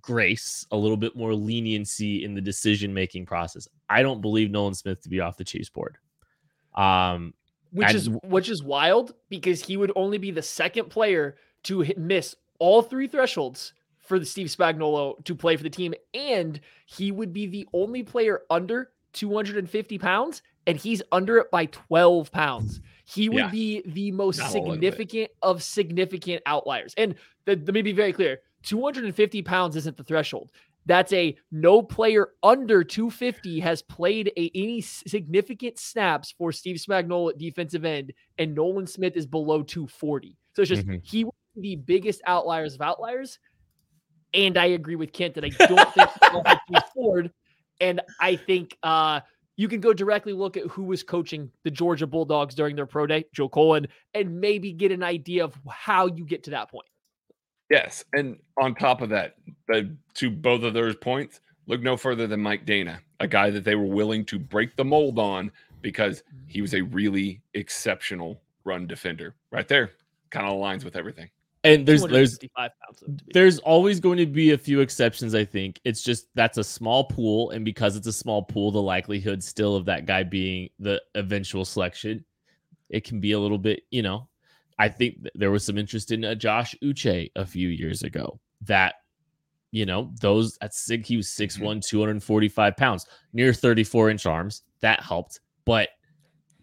grace, 0.00 0.66
a 0.70 0.76
little 0.76 0.96
bit 0.96 1.16
more 1.16 1.34
leniency 1.34 2.24
in 2.24 2.34
the 2.34 2.40
decision 2.40 2.94
making 2.94 3.26
process. 3.26 3.68
I 3.88 4.02
don't 4.02 4.20
believe 4.20 4.50
Nolan 4.50 4.74
Smith 4.74 5.00
to 5.02 5.08
be 5.08 5.20
off 5.20 5.36
the 5.36 5.44
Chiefs 5.44 5.68
board. 5.68 5.98
Um, 6.74 7.34
which 7.72 7.94
is 7.94 8.08
which 8.24 8.48
is 8.48 8.62
wild 8.62 9.14
because 9.28 9.64
he 9.64 9.76
would 9.76 9.92
only 9.94 10.18
be 10.18 10.30
the 10.30 10.42
second 10.42 10.90
player 10.90 11.36
to 11.64 11.80
hit, 11.80 11.98
miss 11.98 12.34
all 12.58 12.82
three 12.82 13.06
thresholds 13.06 13.74
for 13.98 14.18
the 14.18 14.26
Steve 14.26 14.48
Spagnuolo 14.48 15.24
to 15.24 15.34
play 15.34 15.56
for 15.56 15.62
the 15.62 15.70
team, 15.70 15.94
and 16.14 16.60
he 16.86 17.12
would 17.12 17.32
be 17.32 17.46
the 17.46 17.68
only 17.72 18.02
player 18.02 18.42
under 18.50 18.90
250 19.12 19.98
pounds, 19.98 20.42
and 20.66 20.76
he's 20.76 21.02
under 21.12 21.38
it 21.38 21.50
by 21.50 21.66
12 21.66 22.32
pounds. 22.32 22.80
He 23.04 23.28
would 23.28 23.38
yeah. 23.38 23.50
be 23.50 23.82
the 23.86 24.10
most 24.12 24.40
significant 24.50 25.30
of 25.42 25.62
significant 25.62 26.42
outliers. 26.46 26.94
And 26.96 27.14
the, 27.44 27.56
let 27.56 27.74
me 27.74 27.82
be 27.82 27.92
very 27.92 28.12
clear 28.12 28.40
250 28.62 29.42
pounds 29.42 29.76
isn't 29.76 29.96
the 29.96 30.04
threshold. 30.04 30.50
That's 30.86 31.12
a 31.12 31.36
no 31.50 31.82
player 31.82 32.30
under 32.42 32.82
250 32.82 33.60
has 33.60 33.82
played 33.82 34.32
a, 34.36 34.50
any 34.54 34.80
significant 34.80 35.78
snaps 35.78 36.34
for 36.36 36.52
Steve 36.52 36.76
Spagnuolo 36.76 37.30
at 37.30 37.38
defensive 37.38 37.84
end, 37.84 38.12
and 38.38 38.54
Nolan 38.54 38.86
Smith 38.86 39.16
is 39.16 39.26
below 39.26 39.62
240. 39.62 40.36
So 40.54 40.62
it's 40.62 40.68
just 40.68 40.86
mm-hmm. 40.86 40.96
he 41.02 41.26
the 41.56 41.76
biggest 41.76 42.22
outliers 42.26 42.74
of 42.74 42.80
outliers. 42.80 43.38
And 44.32 44.56
I 44.56 44.66
agree 44.66 44.96
with 44.96 45.12
Kent 45.12 45.34
that 45.34 45.44
I 45.44 45.50
don't 45.66 45.94
think 45.94 46.08
he's 46.68 46.82
forward. 46.94 47.32
And 47.80 48.00
I 48.20 48.36
think 48.36 48.76
uh, 48.82 49.20
you 49.56 49.68
can 49.68 49.80
go 49.80 49.92
directly 49.92 50.32
look 50.32 50.56
at 50.56 50.66
who 50.66 50.84
was 50.84 51.02
coaching 51.02 51.50
the 51.64 51.70
Georgia 51.70 52.06
Bulldogs 52.06 52.54
during 52.54 52.76
their 52.76 52.86
pro 52.86 53.06
day, 53.06 53.24
Joe 53.32 53.48
Cullen, 53.48 53.88
and 54.14 54.40
maybe 54.40 54.72
get 54.72 54.92
an 54.92 55.02
idea 55.02 55.44
of 55.44 55.58
how 55.68 56.06
you 56.06 56.24
get 56.24 56.44
to 56.44 56.50
that 56.50 56.70
point. 56.70 56.86
Yes, 57.70 58.04
and 58.12 58.36
on 58.60 58.74
top 58.74 59.00
of 59.00 59.08
that, 59.10 59.36
the, 59.68 59.94
to 60.14 60.30
both 60.30 60.64
of 60.64 60.74
those 60.74 60.96
points, 60.96 61.40
look 61.66 61.80
no 61.80 61.96
further 61.96 62.26
than 62.26 62.40
Mike 62.40 62.66
Danna, 62.66 62.98
a 63.20 63.28
guy 63.28 63.48
that 63.50 63.62
they 63.62 63.76
were 63.76 63.84
willing 63.84 64.24
to 64.26 64.38
break 64.40 64.76
the 64.76 64.84
mold 64.84 65.18
on 65.20 65.52
because 65.80 66.24
he 66.46 66.60
was 66.60 66.74
a 66.74 66.80
really 66.82 67.40
exceptional 67.54 68.42
run 68.64 68.88
defender. 68.88 69.36
Right 69.52 69.68
there, 69.68 69.92
kind 70.30 70.46
of 70.46 70.54
aligns 70.54 70.84
with 70.84 70.96
everything. 70.96 71.30
And 71.62 71.86
there's 71.86 72.02
there's 72.04 72.38
there's 73.34 73.58
always 73.58 74.00
going 74.00 74.16
to 74.16 74.26
be 74.26 74.52
a 74.52 74.58
few 74.58 74.80
exceptions. 74.80 75.34
I 75.34 75.44
think 75.44 75.78
it's 75.84 76.02
just 76.02 76.26
that's 76.34 76.56
a 76.56 76.64
small 76.64 77.04
pool, 77.04 77.50
and 77.50 77.64
because 77.64 77.96
it's 77.96 78.06
a 78.06 78.12
small 78.12 78.42
pool, 78.42 78.72
the 78.72 78.80
likelihood 78.82 79.44
still 79.44 79.76
of 79.76 79.84
that 79.84 80.06
guy 80.06 80.22
being 80.22 80.70
the 80.78 81.02
eventual 81.14 81.66
selection, 81.66 82.24
it 82.88 83.04
can 83.04 83.20
be 83.20 83.32
a 83.32 83.38
little 83.38 83.58
bit, 83.58 83.82
you 83.90 84.00
know, 84.00 84.26
I 84.80 84.88
think 84.88 85.18
there 85.34 85.50
was 85.50 85.62
some 85.62 85.76
interest 85.76 86.10
in 86.10 86.24
uh, 86.24 86.34
Josh 86.34 86.74
Uche 86.82 87.30
a 87.36 87.44
few 87.44 87.68
years 87.68 88.02
ago. 88.02 88.40
That 88.62 88.94
you 89.72 89.84
know 89.84 90.10
those 90.22 90.56
at 90.62 90.74
sig 90.74 91.04
he 91.04 91.18
was 91.18 91.28
6'1", 91.28 91.58
mm-hmm. 91.60 91.78
245 91.80 92.76
pounds, 92.78 93.06
near 93.34 93.52
34 93.52 94.08
inch 94.08 94.24
arms. 94.24 94.62
That 94.80 95.02
helped, 95.02 95.40
but 95.66 95.90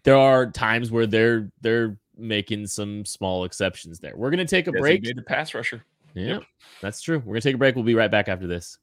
there 0.02 0.16
are 0.16 0.50
times 0.50 0.90
where 0.90 1.06
they're 1.06 1.52
they're 1.60 1.96
making 2.16 2.66
some 2.66 3.04
small 3.04 3.44
exceptions 3.44 4.00
there. 4.00 4.14
We're 4.16 4.30
gonna 4.30 4.44
take 4.44 4.66
a 4.66 4.72
break. 4.72 5.04
The 5.04 5.22
pass 5.22 5.54
rusher. 5.54 5.84
Yeah, 6.14 6.26
yep. 6.26 6.42
that's 6.80 7.00
true. 7.00 7.22
We're 7.24 7.34
gonna 7.34 7.42
take 7.42 7.54
a 7.54 7.58
break. 7.58 7.76
We'll 7.76 7.84
be 7.84 7.94
right 7.94 8.10
back 8.10 8.28
after 8.28 8.48
this. 8.48 8.78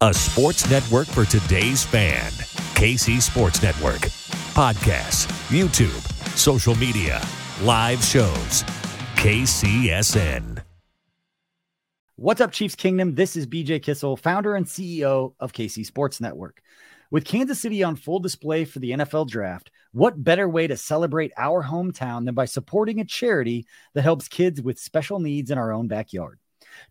A 0.00 0.14
sports 0.14 0.70
network 0.70 1.08
for 1.08 1.26
today's 1.26 1.84
fan. 1.84 2.30
KC 2.78 3.20
Sports 3.20 3.62
Network. 3.62 4.00
Podcasts, 4.54 5.26
YouTube, 5.50 6.38
social 6.38 6.74
media, 6.76 7.20
live 7.62 8.02
shows. 8.02 8.64
KCSN. 9.18 10.62
What's 12.14 12.40
up, 12.40 12.52
Chiefs 12.52 12.76
Kingdom? 12.76 13.16
This 13.16 13.34
is 13.34 13.48
BJ 13.48 13.82
Kissel, 13.82 14.16
founder 14.16 14.54
and 14.54 14.64
CEO 14.64 15.34
of 15.40 15.52
KC 15.52 15.84
Sports 15.84 16.20
Network. 16.20 16.62
With 17.10 17.24
Kansas 17.24 17.60
City 17.60 17.82
on 17.82 17.96
full 17.96 18.20
display 18.20 18.64
for 18.64 18.78
the 18.78 18.92
NFL 18.92 19.26
draft, 19.28 19.72
what 19.90 20.22
better 20.22 20.48
way 20.48 20.68
to 20.68 20.76
celebrate 20.76 21.32
our 21.36 21.64
hometown 21.64 22.26
than 22.26 22.36
by 22.36 22.44
supporting 22.44 23.00
a 23.00 23.04
charity 23.04 23.66
that 23.94 24.02
helps 24.02 24.28
kids 24.28 24.62
with 24.62 24.78
special 24.78 25.18
needs 25.18 25.50
in 25.50 25.58
our 25.58 25.72
own 25.72 25.88
backyard? 25.88 26.38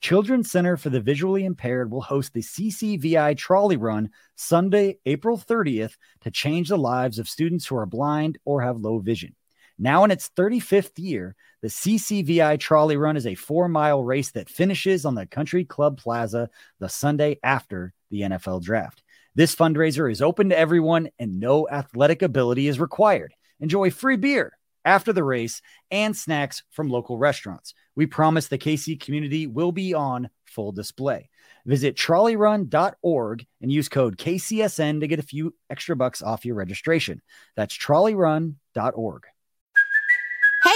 Children's 0.02 0.52
Center 0.52 0.76
for 0.76 0.90
the 0.90 1.00
Visually 1.00 1.46
Impaired 1.46 1.90
will 1.90 2.02
host 2.02 2.34
the 2.34 2.42
CCVI 2.42 3.38
Trolley 3.38 3.78
Run 3.78 4.10
Sunday, 4.36 4.98
April 5.06 5.38
30th 5.38 5.96
to 6.26 6.32
change 6.32 6.68
the 6.68 6.78
lives 6.78 7.20
of 7.20 7.30
students 7.30 7.66
who 7.66 7.78
are 7.78 7.86
blind 7.86 8.38
or 8.44 8.62
have 8.64 8.76
low 8.76 9.00
vision. 9.00 9.34
Now 9.80 10.04
in 10.04 10.12
its 10.12 10.30
35th 10.36 10.98
year, 10.98 11.36
the 11.62 11.68
CCVI 11.68 12.60
Trolley 12.60 12.98
Run 12.98 13.18
is 13.18 13.28
a 13.28 13.36
four 13.36 13.68
mile 13.68 14.04
race 14.04 14.32
that 14.32 14.50
finishes 14.50 15.06
on 15.06 15.16
the 15.16 15.26
Country 15.26 15.66
Club 15.66 15.98
Plaza 15.98 16.50
the 16.80 16.90
Sunday 16.90 17.40
after 17.44 17.94
the 18.10 18.22
NFL 18.22 18.64
draft. 18.64 19.04
This 19.36 19.56
fundraiser 19.56 20.12
is 20.12 20.22
open 20.22 20.50
to 20.50 20.58
everyone 20.58 21.10
and 21.20 21.40
no 21.40 21.68
athletic 21.70 22.22
ability 22.24 22.68
is 22.68 22.80
required. 22.80 23.34
Enjoy 23.60 23.92
free 23.92 24.16
beer 24.16 24.58
after 24.84 25.14
the 25.14 25.24
race 25.24 25.62
and 25.92 26.16
snacks 26.16 26.64
from 26.72 26.90
local 26.90 27.18
restaurants. 27.18 27.76
We 27.96 28.08
promise 28.08 28.48
the 28.48 28.58
KC 28.58 29.00
community 29.00 29.46
will 29.46 29.72
be 29.72 29.94
on 29.94 30.30
full 30.46 30.72
display. 30.72 31.30
Visit 31.66 31.98
trolleyrun.org 31.98 33.46
and 33.62 33.72
use 33.72 33.90
code 33.90 34.18
KCSN 34.18 35.02
to 35.02 35.08
get 35.08 35.20
a 35.20 35.24
few 35.24 35.54
extra 35.70 35.96
bucks 35.96 36.24
off 36.24 36.46
your 36.46 36.56
registration. 36.56 37.22
That's 37.56 37.78
trolleyrun.org. 37.78 39.24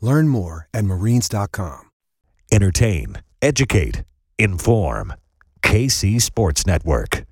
Learn 0.00 0.28
more 0.28 0.68
at 0.72 0.84
marines.com. 0.84 1.90
Entertain, 2.52 3.18
educate, 3.40 4.02
inform. 4.38 5.14
KC 5.62 6.20
Sports 6.20 6.66
Network. 6.66 7.24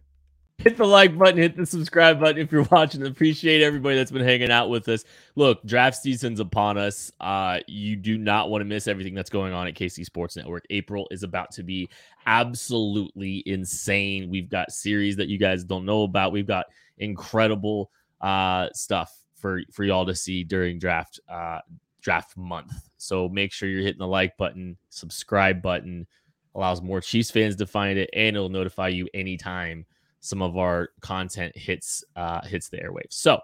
hit 0.58 0.76
the 0.76 0.84
like 0.84 1.16
button, 1.16 1.38
hit 1.38 1.56
the 1.56 1.66
subscribe 1.66 2.20
button 2.20 2.40
if 2.40 2.52
you're 2.52 2.66
watching. 2.70 3.04
Appreciate 3.06 3.62
everybody 3.62 3.96
that's 3.96 4.10
been 4.10 4.24
hanging 4.24 4.50
out 4.50 4.70
with 4.70 4.88
us. 4.88 5.04
Look, 5.34 5.64
draft 5.64 5.96
season's 5.96 6.40
upon 6.40 6.78
us. 6.78 7.10
Uh, 7.20 7.60
you 7.66 7.96
do 7.96 8.18
not 8.18 8.50
want 8.50 8.60
to 8.60 8.64
miss 8.64 8.86
everything 8.86 9.14
that's 9.14 9.30
going 9.30 9.52
on 9.52 9.66
at 9.66 9.74
KC 9.74 10.04
Sports 10.04 10.36
Network. 10.36 10.64
April 10.70 11.08
is 11.10 11.22
about 11.22 11.50
to 11.52 11.62
be 11.62 11.88
absolutely 12.26 13.42
insane. 13.46 14.30
We've 14.30 14.48
got 14.48 14.70
series 14.70 15.16
that 15.16 15.28
you 15.28 15.38
guys 15.38 15.64
don't 15.64 15.84
know 15.84 16.02
about. 16.02 16.32
We've 16.32 16.46
got 16.46 16.66
incredible 16.98 17.90
uh, 18.20 18.68
stuff 18.74 19.12
for 19.34 19.62
for 19.72 19.84
y'all 19.84 20.06
to 20.06 20.14
see 20.14 20.44
during 20.44 20.78
draft 20.78 21.20
uh, 21.28 21.60
draft 22.00 22.36
month. 22.36 22.72
So 22.96 23.28
make 23.28 23.52
sure 23.52 23.68
you're 23.68 23.82
hitting 23.82 23.98
the 23.98 24.06
like 24.06 24.36
button, 24.36 24.76
subscribe 24.90 25.62
button. 25.62 26.06
Allows 26.54 26.82
more 26.82 27.00
Chiefs 27.00 27.30
fans 27.30 27.56
to 27.56 27.66
find 27.66 27.98
it, 27.98 28.10
and 28.12 28.34
it'll 28.34 28.48
notify 28.48 28.88
you 28.88 29.08
anytime 29.14 29.86
some 30.20 30.42
of 30.42 30.56
our 30.56 30.90
content 31.00 31.56
hits 31.56 32.02
uh, 32.16 32.42
hits 32.42 32.68
the 32.68 32.78
airwaves. 32.78 33.12
So 33.12 33.34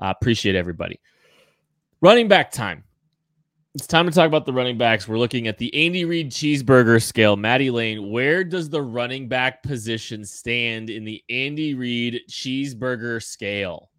uh, 0.00 0.12
appreciate 0.20 0.54
everybody. 0.54 1.00
Running 2.00 2.28
back 2.28 2.50
time. 2.50 2.84
It's 3.74 3.86
time 3.86 4.06
to 4.06 4.12
talk 4.12 4.26
about 4.26 4.46
the 4.46 4.52
running 4.52 4.78
backs. 4.78 5.06
We're 5.06 5.18
looking 5.18 5.46
at 5.46 5.58
the 5.58 5.72
Andy 5.86 6.04
Reid 6.04 6.32
cheeseburger 6.32 7.00
scale. 7.00 7.36
Maddie 7.36 7.70
Lane, 7.70 8.10
where 8.10 8.42
does 8.42 8.68
the 8.68 8.82
running 8.82 9.28
back 9.28 9.62
position 9.62 10.24
stand 10.24 10.90
in 10.90 11.04
the 11.04 11.22
Andy 11.30 11.74
Reid 11.74 12.22
cheeseburger 12.28 13.22
scale? 13.22 13.90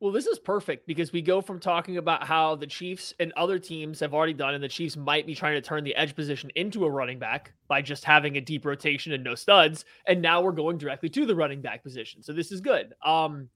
Well, 0.00 0.12
this 0.12 0.26
is 0.26 0.38
perfect 0.38 0.86
because 0.86 1.12
we 1.12 1.20
go 1.20 1.42
from 1.42 1.60
talking 1.60 1.98
about 1.98 2.24
how 2.24 2.56
the 2.56 2.66
Chiefs 2.66 3.12
and 3.20 3.34
other 3.36 3.58
teams 3.58 4.00
have 4.00 4.14
already 4.14 4.32
done, 4.32 4.54
and 4.54 4.64
the 4.64 4.68
Chiefs 4.68 4.96
might 4.96 5.26
be 5.26 5.34
trying 5.34 5.54
to 5.54 5.60
turn 5.60 5.84
the 5.84 5.94
edge 5.94 6.16
position 6.16 6.50
into 6.54 6.86
a 6.86 6.90
running 6.90 7.18
back 7.18 7.52
by 7.68 7.82
just 7.82 8.02
having 8.02 8.38
a 8.38 8.40
deep 8.40 8.64
rotation 8.64 9.12
and 9.12 9.22
no 9.22 9.34
studs. 9.34 9.84
And 10.06 10.22
now 10.22 10.40
we're 10.40 10.52
going 10.52 10.78
directly 10.78 11.10
to 11.10 11.26
the 11.26 11.34
running 11.34 11.60
back 11.60 11.82
position. 11.82 12.22
So 12.22 12.32
this 12.32 12.50
is 12.50 12.62
good. 12.62 12.94
Um, 13.04 13.50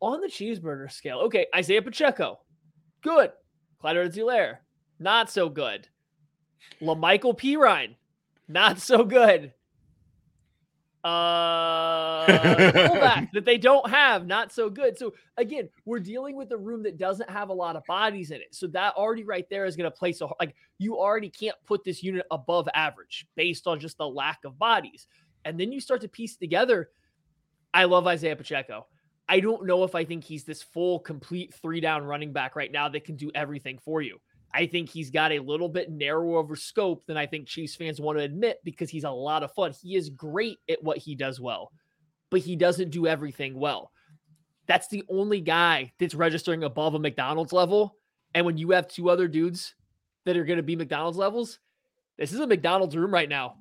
on 0.00 0.20
the 0.20 0.26
cheeseburger 0.26 0.90
scale, 0.90 1.18
okay, 1.18 1.46
Isaiah 1.54 1.80
Pacheco, 1.80 2.40
good. 3.00 3.30
Clyde 3.80 3.96
Edwards-Helaire, 3.98 4.56
not 4.98 5.30
so 5.30 5.48
good. 5.48 5.86
La'Mical 6.80 7.38
Perine, 7.38 7.94
not 8.48 8.80
so 8.80 9.04
good. 9.04 9.52
Uh, 11.04 12.26
fullback 12.88 13.32
that 13.32 13.44
they 13.44 13.58
don't 13.58 13.88
have, 13.90 14.26
not 14.26 14.52
so 14.52 14.70
good. 14.70 14.96
So 14.96 15.14
again, 15.36 15.68
we're 15.84 15.98
dealing 15.98 16.36
with 16.36 16.52
a 16.52 16.56
room 16.56 16.84
that 16.84 16.96
doesn't 16.96 17.28
have 17.28 17.48
a 17.48 17.52
lot 17.52 17.74
of 17.74 17.84
bodies 17.86 18.30
in 18.30 18.40
it. 18.40 18.54
So 18.54 18.68
that 18.68 18.94
already 18.94 19.24
right 19.24 19.46
there 19.50 19.64
is 19.64 19.74
going 19.74 19.90
to 19.90 19.96
place 19.96 20.20
a 20.20 20.28
like 20.38 20.54
you 20.78 20.96
already 20.96 21.28
can't 21.28 21.56
put 21.66 21.82
this 21.82 22.02
unit 22.02 22.24
above 22.30 22.68
average 22.74 23.26
based 23.34 23.66
on 23.66 23.80
just 23.80 23.98
the 23.98 24.08
lack 24.08 24.44
of 24.44 24.58
bodies. 24.58 25.08
And 25.44 25.58
then 25.58 25.72
you 25.72 25.80
start 25.80 26.02
to 26.02 26.08
piece 26.08 26.36
together. 26.36 26.90
I 27.74 27.84
love 27.84 28.06
Isaiah 28.06 28.36
Pacheco. 28.36 28.86
I 29.28 29.40
don't 29.40 29.66
know 29.66 29.82
if 29.82 29.94
I 29.94 30.04
think 30.04 30.24
he's 30.24 30.44
this 30.44 30.62
full, 30.62 30.98
complete 31.00 31.54
three 31.54 31.80
down 31.80 32.04
running 32.04 32.32
back 32.32 32.54
right 32.54 32.70
now 32.70 32.88
that 32.90 33.04
can 33.04 33.16
do 33.16 33.30
everything 33.34 33.78
for 33.78 34.02
you. 34.02 34.20
I 34.54 34.66
think 34.66 34.90
he's 34.90 35.10
got 35.10 35.32
a 35.32 35.38
little 35.38 35.68
bit 35.68 35.90
narrower 35.90 36.40
of 36.40 36.50
a 36.50 36.56
scope 36.56 37.06
than 37.06 37.16
I 37.16 37.26
think 37.26 37.46
Chiefs 37.46 37.74
fans 37.74 38.00
want 38.00 38.18
to 38.18 38.24
admit 38.24 38.58
because 38.64 38.90
he's 38.90 39.04
a 39.04 39.10
lot 39.10 39.42
of 39.42 39.52
fun. 39.54 39.72
He 39.72 39.96
is 39.96 40.10
great 40.10 40.58
at 40.68 40.82
what 40.82 40.98
he 40.98 41.14
does 41.14 41.40
well, 41.40 41.72
but 42.30 42.40
he 42.40 42.54
doesn't 42.54 42.90
do 42.90 43.06
everything 43.06 43.54
well. 43.54 43.92
That's 44.66 44.88
the 44.88 45.04
only 45.08 45.40
guy 45.40 45.92
that's 45.98 46.14
registering 46.14 46.64
above 46.64 46.94
a 46.94 46.98
McDonald's 46.98 47.52
level. 47.52 47.96
And 48.34 48.44
when 48.44 48.58
you 48.58 48.70
have 48.70 48.88
two 48.88 49.10
other 49.10 49.26
dudes 49.26 49.74
that 50.24 50.36
are 50.36 50.44
going 50.44 50.58
to 50.58 50.62
be 50.62 50.76
McDonald's 50.76 51.18
levels, 51.18 51.58
this 52.18 52.32
is 52.32 52.40
a 52.40 52.46
McDonald's 52.46 52.96
room 52.96 53.12
right 53.12 53.28
now. 53.28 53.56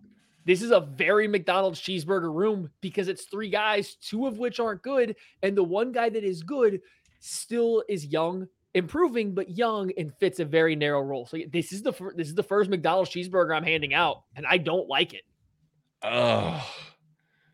This 0.46 0.62
is 0.62 0.72
a 0.72 0.80
very 0.80 1.28
McDonald's 1.28 1.80
cheeseburger 1.80 2.34
room 2.34 2.70
because 2.82 3.08
it's 3.08 3.26
three 3.26 3.50
guys, 3.50 3.96
two 3.96 4.28
of 4.28 4.40
which 4.40 4.60
aren't 4.60 4.82
good. 4.82 5.16
And 5.44 5.56
the 5.56 5.64
one 5.64 5.92
guy 5.92 6.10
that 6.10 6.24
is 6.24 6.44
good 6.44 6.82
still 7.20 7.84
is 7.88 8.08
young, 8.08 8.48
improving, 8.74 9.34
but 9.34 9.50
young 9.50 9.92
and 9.98 10.14
fits 10.16 10.40
a 10.40 10.46
very 10.46 10.76
narrow 10.76 11.02
role. 11.02 11.26
So 11.26 11.38
this 11.52 11.74
is 11.74 11.82
the 11.82 11.94
fir- 11.94 12.14
this 12.16 12.28
is 12.28 12.36
the 12.36 12.44
first 12.44 12.70
McDonald's 12.70 13.10
cheeseburger 13.10 13.56
I'm 13.56 13.64
handing 13.64 13.94
out, 13.94 14.24
and 14.36 14.46
I 14.46 14.58
don't 14.58 14.88
like 14.88 15.14
it. 15.14 15.24
Oh, 16.04 16.66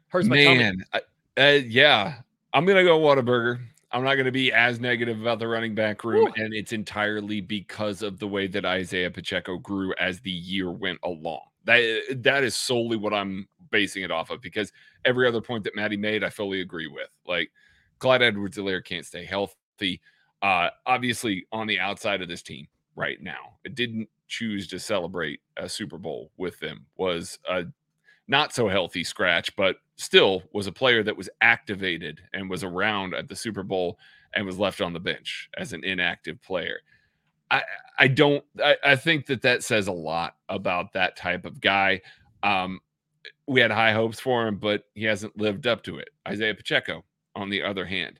Hurts 0.09 0.27
my 0.27 0.35
man. 0.35 0.83
I, 0.93 1.01
uh, 1.37 1.59
yeah, 1.65 2.15
I'm 2.53 2.65
gonna 2.65 2.83
go 2.83 2.99
Whataburger. 2.99 3.59
I'm 3.91 4.03
not 4.03 4.15
gonna 4.15 4.31
be 4.31 4.51
as 4.51 4.79
negative 4.79 5.21
about 5.21 5.39
the 5.39 5.47
running 5.47 5.75
back 5.75 6.03
room, 6.03 6.31
and 6.37 6.53
it's 6.53 6.73
entirely 6.73 7.41
because 7.41 8.01
of 8.01 8.19
the 8.19 8.27
way 8.27 8.47
that 8.47 8.65
Isaiah 8.65 9.11
Pacheco 9.11 9.57
grew 9.57 9.93
as 9.99 10.19
the 10.21 10.31
year 10.31 10.71
went 10.71 10.99
along. 11.03 11.41
That 11.65 12.21
that 12.23 12.43
is 12.43 12.55
solely 12.55 12.97
what 12.97 13.13
I'm 13.13 13.47
basing 13.69 14.03
it 14.03 14.11
off 14.11 14.29
of. 14.29 14.41
Because 14.41 14.71
every 15.03 15.27
other 15.27 15.41
point 15.41 15.63
that 15.65 15.75
Maddie 15.75 15.97
made, 15.97 16.23
I 16.23 16.29
fully 16.29 16.61
agree 16.61 16.87
with. 16.87 17.09
Like 17.25 17.51
Clyde 17.99 18.21
Edwards-Helaire 18.21 18.83
can't 18.83 19.05
stay 19.05 19.25
healthy. 19.25 20.01
Uh, 20.41 20.69
obviously, 20.85 21.45
on 21.51 21.67
the 21.67 21.79
outside 21.79 22.21
of 22.21 22.27
this 22.27 22.41
team 22.41 22.67
right 22.95 23.21
now, 23.21 23.57
it 23.63 23.75
didn't 23.75 24.09
choose 24.27 24.67
to 24.67 24.79
celebrate 24.79 25.39
a 25.57 25.67
Super 25.67 25.97
Bowl 25.97 26.31
with 26.37 26.59
them. 26.59 26.85
Was 26.97 27.39
a 27.49 27.65
not 28.27 28.53
so 28.53 28.67
healthy 28.67 29.03
scratch, 29.03 29.55
but 29.55 29.77
still 29.95 30.43
was 30.53 30.67
a 30.67 30.71
player 30.71 31.03
that 31.03 31.17
was 31.17 31.29
activated 31.41 32.21
and 32.33 32.49
was 32.49 32.63
around 32.63 33.13
at 33.13 33.27
the 33.27 33.35
Super 33.35 33.63
Bowl 33.63 33.97
and 34.33 34.45
was 34.45 34.59
left 34.59 34.81
on 34.81 34.93
the 34.93 34.99
bench 34.99 35.49
as 35.57 35.73
an 35.73 35.83
inactive 35.83 36.41
player. 36.41 36.79
I 37.49 37.63
I 37.97 38.07
don't 38.07 38.43
I, 38.63 38.75
I 38.83 38.95
think 38.95 39.25
that 39.27 39.41
that 39.43 39.63
says 39.63 39.87
a 39.87 39.93
lot 39.93 40.35
about 40.49 40.93
that 40.93 41.15
type 41.15 41.45
of 41.45 41.61
guy. 41.61 42.01
Um, 42.43 42.79
we 43.47 43.61
had 43.61 43.71
high 43.71 43.93
hopes 43.93 44.19
for 44.19 44.47
him, 44.47 44.57
but 44.57 44.83
he 44.93 45.05
hasn't 45.05 45.37
lived 45.37 45.65
up 45.65 45.83
to 45.83 45.97
it. 45.97 46.09
Isaiah 46.27 46.53
Pacheco, 46.53 47.03
on 47.35 47.49
the 47.49 47.63
other 47.63 47.85
hand, 47.85 48.19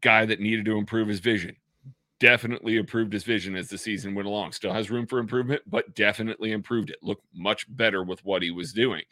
guy 0.00 0.26
that 0.26 0.40
needed 0.40 0.64
to 0.66 0.78
improve 0.78 1.08
his 1.08 1.20
vision. 1.20 1.56
Definitely 2.20 2.76
improved 2.76 3.12
his 3.12 3.24
vision 3.24 3.56
as 3.56 3.68
the 3.68 3.78
season 3.78 4.14
went 4.14 4.28
along. 4.28 4.52
Still 4.52 4.72
has 4.72 4.90
room 4.90 5.06
for 5.06 5.18
improvement, 5.18 5.62
but 5.66 5.94
definitely 5.94 6.52
improved 6.52 6.90
it. 6.90 6.98
Looked 7.02 7.24
much 7.34 7.66
better 7.76 8.02
with 8.02 8.24
what 8.24 8.42
he 8.42 8.50
was 8.50 8.72
doing. 8.72 9.02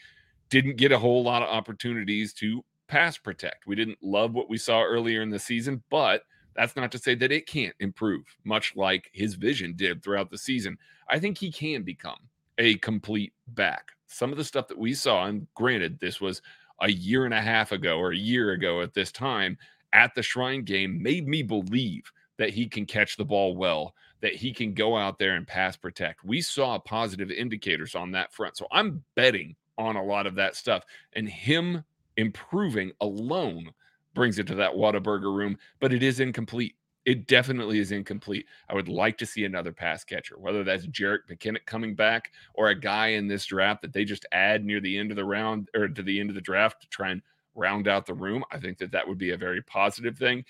Didn't 0.48 0.76
get 0.76 0.92
a 0.92 0.98
whole 0.98 1.22
lot 1.22 1.42
of 1.42 1.48
opportunities 1.48 2.32
to 2.34 2.64
pass 2.88 3.18
protect. 3.18 3.66
We 3.66 3.74
didn't 3.74 3.98
love 4.02 4.34
what 4.34 4.48
we 4.48 4.58
saw 4.58 4.82
earlier 4.82 5.22
in 5.22 5.30
the 5.30 5.38
season, 5.38 5.82
but 5.90 6.22
that's 6.54 6.76
not 6.76 6.92
to 6.92 6.98
say 6.98 7.14
that 7.16 7.32
it 7.32 7.46
can't 7.46 7.74
improve, 7.80 8.24
much 8.44 8.76
like 8.76 9.10
his 9.12 9.34
vision 9.34 9.74
did 9.74 10.02
throughout 10.02 10.30
the 10.30 10.38
season. 10.38 10.76
I 11.08 11.18
think 11.18 11.38
he 11.38 11.50
can 11.50 11.82
become 11.82 12.18
a 12.58 12.76
complete 12.78 13.32
back. 13.48 13.88
Some 14.06 14.30
of 14.30 14.36
the 14.36 14.44
stuff 14.44 14.68
that 14.68 14.78
we 14.78 14.92
saw, 14.94 15.24
and 15.24 15.46
granted, 15.54 15.98
this 15.98 16.20
was 16.20 16.42
a 16.80 16.90
year 16.90 17.24
and 17.24 17.32
a 17.32 17.40
half 17.40 17.72
ago 17.72 17.98
or 17.98 18.12
a 18.12 18.16
year 18.16 18.52
ago 18.52 18.82
at 18.82 18.92
this 18.92 19.10
time 19.10 19.56
at 19.93 20.14
the 20.14 20.22
Shrine 20.22 20.62
game, 20.62 21.03
made 21.03 21.26
me 21.26 21.43
believe 21.43 22.11
that 22.38 22.51
he 22.51 22.66
can 22.66 22.86
catch 22.86 23.16
the 23.16 23.24
ball 23.24 23.55
well, 23.57 23.95
that 24.20 24.34
he 24.34 24.53
can 24.53 24.74
go 24.74 24.97
out 24.97 25.18
there 25.18 25.34
and 25.34 25.47
pass 25.47 25.76
protect. 25.76 26.24
We 26.24 26.40
saw 26.40 26.78
positive 26.78 27.30
indicators 27.30 27.95
on 27.95 28.11
that 28.12 28.32
front. 28.32 28.57
So 28.57 28.66
I'm 28.72 29.05
betting 29.14 29.55
on 29.78 29.97
a 29.97 30.05
lot 30.05 30.26
of 30.26 30.34
that 30.36 30.57
stuff. 30.57 30.84
And 31.12 31.28
him 31.28 31.84
improving 32.16 32.93
alone 33.01 33.70
brings 34.14 34.38
it 34.38 34.47
to 34.47 34.55
that 34.57 34.72
Whataburger 34.72 35.34
room, 35.34 35.59
but 35.80 35.93
it 35.93 36.03
is 36.03 36.20
incomplete. 36.20 36.74
It 37.05 37.26
definitely 37.26 37.80
is 37.80 37.90
incomplete. 37.90 38.47
I 38.68 38.74
would 38.74 38.88
like 38.88 39.18
to 39.18 39.26
see 39.26 39.45
another 39.45 39.72
pass 39.72 40.05
catcher, 40.05 40.38
whether 40.38 40.62
that's 40.62 40.86
Jerick 40.86 41.20
McKinnon 41.28 41.64
coming 41.66 41.97
back 41.97 42.30
or 42.55 42.68
a 42.68 42.78
guy 42.78 43.09
in 43.09 43.26
this 43.26 43.45
draft 43.47 43.82
that 43.82 43.93
they 43.93 44.05
just 44.05 44.26
add 44.30 44.64
near 44.64 44.80
the 44.80 44.97
end 44.97 45.11
of 45.11 45.16
the 45.16 45.24
round 45.24 45.68
or 45.74 45.88
to 45.88 46.03
the 46.03 46.20
end 46.20 46.30
of 46.30 46.36
the 46.36 46.40
draft 46.40 46.80
to 46.82 46.88
try 46.88 47.11
and 47.11 47.22
round 47.55 47.88
out 47.88 48.07
the 48.07 48.14
room. 48.14 48.44
I 48.50 48.59
think 48.59 48.78
that 48.78 48.92
that 48.92 49.07
would 49.07 49.18
be 49.18 49.30
a 49.30 49.36
very 49.36 49.62
positive 49.62 50.16
thing. 50.16 50.44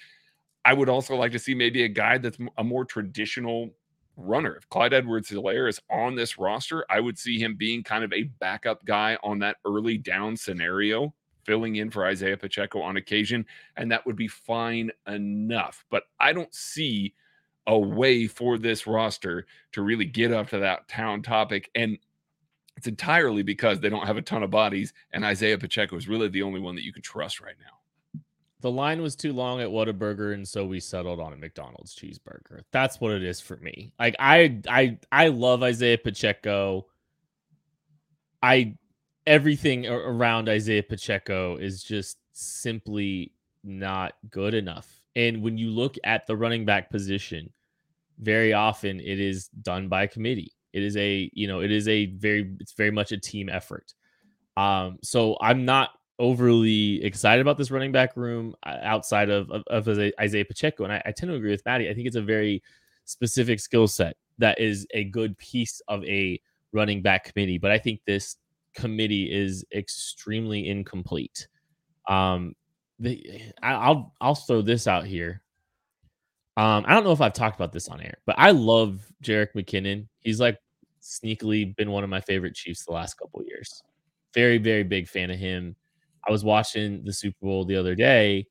I 0.64 0.74
would 0.74 0.88
also 0.88 1.16
like 1.16 1.32
to 1.32 1.38
see 1.38 1.54
maybe 1.54 1.82
a 1.84 1.88
guy 1.88 2.18
that's 2.18 2.38
a 2.58 2.64
more 2.64 2.84
traditional 2.84 3.70
runner. 4.16 4.56
If 4.56 4.68
Clyde 4.68 4.92
Edwards 4.92 5.30
Helaire 5.30 5.68
is 5.68 5.80
on 5.90 6.14
this 6.14 6.38
roster, 6.38 6.84
I 6.88 7.00
would 7.00 7.18
see 7.18 7.38
him 7.38 7.56
being 7.56 7.82
kind 7.82 8.04
of 8.04 8.12
a 8.12 8.24
backup 8.40 8.84
guy 8.84 9.18
on 9.22 9.38
that 9.40 9.56
early 9.64 9.98
down 9.98 10.36
scenario, 10.36 11.12
filling 11.44 11.76
in 11.76 11.90
for 11.90 12.06
Isaiah 12.06 12.36
Pacheco 12.36 12.80
on 12.80 12.96
occasion, 12.96 13.44
and 13.76 13.90
that 13.90 14.06
would 14.06 14.16
be 14.16 14.28
fine 14.28 14.90
enough. 15.08 15.84
But 15.90 16.04
I 16.20 16.32
don't 16.32 16.54
see 16.54 17.14
a 17.66 17.78
way 17.78 18.26
for 18.26 18.58
this 18.58 18.86
roster 18.86 19.46
to 19.72 19.82
really 19.82 20.04
get 20.04 20.32
up 20.32 20.48
to 20.50 20.58
that 20.58 20.88
town 20.88 21.22
topic. 21.22 21.70
And 21.74 21.98
it's 22.82 22.88
entirely 22.88 23.44
because 23.44 23.78
they 23.78 23.88
don't 23.88 24.08
have 24.08 24.16
a 24.16 24.22
ton 24.22 24.42
of 24.42 24.50
bodies, 24.50 24.92
and 25.12 25.24
Isaiah 25.24 25.56
Pacheco 25.56 25.94
is 25.96 26.08
really 26.08 26.26
the 26.26 26.42
only 26.42 26.58
one 26.58 26.74
that 26.74 26.82
you 26.82 26.92
can 26.92 27.00
trust 27.00 27.40
right 27.40 27.54
now. 27.60 28.20
The 28.60 28.72
line 28.72 29.00
was 29.00 29.14
too 29.14 29.32
long 29.32 29.60
at 29.60 29.68
Whataburger, 29.68 30.34
and 30.34 30.46
so 30.46 30.66
we 30.66 30.80
settled 30.80 31.20
on 31.20 31.32
a 31.32 31.36
McDonald's 31.36 31.94
cheeseburger. 31.94 32.62
That's 32.72 33.00
what 33.00 33.12
it 33.12 33.22
is 33.22 33.40
for 33.40 33.56
me. 33.58 33.92
Like 34.00 34.16
I, 34.18 34.58
I, 34.68 34.98
I 35.12 35.28
love 35.28 35.62
Isaiah 35.62 35.96
Pacheco. 35.96 36.86
I 38.42 38.74
everything 39.28 39.86
around 39.86 40.48
Isaiah 40.48 40.82
Pacheco 40.82 41.56
is 41.58 41.84
just 41.84 42.18
simply 42.32 43.32
not 43.62 44.14
good 44.28 44.54
enough. 44.54 44.88
And 45.14 45.40
when 45.40 45.56
you 45.56 45.70
look 45.70 45.94
at 46.02 46.26
the 46.26 46.36
running 46.36 46.64
back 46.64 46.90
position, 46.90 47.52
very 48.18 48.52
often 48.52 48.98
it 48.98 49.20
is 49.20 49.46
done 49.46 49.86
by 49.86 50.08
committee. 50.08 50.52
It 50.72 50.82
is 50.82 50.96
a, 50.96 51.30
you 51.32 51.46
know, 51.46 51.60
it 51.60 51.70
is 51.70 51.88
a 51.88 52.06
very, 52.06 52.54
it's 52.60 52.72
very 52.72 52.90
much 52.90 53.12
a 53.12 53.18
team 53.18 53.48
effort. 53.48 53.92
Um, 54.56 54.98
so 55.02 55.36
I'm 55.40 55.64
not 55.64 55.90
overly 56.18 57.02
excited 57.04 57.40
about 57.40 57.58
this 57.58 57.70
running 57.70 57.92
back 57.92 58.16
room 58.16 58.54
uh, 58.64 58.78
outside 58.82 59.30
of, 59.30 59.50
of, 59.50 59.62
of 59.68 60.12
Isaiah 60.20 60.44
Pacheco. 60.44 60.84
And 60.84 60.92
I, 60.92 61.02
I 61.06 61.12
tend 61.12 61.30
to 61.30 61.36
agree 61.36 61.50
with 61.50 61.64
Maddie. 61.64 61.88
I 61.90 61.94
think 61.94 62.06
it's 62.06 62.16
a 62.16 62.22
very 62.22 62.62
specific 63.04 63.60
skill 63.60 63.88
set 63.88 64.16
that 64.38 64.60
is 64.60 64.86
a 64.92 65.04
good 65.04 65.36
piece 65.38 65.80
of 65.88 66.04
a 66.04 66.40
running 66.72 67.02
back 67.02 67.24
committee. 67.24 67.58
But 67.58 67.70
I 67.70 67.78
think 67.78 68.00
this 68.06 68.36
committee 68.74 69.32
is 69.32 69.64
extremely 69.74 70.68
incomplete. 70.68 71.48
Um, 72.08 72.54
the, 72.98 73.52
I, 73.62 73.90
will 73.90 74.14
I'll 74.20 74.34
throw 74.34 74.62
this 74.62 74.86
out 74.86 75.06
here. 75.06 75.41
Um, 76.56 76.84
I 76.86 76.94
don't 76.94 77.04
know 77.04 77.12
if 77.12 77.20
I've 77.20 77.32
talked 77.32 77.56
about 77.56 77.72
this 77.72 77.88
on 77.88 78.00
air, 78.00 78.18
but 78.26 78.34
I 78.38 78.50
love 78.50 79.06
Jerick 79.22 79.54
McKinnon. 79.56 80.08
He's 80.20 80.38
like 80.38 80.58
sneakily 81.00 81.74
been 81.76 81.90
one 81.90 82.04
of 82.04 82.10
my 82.10 82.20
favorite 82.20 82.54
Chiefs 82.54 82.84
the 82.84 82.92
last 82.92 83.14
couple 83.14 83.42
years. 83.44 83.82
Very, 84.34 84.58
very 84.58 84.82
big 84.82 85.08
fan 85.08 85.30
of 85.30 85.38
him. 85.38 85.76
I 86.26 86.30
was 86.30 86.44
watching 86.44 87.04
the 87.04 87.12
Super 87.12 87.38
Bowl 87.42 87.64
the 87.64 87.76
other 87.76 87.94
day, 87.94 88.46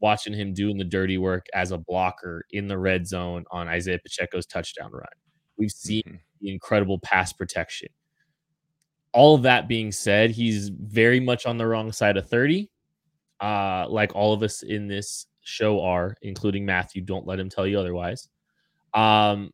watching 0.00 0.34
him 0.34 0.52
doing 0.52 0.76
the 0.76 0.84
dirty 0.84 1.18
work 1.18 1.46
as 1.54 1.70
a 1.70 1.78
blocker 1.78 2.44
in 2.50 2.68
the 2.68 2.78
red 2.78 3.06
zone 3.06 3.44
on 3.50 3.68
Isaiah 3.68 3.98
Pacheco's 3.98 4.46
touchdown 4.46 4.90
run. 4.92 5.06
We've 5.56 5.70
seen 5.70 6.02
mm-hmm. 6.06 6.16
the 6.40 6.50
incredible 6.50 6.98
pass 6.98 7.32
protection. 7.32 7.88
All 9.12 9.34
of 9.34 9.42
that 9.42 9.68
being 9.68 9.92
said, 9.92 10.30
he's 10.32 10.68
very 10.68 11.20
much 11.20 11.46
on 11.46 11.56
the 11.56 11.66
wrong 11.66 11.90
side 11.92 12.18
of 12.18 12.28
30, 12.28 12.68
uh, 13.40 13.86
like 13.88 14.14
all 14.14 14.34
of 14.34 14.42
us 14.42 14.62
in 14.62 14.88
this 14.88 15.26
show 15.46 15.80
are, 15.80 16.16
including 16.22 16.66
Matthew. 16.66 17.02
Don't 17.02 17.26
let 17.26 17.38
him 17.38 17.48
tell 17.48 17.66
you 17.66 17.78
otherwise. 17.78 18.28
Um, 18.94 19.52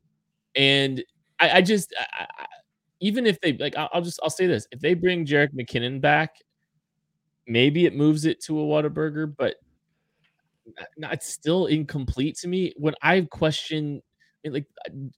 and 0.56 1.02
I, 1.38 1.58
I 1.58 1.62
just, 1.62 1.94
I, 1.98 2.26
I, 2.38 2.46
even 3.00 3.26
if 3.26 3.40
they 3.40 3.52
like, 3.54 3.76
I'll, 3.76 4.02
just, 4.02 4.20
I'll 4.22 4.30
say 4.30 4.46
this: 4.46 4.66
if 4.70 4.80
they 4.80 4.94
bring 4.94 5.26
Jerick 5.26 5.52
McKinnon 5.54 6.00
back 6.00 6.36
maybe 7.46 7.86
it 7.86 7.94
moves 7.94 8.24
it 8.24 8.40
to 8.40 8.60
a 8.60 8.64
Whataburger, 8.64 9.32
but 9.36 9.56
it's 10.96 11.26
still 11.26 11.66
incomplete 11.66 12.36
to 12.38 12.48
me. 12.48 12.72
When 12.76 12.94
I 13.02 13.20
question, 13.30 14.00
like 14.44 14.66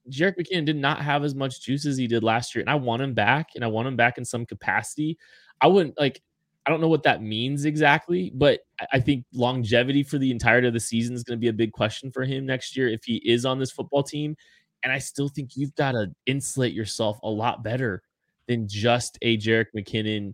Jerick 0.09 0.37
McKinnon 0.37 0.65
did 0.65 0.75
not 0.75 1.01
have 1.01 1.23
as 1.23 1.35
much 1.35 1.61
juice 1.61 1.85
as 1.85 1.97
he 1.97 2.07
did 2.07 2.23
last 2.23 2.55
year, 2.55 2.61
and 2.61 2.69
I 2.69 2.75
want 2.75 3.01
him 3.01 3.13
back, 3.13 3.49
and 3.55 3.63
I 3.63 3.67
want 3.67 3.87
him 3.87 3.95
back 3.95 4.17
in 4.17 4.25
some 4.25 4.45
capacity. 4.45 5.17
I 5.61 5.67
wouldn't 5.67 5.99
like. 5.99 6.21
I 6.65 6.71
don't 6.71 6.81
know 6.81 6.87
what 6.87 7.03
that 7.03 7.21
means 7.21 7.65
exactly, 7.65 8.31
but 8.33 8.61
I 8.91 8.99
think 8.99 9.25
longevity 9.33 10.01
for 10.03 10.17
the 10.17 10.31
entirety 10.31 10.67
of 10.67 10.73
the 10.73 10.79
season 10.79 11.15
is 11.15 11.23
going 11.23 11.37
to 11.37 11.41
be 11.41 11.49
a 11.49 11.53
big 11.53 11.71
question 11.71 12.11
for 12.11 12.23
him 12.23 12.45
next 12.45 12.75
year 12.75 12.87
if 12.89 13.03
he 13.03 13.17
is 13.17 13.45
on 13.45 13.59
this 13.59 13.71
football 13.71 14.01
team. 14.01 14.35
And 14.83 14.91
I 14.91 14.97
still 14.97 15.29
think 15.29 15.55
you've 15.55 15.75
got 15.75 15.91
to 15.91 16.11
insulate 16.25 16.73
yourself 16.73 17.19
a 17.23 17.29
lot 17.29 17.63
better 17.63 18.01
than 18.47 18.67
just 18.67 19.17
a 19.21 19.37
Jerick 19.37 19.67
McKinnon 19.75 20.33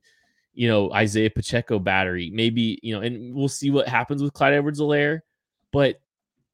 you 0.54 0.68
know, 0.68 0.92
Isaiah 0.92 1.30
Pacheco 1.30 1.80
battery. 1.80 2.30
Maybe, 2.34 2.80
you 2.84 2.94
know, 2.94 3.02
and 3.02 3.34
we'll 3.34 3.48
see 3.48 3.72
what 3.72 3.88
happens 3.88 4.22
with 4.22 4.34
Clyde 4.34 4.54
Edwards 4.54 4.80
Helaire. 4.80 5.22
But 5.72 6.02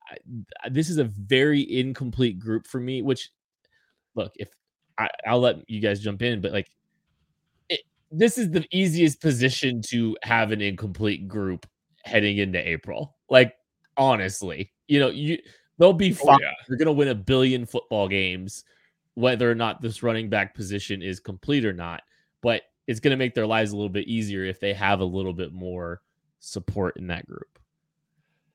I, 0.10 0.70
this 0.70 0.90
is 0.90 0.98
a 0.98 1.06
very 1.06 1.80
incomplete 1.80 2.40
group 2.40 2.68
for 2.68 2.80
me, 2.80 3.02
which 3.02 3.30
look, 4.16 4.34
if 4.36 4.50
I, 4.98 5.10
will 5.28 5.40
let 5.40 5.70
you 5.70 5.82
guys 5.82 6.00
jump 6.00 6.22
in, 6.22 6.42
but 6.42 6.52
like 6.52 6.70
this 8.12 8.38
is 8.38 8.52
the 8.52 8.66
easiest 8.72 9.22
position 9.22 9.82
to 9.90 10.16
have 10.24 10.52
an 10.52 10.62
incomplete 10.62 11.28
group 11.28 11.66
heading 12.04 12.38
into 12.38 12.66
April. 12.66 13.16
Like, 13.30 13.56
honestly, 13.98 14.72
you 14.88 15.00
know, 15.00 15.10
you 15.10 15.40
they'll 15.78 15.94
be 15.94 16.12
oh, 16.12 16.26
fine. 16.26 16.36
Oh, 16.36 16.40
yeah. 16.42 16.54
You're 16.70 16.78
gonna 16.78 16.92
win 16.92 17.10
a 17.10 17.16
billion 17.16 17.66
football 17.66 18.08
games, 18.08 18.64
whether 19.16 19.50
or 19.50 19.56
not 19.56 19.82
this 19.82 20.04
running 20.04 20.30
back 20.30 20.56
position 20.56 21.02
is 21.02 21.20
complete 21.20 21.66
or 21.66 21.74
not. 21.74 22.02
But 22.42 22.64
it's 22.88 23.02
going 23.02 23.12
to 23.12 23.18
make 23.18 23.36
their 23.36 23.46
lives 23.46 23.72
a 23.72 23.76
little 23.76 23.90
bit 23.90 24.08
easier 24.08 24.46
if 24.46 24.60
they 24.60 24.74
have 24.74 25.02
a 25.02 25.06
little 25.06 25.34
bit 25.34 25.54
more 25.54 26.02
support 26.40 26.98
in 26.98 27.08
that 27.08 27.28
group. 27.28 27.60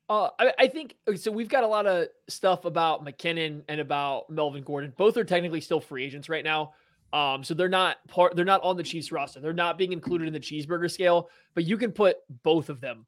Uh, 0.09 0.31
I, 0.39 0.53
I, 0.59 0.67
think 0.69 0.97
so. 1.17 1.31
We've 1.31 1.49
got 1.49 1.65
a 1.65 1.67
lot 1.67 1.87
of 1.87 2.09
stuff 2.29 2.65
about 2.65 3.05
McKinnon 3.05 3.63
and 3.69 3.81
about 3.81 4.29
Melvin 4.29 4.63
Gordon. 4.63 4.93
Both 4.97 5.17
are 5.17 5.25
technically 5.25 5.61
still 5.61 5.81
free 5.81 6.05
agents 6.05 6.29
right 6.29 6.45
now. 6.45 6.75
Um, 7.13 7.45
so 7.45 7.55
they're 7.55 7.69
not 7.69 7.97
part. 8.09 8.35
They're 8.35 8.45
not 8.45 8.63
on 8.63 8.77
the 8.77 8.83
Chiefs 8.83 9.13
roster. 9.13 9.41
They're 9.41 9.53
not 9.53 9.77
being 9.77 9.93
included 9.93 10.27
in 10.27 10.33
the 10.33 10.41
cheeseburger 10.41 10.91
scale. 10.91 11.29
But 11.55 11.65
you 11.65 11.77
can 11.77 11.93
put 11.93 12.17
both 12.43 12.69
of 12.69 12.81
them 12.81 13.07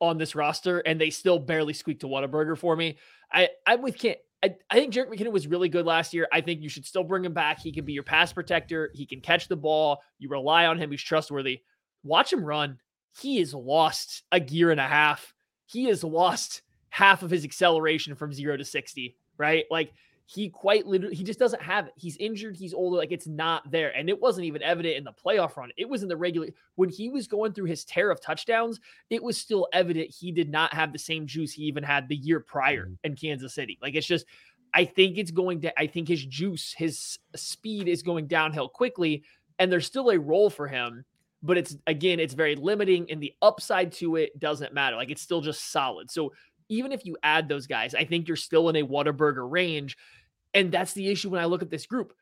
on 0.00 0.18
this 0.18 0.34
roster, 0.34 0.80
and 0.80 1.00
they 1.00 1.10
still 1.10 1.38
barely 1.38 1.72
squeak 1.72 2.00
to 2.00 2.06
Whataburger 2.06 2.56
for 2.56 2.76
me. 2.76 2.98
I 3.32 3.48
I'm 3.66 3.82
with 3.82 3.98
Kent. 3.98 4.18
I, 4.42 4.54
I 4.70 4.74
think 4.74 4.92
Jerick 4.92 5.08
McKinnon 5.08 5.32
was 5.32 5.46
really 5.46 5.70
good 5.70 5.86
last 5.86 6.12
year. 6.12 6.28
I 6.30 6.42
think 6.42 6.60
you 6.60 6.68
should 6.68 6.84
still 6.84 7.04
bring 7.04 7.24
him 7.24 7.32
back. 7.32 7.58
He 7.58 7.72
can 7.72 7.86
be 7.86 7.94
your 7.94 8.02
pass 8.02 8.32
protector. 8.32 8.90
He 8.94 9.06
can 9.06 9.20
catch 9.20 9.48
the 9.48 9.56
ball. 9.56 10.02
You 10.18 10.28
rely 10.28 10.66
on 10.66 10.78
him. 10.78 10.90
He's 10.90 11.02
trustworthy. 11.02 11.62
Watch 12.04 12.32
him 12.32 12.44
run. 12.44 12.78
He 13.18 13.38
has 13.38 13.54
lost 13.54 14.24
a 14.30 14.38
gear 14.38 14.70
and 14.70 14.80
a 14.80 14.86
half. 14.86 15.34
He 15.64 15.84
has 15.84 16.04
lost 16.04 16.62
half 16.90 17.22
of 17.22 17.30
his 17.30 17.44
acceleration 17.44 18.14
from 18.14 18.32
zero 18.32 18.56
to 18.56 18.64
60, 18.64 19.16
right? 19.38 19.64
Like 19.70 19.92
he 20.28 20.50
quite 20.50 20.86
literally 20.86 21.14
he 21.14 21.22
just 21.22 21.38
doesn't 21.38 21.62
have 21.62 21.86
it. 21.86 21.92
He's 21.96 22.16
injured, 22.16 22.56
he's 22.56 22.74
older, 22.74 22.96
like 22.96 23.12
it's 23.12 23.28
not 23.28 23.70
there. 23.70 23.96
And 23.96 24.08
it 24.08 24.20
wasn't 24.20 24.46
even 24.46 24.60
evident 24.62 24.96
in 24.96 25.04
the 25.04 25.12
playoff 25.12 25.56
run. 25.56 25.70
It 25.76 25.88
was 25.88 26.02
in 26.02 26.08
the 26.08 26.16
regular 26.16 26.48
when 26.74 26.88
he 26.88 27.08
was 27.08 27.28
going 27.28 27.52
through 27.52 27.66
his 27.66 27.84
tear 27.84 28.10
of 28.10 28.20
touchdowns, 28.20 28.80
it 29.08 29.22
was 29.22 29.38
still 29.38 29.68
evident 29.72 30.10
he 30.10 30.32
did 30.32 30.50
not 30.50 30.74
have 30.74 30.92
the 30.92 30.98
same 30.98 31.26
juice 31.26 31.52
he 31.52 31.62
even 31.62 31.84
had 31.84 32.08
the 32.08 32.16
year 32.16 32.40
prior 32.40 32.86
mm-hmm. 32.86 32.94
in 33.04 33.14
Kansas 33.14 33.54
City. 33.54 33.78
Like 33.80 33.94
it's 33.94 34.06
just 34.06 34.26
I 34.74 34.84
think 34.84 35.16
it's 35.16 35.30
going 35.30 35.60
to 35.60 35.80
I 35.80 35.86
think 35.86 36.08
his 36.08 36.26
juice, 36.26 36.74
his 36.76 37.18
speed 37.36 37.86
is 37.86 38.02
going 38.02 38.26
downhill 38.26 38.68
quickly 38.68 39.22
and 39.60 39.70
there's 39.70 39.86
still 39.86 40.10
a 40.10 40.18
role 40.18 40.50
for 40.50 40.66
him 40.66 41.04
but 41.42 41.56
it's 41.56 41.76
again 41.86 42.18
it's 42.18 42.34
very 42.34 42.56
limiting 42.56 43.10
and 43.10 43.22
the 43.22 43.32
upside 43.42 43.92
to 43.92 44.16
it 44.16 44.38
doesn't 44.38 44.74
matter 44.74 44.96
like 44.96 45.10
it's 45.10 45.22
still 45.22 45.40
just 45.40 45.70
solid 45.70 46.10
so 46.10 46.32
even 46.68 46.92
if 46.92 47.04
you 47.04 47.16
add 47.22 47.48
those 47.48 47.66
guys, 47.66 47.94
I 47.94 48.04
think 48.04 48.28
you're 48.28 48.36
still 48.36 48.68
in 48.68 48.76
a 48.76 48.86
Whataburger 48.86 49.48
range. 49.50 49.96
And 50.54 50.72
that's 50.72 50.92
the 50.92 51.08
issue 51.08 51.30
when 51.30 51.40
I 51.40 51.44
look 51.44 51.62
at 51.62 51.70
this 51.70 51.86
group. 51.86 52.12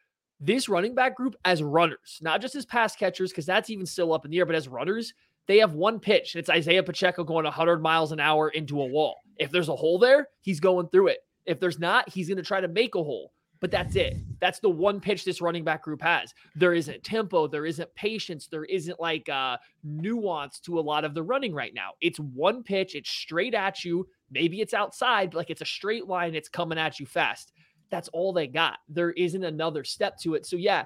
This 0.41 0.69
running 0.69 0.95
back 0.95 1.17
group 1.17 1.37
as 1.45 1.63
runners, 1.63 2.19
not 2.21 2.41
just 2.41 2.55
as 2.57 2.67
pass 2.67 2.97
catchers, 2.97 3.31
because 3.31 3.47
that's 3.47 3.71
even 3.71 3.87
still 3.87 4.13
up 4.13 4.25
in 4.25 4.31
the 4.31 4.39
air, 4.39 4.47
but 4.47 4.57
as 4.57 4.69
runners, 4.69 5.15
they 5.47 5.59
have 5.59 5.75
one 5.75 6.01
pitch. 6.01 6.37
It's 6.37 6.51
Isaiah 6.51 6.83
Pacheco 6.83 7.25
going 7.25 7.45
100 7.45 7.83
miles 7.83 8.13
an 8.13 8.21
hour 8.21 8.49
into 8.49 8.81
a 8.81 8.87
wall. 8.87 9.17
If 9.39 9.51
there's 9.51 9.69
a 9.69 9.77
hole 9.77 9.99
there, 9.99 10.29
he's 10.41 10.61
going 10.61 10.89
through 10.89 11.09
it. 11.09 11.19
If 11.47 11.61
there's 11.61 11.79
not, 11.79 12.09
he's 12.09 12.29
going 12.29 12.39
to 12.39 12.43
try 12.43 12.61
to 12.61 12.69
make 12.69 12.95
a 12.95 13.03
hole. 13.03 13.33
But 13.61 13.71
that's 13.71 13.97
it. 13.97 14.17
That's 14.41 14.59
the 14.59 14.69
one 14.69 15.01
pitch 15.01 15.25
this 15.25 15.41
running 15.41 15.65
back 15.65 15.83
group 15.83 16.03
has. 16.03 16.35
There 16.55 16.75
isn't 16.75 17.03
tempo, 17.03 17.47
there 17.47 17.65
isn't 17.65 17.95
patience, 17.95 18.47
there 18.47 18.65
isn't 18.65 19.01
like 19.01 19.27
uh 19.29 19.57
nuance 19.83 20.61
to 20.61 20.79
a 20.79 20.83
lot 20.83 21.05
of 21.05 21.15
the 21.15 21.23
running 21.23 21.55
right 21.55 21.73
now. 21.73 21.93
It's 22.03 22.19
one 22.19 22.63
pitch, 22.63 22.95
it's 22.95 23.09
straight 23.09 23.55
at 23.55 23.83
you. 23.85 24.07
Maybe 24.31 24.61
it's 24.61 24.75
outside, 24.75 25.31
but 25.31 25.39
like 25.39 25.51
it's 25.51 25.63
a 25.63 25.67
straight 25.67 26.07
line, 26.07 26.35
it's 26.35 26.49
coming 26.49 26.79
at 26.79 26.99
you 26.99 27.07
fast. 27.07 27.53
That's 27.91 28.09
all 28.09 28.33
they 28.33 28.47
got. 28.47 28.79
There 28.89 29.13
isn't 29.13 29.45
another 29.45 29.85
step 29.85 30.19
to 30.21 30.35
it. 30.35 30.47
So 30.47 30.57
yeah, 30.57 30.85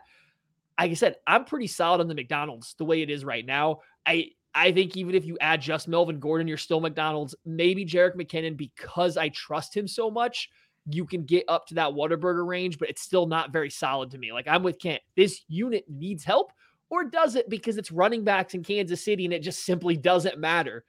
like 0.79 0.91
I 0.91 0.95
said, 0.95 1.17
I'm 1.27 1.45
pretty 1.45 1.67
solid 1.67 2.01
on 2.01 2.09
the 2.09 2.15
McDonald's 2.15 2.75
the 2.75 2.85
way 2.85 3.03
it 3.03 3.11
is 3.11 3.25
right 3.25 3.45
now. 3.45 3.81
I 4.07 4.31
I 4.55 4.73
think 4.73 4.97
even 4.97 5.15
if 5.15 5.25
you 5.25 5.37
add 5.41 5.61
just 5.61 5.89
Melvin 5.89 6.19
Gordon, 6.19 6.49
you're 6.49 6.57
still 6.57 6.81
McDonald's. 6.81 7.35
Maybe 7.45 7.85
Jerick 7.85 8.17
McKinnon 8.17 8.57
because 8.57 9.17
I 9.17 9.29
trust 9.29 9.77
him 9.77 9.87
so 9.87 10.11
much. 10.11 10.49
You 10.91 11.05
can 11.05 11.25
get 11.25 11.45
up 11.49 11.67
to 11.67 11.75
that 11.75 11.91
Whataburger 11.91 12.47
range, 12.47 12.79
but 12.79 12.89
it's 12.89 13.03
still 13.03 13.27
not 13.27 13.53
very 13.53 13.71
solid 13.71 14.11
to 14.13 14.19
me. 14.19 14.33
Like 14.33 14.49
I'm 14.49 14.63
with 14.63 14.79
Kent. 14.79 15.03
This 15.17 15.43
unit 15.49 15.85
needs 15.89 16.25
help, 16.25 16.53
or 16.91 17.05
does 17.05 17.35
it 17.35 17.49
because 17.49 17.77
it's 17.77 17.93
running 17.93 18.25
backs 18.25 18.55
in 18.55 18.63
Kansas 18.63 19.05
City 19.05 19.25
and 19.25 19.35
it 19.35 19.43
just 19.43 19.65
simply 19.65 19.97
doesn't 19.97 20.39
matter? 20.39 20.85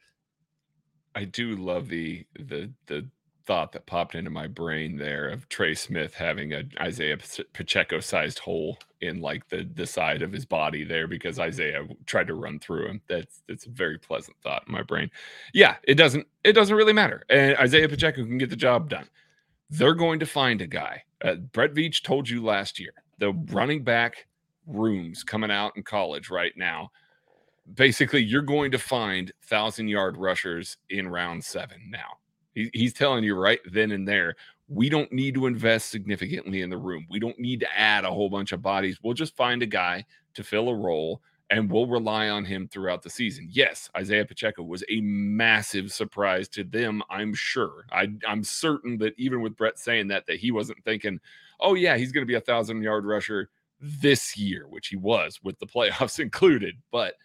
I 1.20 1.26
do 1.26 1.58
love 1.58 1.90
the 1.90 2.26
the 2.40 2.72
the 2.86 3.06
thought 3.46 3.74
that 3.74 3.86
popped 3.86 4.16
into 4.16 4.30
my 4.30 4.48
brain 4.48 4.96
there 4.96 5.28
of 5.28 5.50
Trey 5.50 5.74
Smith 5.74 6.14
having 6.14 6.54
a 6.54 6.64
Isaiah 6.80 7.18
Pacheco 7.52 8.00
sized 8.00 8.40
hole 8.40 8.78
in 9.02 9.20
like 9.20 9.50
the 9.50 9.70
the 9.76 9.86
side 9.86 10.22
of 10.22 10.32
his 10.32 10.46
body 10.46 10.86
there 10.86 11.08
because 11.08 11.38
Isaiah 11.38 11.86
tried 12.06 12.28
to 12.28 12.36
run 12.36 12.58
through 12.58 12.88
him. 12.88 13.02
That's 13.10 13.42
that's 13.50 13.66
a 13.66 13.70
very 13.70 13.98
pleasant 13.98 14.38
thought 14.42 14.64
in 14.66 14.72
my 14.72 14.82
brain. 14.82 15.12
Yeah, 15.54 15.76
it 15.84 15.96
doesn't 15.96 16.26
it 16.46 16.54
doesn't 16.54 16.78
really 16.78 16.94
matter. 16.94 17.24
And 17.30 17.58
Isaiah 17.58 17.90
Pacheco 17.90 18.24
can 18.24 18.38
get 18.38 18.50
the 18.50 18.56
job 18.56 18.90
done. 18.90 19.10
They're 19.70 19.96
going 19.96 20.22
to 20.22 20.26
find 20.26 20.62
a 20.62 20.68
guy. 20.68 21.04
Uh, 21.22 21.36
Brett 21.36 21.74
Veach 21.74 22.02
told 22.02 22.30
you 22.30 22.46
last 22.46 22.80
year 22.80 22.94
the 23.18 23.34
running 23.52 23.84
back 23.84 24.26
rooms 24.66 25.26
coming 25.26 25.52
out 25.52 25.74
in 25.76 25.84
college 25.84 26.30
right 26.30 26.54
now 26.56 26.92
basically 27.76 28.24
you're 28.24 28.42
going 28.42 28.72
to 28.72 28.80
find 28.80 29.32
thousand 29.44 29.88
yard 29.88 30.18
rushers 30.18 30.78
in 30.90 31.08
round 31.08 31.44
seven 31.44 31.90
now. 31.90 32.18
He, 32.54 32.70
he's 32.74 32.94
telling 32.94 33.24
you 33.24 33.36
right 33.36 33.60
then 33.72 33.92
and 33.92 34.08
there, 34.08 34.36
we 34.68 34.90
don't 34.90 35.12
need 35.12 35.34
to 35.34 35.48
invest 35.48 35.90
significantly 35.90 36.62
in 36.62 36.70
the 36.70 36.78
room. 36.78 37.06
We 37.10 37.20
don't 37.20 37.40
need 37.40 37.60
to 37.62 37.78
add 37.78 38.06
a 38.06 38.12
whole 38.12 38.30
bunch 38.30 38.52
of 38.52 38.62
bodies. 38.62 39.00
We'll 39.02 39.14
just 39.14 39.36
find 39.36 39.64
a 39.64 39.68
guy 39.68 40.06
to 40.36 40.44
fill 40.44 40.70
a 40.70 40.76
role 40.76 41.22
and 41.50 41.72
we'll 41.72 41.88
rely 41.88 42.30
on 42.30 42.46
him 42.46 42.68
throughout 42.68 43.02
the 43.02 43.10
season. 43.10 43.48
Yes, 43.50 43.90
Isaiah 43.98 44.26
Pacheco 44.26 44.62
was 44.62 44.84
a 44.90 45.02
massive 45.02 45.92
surprise 45.92 46.48
to 46.50 46.64
them, 46.64 47.02
I'm 47.10 47.34
sure. 47.34 47.86
I, 47.92 48.10
I'm 48.28 48.44
certain 48.44 49.00
that 49.00 49.16
even 49.18 49.42
with 49.42 49.58
Brett 49.58 49.80
saying 49.80 50.10
that, 50.10 50.28
that 50.28 50.38
he 50.38 50.52
wasn't 50.52 50.84
thinking, 50.84 51.20
oh, 51.60 51.74
yeah, 51.74 51.98
he's 51.98 52.12
going 52.12 52.22
to 52.22 52.28
be 52.28 52.36
a 52.36 52.42
thousand 52.42 52.84
yard 52.84 53.06
rusher 53.06 53.50
this 53.82 54.38
year, 54.38 54.68
which 54.68 54.90
he 54.90 54.96
was 54.96 55.40
with 55.44 55.58
the 55.58 55.66
playoffs 55.68 56.20
included. 56.20 56.76
But 56.92 57.16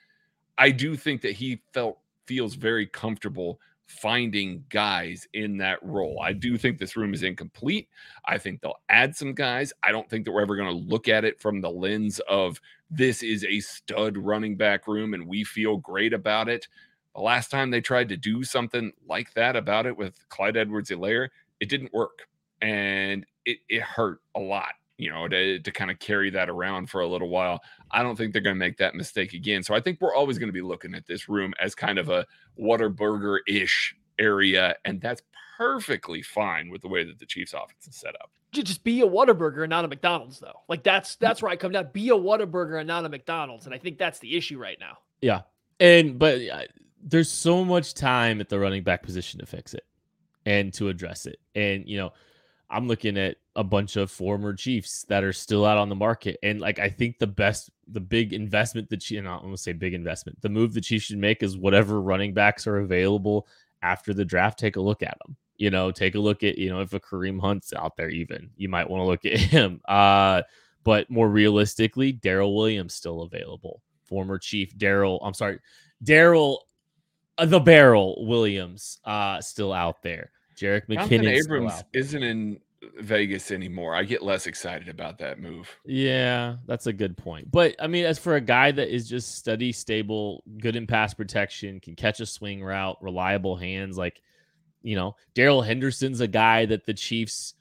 I 0.58 0.70
do 0.70 0.96
think 0.96 1.22
that 1.22 1.32
he 1.32 1.60
felt 1.72 1.98
feels 2.26 2.54
very 2.54 2.86
comfortable 2.86 3.60
finding 3.86 4.64
guys 4.70 5.28
in 5.34 5.58
that 5.58 5.78
role. 5.82 6.20
I 6.22 6.32
do 6.32 6.56
think 6.56 6.78
this 6.78 6.96
room 6.96 7.12
is 7.12 7.22
incomplete. 7.22 7.88
I 8.24 8.38
think 8.38 8.60
they'll 8.60 8.80
add 8.88 9.14
some 9.14 9.34
guys. 9.34 9.72
I 9.82 9.92
don't 9.92 10.08
think 10.08 10.24
that 10.24 10.32
we're 10.32 10.42
ever 10.42 10.56
going 10.56 10.70
to 10.70 10.90
look 10.90 11.06
at 11.08 11.24
it 11.24 11.40
from 11.40 11.60
the 11.60 11.70
lens 11.70 12.20
of 12.28 12.60
this 12.90 13.22
is 13.22 13.44
a 13.44 13.60
stud 13.60 14.16
running 14.16 14.56
back 14.56 14.86
room 14.88 15.12
and 15.14 15.26
we 15.26 15.44
feel 15.44 15.76
great 15.76 16.12
about 16.12 16.48
it. 16.48 16.66
The 17.14 17.20
last 17.20 17.50
time 17.50 17.70
they 17.70 17.80
tried 17.80 18.08
to 18.08 18.16
do 18.16 18.42
something 18.42 18.92
like 19.06 19.32
that 19.34 19.54
about 19.54 19.86
it 19.86 19.96
with 19.96 20.28
Clyde 20.30 20.56
Edwards 20.56 20.90
Helaire, 20.90 21.28
it 21.60 21.68
didn't 21.68 21.92
work. 21.92 22.26
And 22.62 23.26
it, 23.44 23.58
it 23.68 23.82
hurt 23.82 24.20
a 24.34 24.40
lot 24.40 24.72
you 24.98 25.10
know, 25.10 25.26
to, 25.28 25.58
to 25.58 25.70
kind 25.72 25.90
of 25.90 25.98
carry 25.98 26.30
that 26.30 26.48
around 26.48 26.88
for 26.88 27.00
a 27.00 27.06
little 27.06 27.28
while. 27.28 27.60
I 27.90 28.02
don't 28.02 28.16
think 28.16 28.32
they're 28.32 28.42
going 28.42 28.56
to 28.56 28.60
make 28.60 28.78
that 28.78 28.94
mistake 28.94 29.32
again. 29.32 29.62
So 29.62 29.74
I 29.74 29.80
think 29.80 30.00
we're 30.00 30.14
always 30.14 30.38
going 30.38 30.48
to 30.48 30.52
be 30.52 30.62
looking 30.62 30.94
at 30.94 31.06
this 31.06 31.28
room 31.28 31.52
as 31.60 31.74
kind 31.74 31.98
of 31.98 32.08
a 32.08 32.26
Whataburger 32.58 33.38
ish 33.48 33.96
area. 34.18 34.76
And 34.84 35.00
that's 35.00 35.22
perfectly 35.56 36.22
fine 36.22 36.70
with 36.70 36.82
the 36.82 36.88
way 36.88 37.04
that 37.04 37.18
the 37.18 37.26
Chiefs 37.26 37.52
offense 37.52 37.86
is 37.88 37.96
set 37.96 38.14
up. 38.20 38.30
Just 38.52 38.84
be 38.84 39.00
a 39.00 39.06
Whataburger 39.06 39.64
and 39.64 39.70
not 39.70 39.84
a 39.84 39.88
McDonald's, 39.88 40.38
though. 40.38 40.60
Like 40.68 40.84
that's 40.84 41.16
that's 41.16 41.42
where 41.42 41.50
I 41.50 41.56
come 41.56 41.72
down. 41.72 41.88
Be 41.92 42.10
a 42.10 42.14
Whataburger 42.14 42.78
and 42.78 42.86
not 42.86 43.04
a 43.04 43.08
McDonald's, 43.08 43.66
and 43.66 43.74
I 43.74 43.78
think 43.78 43.98
that's 43.98 44.20
the 44.20 44.36
issue 44.36 44.58
right 44.58 44.78
now. 44.78 44.98
Yeah, 45.20 45.40
and 45.80 46.20
but 46.20 46.40
uh, 46.40 46.62
there's 47.02 47.28
so 47.28 47.64
much 47.64 47.94
time 47.94 48.40
at 48.40 48.48
the 48.48 48.60
running 48.60 48.84
back 48.84 49.02
position 49.02 49.40
to 49.40 49.46
fix 49.46 49.74
it 49.74 49.82
and 50.46 50.72
to 50.74 50.88
address 50.88 51.26
it, 51.26 51.40
and 51.56 51.88
you 51.88 51.96
know 51.96 52.12
I'm 52.74 52.88
looking 52.88 53.16
at 53.16 53.36
a 53.54 53.62
bunch 53.62 53.96
of 53.96 54.10
former 54.10 54.52
Chiefs 54.52 55.04
that 55.08 55.22
are 55.22 55.32
still 55.32 55.64
out 55.64 55.78
on 55.78 55.88
the 55.88 55.94
market. 55.94 56.38
And 56.42 56.60
like 56.60 56.78
I 56.78 56.88
think 56.88 57.18
the 57.18 57.26
best, 57.26 57.70
the 57.86 58.00
big 58.00 58.32
investment 58.32 58.90
that 58.90 59.10
you 59.10 59.22
know, 59.22 59.34
I'm 59.34 59.42
gonna 59.42 59.56
say 59.56 59.72
big 59.72 59.94
investment. 59.94 60.40
The 60.42 60.48
move 60.48 60.74
the 60.74 60.80
Chiefs 60.80 61.06
should 61.06 61.18
make 61.18 61.42
is 61.42 61.56
whatever 61.56 62.00
running 62.00 62.34
backs 62.34 62.66
are 62.66 62.78
available 62.78 63.46
after 63.82 64.12
the 64.12 64.24
draft, 64.24 64.58
take 64.58 64.76
a 64.76 64.80
look 64.80 65.02
at 65.02 65.16
them. 65.24 65.36
You 65.56 65.70
know, 65.70 65.92
take 65.92 66.16
a 66.16 66.20
look 66.20 66.42
at, 66.42 66.58
you 66.58 66.68
know, 66.68 66.80
if 66.80 66.94
a 66.94 67.00
Kareem 67.00 67.40
Hunt's 67.40 67.72
out 67.72 67.96
there, 67.96 68.10
even 68.10 68.50
you 68.56 68.68
might 68.68 68.90
want 68.90 69.02
to 69.02 69.06
look 69.06 69.24
at 69.24 69.38
him. 69.38 69.80
Uh, 69.86 70.42
but 70.82 71.08
more 71.08 71.28
realistically, 71.28 72.12
Darrel 72.12 72.56
Williams 72.56 72.94
still 72.94 73.22
available. 73.22 73.82
Former 74.02 74.38
Chief 74.38 74.76
Darrel, 74.76 75.20
I'm 75.22 75.32
sorry, 75.32 75.60
Darrel 76.02 76.58
uh, 77.38 77.46
the 77.46 77.60
Barrel 77.60 78.24
Williams, 78.26 78.98
uh, 79.04 79.40
still 79.40 79.72
out 79.72 80.02
there. 80.02 80.30
Jerick 80.56 80.86
McKinnon 80.88 81.28
Abrams 81.28 81.84
isn't 81.92 82.22
in 82.22 82.60
Vegas 82.98 83.50
anymore. 83.50 83.94
I 83.94 84.04
get 84.04 84.22
less 84.22 84.46
excited 84.46 84.88
about 84.88 85.18
that 85.18 85.40
move. 85.40 85.68
Yeah, 85.84 86.56
that's 86.66 86.86
a 86.86 86.92
good 86.92 87.16
point. 87.16 87.50
But 87.50 87.74
I 87.80 87.86
mean, 87.86 88.04
as 88.04 88.18
for 88.18 88.36
a 88.36 88.40
guy 88.40 88.70
that 88.72 88.94
is 88.94 89.08
just 89.08 89.36
steady, 89.36 89.72
stable, 89.72 90.42
good 90.58 90.76
in 90.76 90.86
pass 90.86 91.14
protection, 91.14 91.80
can 91.80 91.96
catch 91.96 92.20
a 92.20 92.26
swing 92.26 92.62
route, 92.62 92.98
reliable 93.00 93.56
hands, 93.56 93.96
like 93.96 94.20
you 94.82 94.96
know, 94.96 95.16
Darrell 95.34 95.62
Henderson's 95.62 96.20
a 96.20 96.28
guy 96.28 96.66
that 96.66 96.84
the 96.84 96.94
Chiefs, 96.94 97.54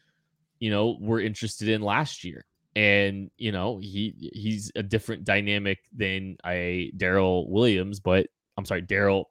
you 0.59 0.69
know, 0.69 0.97
were 0.99 1.21
interested 1.21 1.69
in 1.69 1.81
last 1.81 2.23
year. 2.23 2.45
And 2.75 3.31
you 3.37 3.51
know, 3.51 3.77
he 3.77 4.31
he's 4.33 4.71
a 4.75 4.83
different 4.83 5.23
dynamic 5.23 5.79
than 5.95 6.37
a 6.45 6.91
Darrel 6.97 7.49
Williams, 7.49 7.99
but 7.99 8.27
I'm 8.57 8.65
sorry, 8.65 8.81
Darrel 8.81 9.29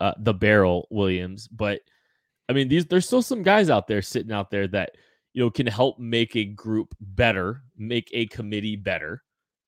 uh, 0.00 0.14
the 0.18 0.34
Barrel 0.34 0.86
Williams, 0.90 1.48
but 1.48 1.80
I 2.48 2.52
mean, 2.52 2.68
these 2.68 2.86
there's 2.86 3.06
still 3.06 3.22
some 3.22 3.42
guys 3.42 3.70
out 3.70 3.86
there 3.86 4.02
sitting 4.02 4.32
out 4.32 4.50
there 4.50 4.66
that 4.68 4.92
you 5.34 5.42
know 5.42 5.50
can 5.50 5.66
help 5.66 5.98
make 5.98 6.34
a 6.36 6.44
group 6.44 6.94
better, 7.00 7.62
make 7.76 8.08
a 8.12 8.26
committee 8.26 8.76
better 8.76 9.22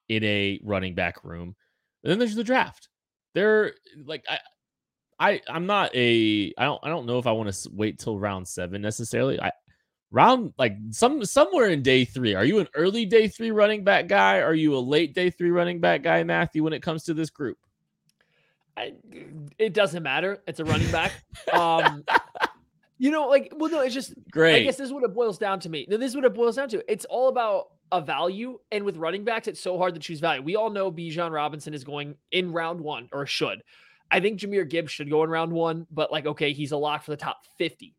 in 0.09 0.24
a 0.24 0.61
running 0.62 0.95
back 0.95 1.24
room. 1.24 1.55
And 2.03 2.11
then 2.11 2.18
there's 2.18 2.35
the 2.35 2.45
draft. 2.45 2.89
They're 3.35 3.74
like 4.05 4.24
I 4.28 4.39
I 5.18 5.41
I'm 5.49 5.66
not 5.66 5.95
a 5.95 6.53
I 6.59 6.64
don't 6.64 6.81
I 6.83 6.89
don't 6.89 7.07
know 7.07 7.18
if 7.18 7.26
I 7.26 7.33
want 7.33 7.53
to 7.53 7.70
wait 7.72 7.99
till 7.99 8.18
round 8.18 8.49
7 8.49 8.81
necessarily. 8.81 9.41
I 9.41 9.53
round 10.11 10.55
like 10.59 10.76
some 10.91 11.24
somewhere 11.24 11.68
in 11.68 11.83
day 11.83 12.05
3. 12.05 12.35
Are 12.35 12.45
you 12.45 12.59
an 12.59 12.68
early 12.74 13.05
day 13.05 13.28
3 13.28 13.51
running 13.51 13.85
back 13.85 14.09
guy? 14.09 14.41
Are 14.41 14.55
you 14.55 14.74
a 14.74 14.81
late 14.81 15.14
day 15.14 15.31
3 15.31 15.51
running 15.51 15.81
back 15.81 16.03
guy, 16.03 16.24
Matthew 16.24 16.64
when 16.64 16.72
it 16.72 16.83
comes 16.83 17.05
to 17.05 17.14
this 17.14 17.31
group? 17.31 17.59
I, 18.76 18.95
it 19.59 19.74
doesn't 19.74 20.03
matter. 20.03 20.43
It's 20.47 20.61
a 20.61 20.64
running 20.64 20.91
back. 20.91 21.12
Um 21.53 22.05
you 23.01 23.11
know, 23.11 23.28
like, 23.28 23.51
well, 23.57 23.70
no, 23.70 23.80
it's 23.80 23.94
just 23.94 24.12
great. 24.30 24.57
I 24.57 24.62
guess 24.62 24.76
this 24.76 24.88
is 24.88 24.92
what 24.92 25.03
it 25.05 25.14
boils 25.14 25.38
down 25.38 25.59
to 25.61 25.70
me. 25.70 25.86
This 25.88 26.11
is 26.11 26.14
what 26.14 26.26
it 26.26 26.34
boils 26.34 26.57
down 26.57 26.68
to. 26.68 26.84
It's 26.86 27.07
all 27.07 27.28
about 27.28 27.68
a 27.90 28.03
value. 28.03 28.59
And 28.70 28.84
with 28.84 28.98
running 28.98 29.24
backs, 29.24 29.48
it's 29.48 29.59
so 29.59 29.78
hard 29.78 29.94
to 29.94 30.01
choose 30.01 30.20
value. 30.20 30.42
We 30.42 30.55
all 30.55 30.68
know 30.68 30.92
Bijan 30.92 31.30
Robinson 31.30 31.72
is 31.72 31.82
going 31.82 32.16
in 32.30 32.53
round 32.53 32.78
one 32.78 33.09
or 33.11 33.24
should. 33.24 33.62
I 34.11 34.20
think 34.20 34.38
Jahmyr 34.38 34.68
Gibbs 34.68 34.92
should 34.92 35.09
go 35.09 35.24
in 35.24 35.30
round 35.30 35.51
one, 35.51 35.86
but 35.90 36.12
like, 36.12 36.26
okay, 36.26 36.53
he's 36.53 36.72
a 36.72 36.76
lock 36.76 37.03
for 37.03 37.11
the 37.11 37.16
top 37.16 37.38
50. 37.57 37.96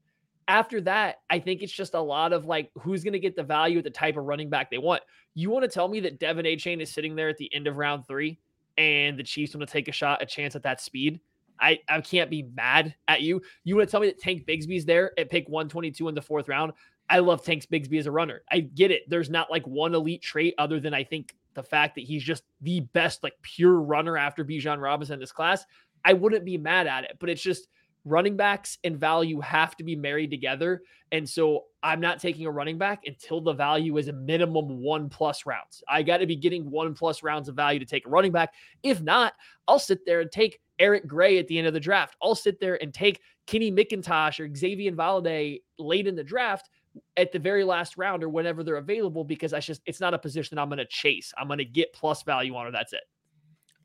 After 0.47 0.79
that, 0.81 1.15
I 1.31 1.39
think 1.39 1.63
it's 1.63 1.73
just 1.73 1.95
a 1.95 1.99
lot 1.99 2.31
of 2.31 2.45
like 2.45 2.69
who's 2.79 3.03
going 3.03 3.13
to 3.13 3.19
get 3.19 3.35
the 3.35 3.41
value 3.41 3.79
at 3.79 3.83
the 3.83 3.89
type 3.89 4.17
of 4.17 4.25
running 4.25 4.51
back 4.51 4.69
they 4.69 4.77
want. 4.77 5.01
You 5.33 5.49
want 5.49 5.63
to 5.63 5.69
tell 5.69 5.87
me 5.87 5.99
that 6.01 6.19
De'Von 6.19 6.45
Achane 6.45 6.79
is 6.79 6.93
sitting 6.93 7.15
there 7.15 7.29
at 7.29 7.37
the 7.37 7.51
end 7.55 7.65
of 7.65 7.77
round 7.77 8.05
three 8.05 8.37
and 8.77 9.17
the 9.17 9.23
Chiefs 9.23 9.55
want 9.55 9.67
to 9.67 9.73
take 9.73 9.87
a 9.87 9.91
shot, 9.91 10.21
a 10.21 10.27
chance 10.27 10.55
at 10.55 10.61
that 10.61 10.79
speed? 10.79 11.21
I, 11.61 11.79
I 11.87 12.01
can't 12.01 12.29
be 12.29 12.43
mad 12.55 12.95
at 13.07 13.21
you. 13.21 13.41
You 13.63 13.75
want 13.75 13.87
to 13.87 13.91
tell 13.91 14.01
me 14.01 14.07
that 14.07 14.19
Tank 14.19 14.45
Bigsby's 14.45 14.85
there 14.85 15.11
at 15.17 15.29
pick 15.29 15.47
122 15.47 16.07
in 16.07 16.15
the 16.15 16.21
fourth 16.21 16.49
round? 16.49 16.73
I 17.09 17.19
love 17.19 17.43
Tank 17.43 17.67
Bigsby 17.71 17.99
as 17.99 18.07
a 18.07 18.11
runner. 18.11 18.41
I 18.51 18.61
get 18.61 18.91
it. 18.91 19.03
There's 19.09 19.29
not 19.29 19.51
like 19.51 19.65
one 19.67 19.93
elite 19.93 20.21
trait 20.21 20.55
other 20.57 20.79
than 20.79 20.93
I 20.93 21.03
think 21.03 21.35
the 21.53 21.63
fact 21.63 21.95
that 21.95 22.05
he's 22.05 22.23
just 22.23 22.43
the 22.61 22.79
best, 22.79 23.23
like 23.23 23.33
pure 23.41 23.79
runner 23.81 24.17
after 24.17 24.43
Bijan 24.43 24.81
Robinson 24.81 25.15
in 25.15 25.19
this 25.19 25.31
class. 25.31 25.65
I 26.03 26.13
wouldn't 26.13 26.45
be 26.45 26.57
mad 26.57 26.87
at 26.87 27.03
it, 27.03 27.17
but 27.19 27.29
it's 27.29 27.41
just 27.41 27.67
running 28.05 28.35
backs 28.35 28.77
and 28.83 28.97
value 28.97 29.39
have 29.41 29.75
to 29.77 29.83
be 29.83 29.95
married 29.95 30.31
together. 30.31 30.81
And 31.11 31.27
so 31.27 31.65
I'm 31.83 31.99
not 31.99 32.19
taking 32.19 32.45
a 32.45 32.51
running 32.51 32.77
back 32.77 33.03
until 33.05 33.41
the 33.41 33.53
value 33.53 33.97
is 33.97 34.07
a 34.07 34.13
minimum 34.13 34.81
one 34.81 35.09
plus 35.09 35.45
rounds. 35.45 35.83
I 35.87 36.03
got 36.03 36.17
to 36.17 36.25
be 36.25 36.35
getting 36.35 36.69
one 36.69 36.93
plus 36.93 37.21
rounds 37.21 37.49
of 37.49 37.55
value 37.55 37.79
to 37.79 37.85
take 37.85 38.05
a 38.05 38.09
running 38.09 38.31
back. 38.31 38.53
If 38.81 39.01
not, 39.01 39.33
I'll 39.67 39.79
sit 39.79 40.05
there 40.05 40.21
and 40.21 40.31
take 40.31 40.59
Eric 40.79 41.05
Gray 41.07 41.37
at 41.37 41.47
the 41.47 41.57
end 41.57 41.67
of 41.67 41.73
the 41.73 41.79
draft. 41.79 42.15
I'll 42.21 42.35
sit 42.35 42.59
there 42.59 42.81
and 42.81 42.93
take 42.93 43.21
Kenny 43.45 43.71
McIntosh 43.71 44.39
or 44.39 44.47
Xazavian 44.47 44.95
Valladay 44.95 45.61
late 45.77 46.07
in 46.07 46.15
the 46.15 46.23
draft 46.23 46.69
at 47.17 47.31
the 47.31 47.39
very 47.39 47.63
last 47.63 47.97
round 47.97 48.23
or 48.23 48.29
whenever 48.29 48.63
they're 48.63 48.75
available 48.75 49.23
because 49.23 49.53
I 49.53 49.59
just 49.59 49.81
it's 49.85 49.99
not 49.99 50.13
a 50.13 50.19
position 50.19 50.57
I'm 50.57 50.69
going 50.69 50.79
to 50.79 50.85
chase. 50.85 51.33
I'm 51.37 51.47
going 51.47 51.59
to 51.59 51.65
get 51.65 51.93
plus 51.93 52.23
value 52.23 52.55
on 52.55 52.67
it. 52.67 52.71
That's 52.71 52.93
it. 52.93 53.03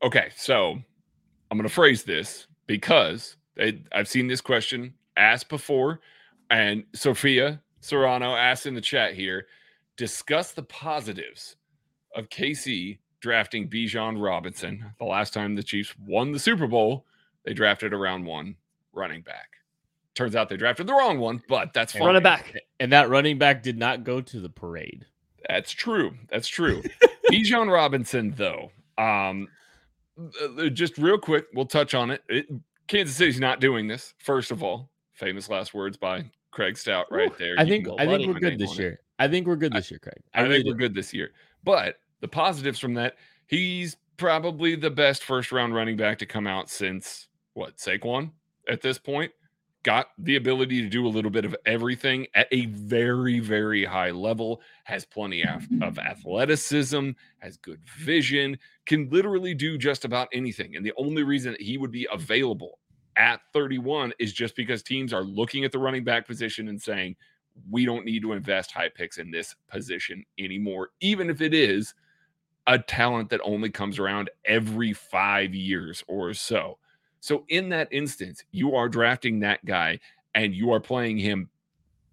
Okay, 0.03 0.29
so 0.35 0.77
I'm 1.51 1.57
going 1.57 1.67
to 1.67 1.73
phrase 1.73 2.03
this 2.03 2.47
because 2.67 3.37
I, 3.59 3.79
I've 3.91 4.07
seen 4.07 4.27
this 4.27 4.41
question 4.41 4.93
asked 5.15 5.49
before, 5.49 6.01
and 6.49 6.83
Sophia 6.93 7.61
Serrano 7.81 8.35
asked 8.35 8.65
in 8.65 8.73
the 8.73 8.81
chat 8.81 9.13
here: 9.13 9.47
discuss 9.95 10.51
the 10.53 10.63
positives 10.63 11.55
of 12.15 12.29
KC 12.29 12.99
drafting 13.19 13.69
Bijan 13.69 14.21
Robinson. 14.21 14.85
The 14.99 15.05
last 15.05 15.33
time 15.33 15.55
the 15.55 15.63
Chiefs 15.63 15.93
won 16.05 16.31
the 16.31 16.39
Super 16.39 16.67
Bowl, 16.67 17.05
they 17.45 17.53
drafted 17.53 17.93
a 17.93 17.97
round 17.97 18.25
one 18.25 18.55
running 18.93 19.21
back. 19.21 19.49
Turns 20.15 20.35
out 20.35 20.49
they 20.49 20.57
drafted 20.57 20.87
the 20.87 20.93
wrong 20.93 21.19
one, 21.19 21.41
but 21.47 21.73
that's 21.73 21.93
fine. 21.93 22.03
Running 22.03 22.23
back. 22.23 22.55
And 22.79 22.91
that 22.91 23.09
running 23.09 23.37
back 23.37 23.61
did 23.61 23.77
not 23.77 24.03
go 24.03 24.19
to 24.21 24.39
the 24.39 24.49
parade. 24.49 25.05
That's 25.47 25.71
true. 25.71 26.13
That's 26.29 26.47
true. 26.47 26.81
Bijan 27.31 27.71
Robinson, 27.71 28.33
though, 28.35 28.71
um, 28.97 29.47
uh, 30.19 30.69
just 30.69 30.97
real 30.97 31.17
quick, 31.19 31.45
we'll 31.53 31.67
touch 31.67 31.93
on 31.93 32.11
it. 32.11 32.23
it. 32.29 32.47
Kansas 32.87 33.15
City's 33.15 33.39
not 33.39 33.59
doing 33.59 33.87
this. 33.87 34.13
First 34.17 34.51
of 34.51 34.63
all, 34.63 34.89
famous 35.13 35.49
last 35.49 35.73
words 35.73 35.97
by 35.97 36.25
Craig 36.51 36.77
Stout 36.77 37.07
right 37.11 37.35
there. 37.37 37.55
I 37.57 37.65
think 37.65 37.87
I 37.99 38.05
think 38.05 38.27
we're 38.27 38.39
good 38.39 38.59
this 38.59 38.77
year. 38.77 38.91
It. 38.91 38.99
I 39.19 39.27
think 39.27 39.47
we're 39.47 39.55
good 39.55 39.73
this 39.73 39.91
year, 39.91 39.99
Craig. 39.99 40.21
I, 40.33 40.39
I 40.39 40.43
really 40.43 40.57
think 40.57 40.67
we're 40.67 40.79
good 40.79 40.93
this 40.93 41.13
year. 41.13 41.31
But 41.63 41.99
the 42.21 42.27
positives 42.27 42.79
from 42.79 42.93
that, 42.95 43.15
he's 43.47 43.97
probably 44.17 44.75
the 44.75 44.89
best 44.89 45.23
first 45.23 45.51
round 45.51 45.75
running 45.75 45.97
back 45.97 46.19
to 46.19 46.25
come 46.25 46.47
out 46.47 46.69
since 46.69 47.27
what 47.53 47.77
Saquon 47.77 48.31
at 48.67 48.81
this 48.81 48.97
point. 48.97 49.31
got 49.83 50.07
the 50.17 50.35
ability 50.35 50.81
to 50.81 50.89
do 50.89 51.05
a 51.05 51.09
little 51.09 51.31
bit 51.31 51.45
of 51.45 51.55
everything 51.65 52.27
at 52.33 52.47
a 52.51 52.65
very, 52.65 53.39
very 53.39 53.85
high 53.85 54.11
level, 54.11 54.61
has 54.83 55.05
plenty 55.05 55.43
of, 55.43 55.65
of 55.81 55.97
athleticism, 56.11 57.11
has 57.39 57.57
good 57.57 57.79
vision, 57.97 58.57
can 58.87 59.09
literally 59.09 59.53
do 59.53 59.77
just 59.77 60.05
about 60.05 60.27
anything. 60.33 60.75
And 60.75 60.85
the 60.85 60.93
only 60.97 61.23
reason 61.23 61.51
that 61.51 61.61
he 61.61 61.77
would 61.77 61.91
be 61.91 62.07
mm. 62.09 62.15
available 62.15 62.79
at 63.15 63.41
31 63.53 64.13
is 64.19 64.33
just 64.33 64.55
because 64.55 64.81
teams 64.81 65.13
are 65.13 65.23
looking 65.23 65.63
at 65.63 65.71
the 65.71 65.79
running 65.79 66.03
back 66.03 66.25
position 66.25 66.67
and 66.69 66.81
saying, 66.81 67.15
we 67.69 67.85
don't 67.85 68.05
need 68.05 68.21
to 68.21 68.33
invest 68.33 68.71
high 68.71 68.89
picks 68.89 69.17
in 69.17 69.31
this 69.31 69.55
position 69.67 70.23
anymore, 70.39 70.89
even 71.01 71.29
if 71.29 71.41
it 71.41 71.53
is 71.53 71.93
a 72.67 72.77
talent 72.77 73.29
that 73.29 73.41
only 73.43 73.69
comes 73.69 73.97
around 73.97 74.29
every 74.45 74.93
five 74.93 75.55
years 75.55 76.03
or 76.07 76.33
so. 76.33 76.77
So 77.19 77.45
in 77.49 77.69
that 77.69 77.87
instance, 77.91 78.43
you 78.51 78.75
are 78.75 78.89
drafting 78.89 79.39
that 79.39 79.65
guy 79.65 79.99
and 80.35 80.53
you 80.53 80.71
are 80.71 80.79
playing 80.79 81.17
him 81.17 81.49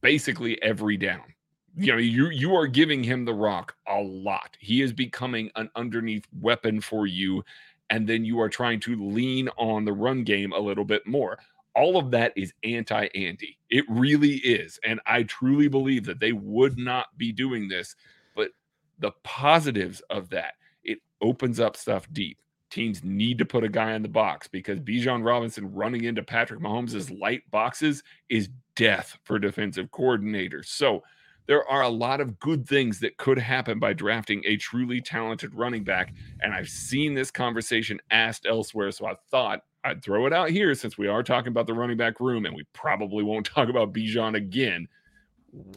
basically 0.01 0.61
every 0.63 0.97
down. 0.97 1.34
You 1.77 1.93
know, 1.93 1.99
you 1.99 2.31
you 2.31 2.55
are 2.55 2.67
giving 2.67 3.03
him 3.03 3.25
the 3.25 3.35
rock 3.35 3.75
a 3.89 4.01
lot. 4.01 4.57
He 4.61 4.81
is 4.83 4.93
becoming 4.93 5.51
an 5.57 5.71
underneath 5.75 6.27
weapon 6.41 6.81
for 6.81 7.07
you 7.07 7.45
and 7.91 8.07
then 8.09 8.25
you 8.25 8.41
are 8.41 8.49
trying 8.49 8.81
to 8.81 8.97
lean 8.97 9.49
on 9.57 9.85
the 9.85 9.93
run 9.93 10.25
game 10.25 10.53
a 10.53 10.59
little 10.59 10.85
bit 10.85 11.07
more. 11.07 11.39
All 11.77 11.97
of 11.97 12.11
that 12.13 12.33
is 12.37 12.53
anti 12.63 13.09
Andy. 13.15 13.59
It 13.71 13.85
really 13.89 14.37
is. 14.37 14.79
And 14.85 15.01
I 15.07 15.25
truly 15.25 15.69
believe 15.69 16.05
that 16.07 16.21
they 16.21 16.33
would 16.33 16.79
not 16.79 17.07
be 17.17 17.33
doing 17.33 17.69
this. 17.69 17.97
But 18.37 18.51
the 18.99 19.13
positives 19.23 20.01
of 20.11 20.31
that, 20.31 20.55
it 20.85 20.99
opens 21.21 21.61
up 21.61 21.77
stuff 21.77 22.07
deep 22.13 22.39
teams 22.71 23.05
need 23.05 23.39
to 23.39 23.45
put 23.45 23.63
a 23.63 23.69
guy 23.69 23.93
in 23.93 24.03
the 24.03 24.09
box 24.09 24.49
because 24.49 24.81
Bijan 24.81 25.25
Robinson 25.25 25.73
running 25.73 26.05
into 26.05 26.25
Patrick 26.25 26.59
Mahomes' 26.59 27.21
light 27.21 27.49
boxes 27.53 28.03
is 28.29 28.49
death 28.75 29.17
for 29.23 29.39
defensive 29.39 29.93
coordinators. 29.93 30.67
So 30.67 31.05
there 31.47 31.69
are 31.69 31.83
a 31.83 31.89
lot 31.89 32.21
of 32.21 32.39
good 32.39 32.67
things 32.67 33.01
that 33.01 33.17
could 33.17 33.39
happen 33.39 33.79
by 33.79 33.93
drafting 33.93 34.43
a 34.47 34.57
truly 34.57 35.01
talented 35.01 35.55
running 35.55 35.85
back. 35.85 36.15
And 36.41 36.55
I've 36.55 36.69
seen 36.69 37.15
this 37.15 37.31
conversation 37.31 38.01
asked 38.11 38.47
elsewhere. 38.47 38.91
So 38.93 39.07
I 39.07 39.15
thought 39.31 39.61
I'd 39.85 40.03
throw 40.03 40.27
it 40.27 40.33
out 40.33 40.51
here 40.51 40.75
since 40.75 40.97
we 40.97 41.07
are 41.09 41.23
talking 41.23 41.49
about 41.49 41.67
the 41.67 41.75
running 41.75 41.99
back 41.99 42.19
room 42.19 42.47
and 42.47 42.57
we 42.57 42.65
probably 42.73 43.23
won't 43.23 43.47
talk 43.55 43.69
about 43.69 43.93
Bijan 43.93 44.37
again. 44.37 44.89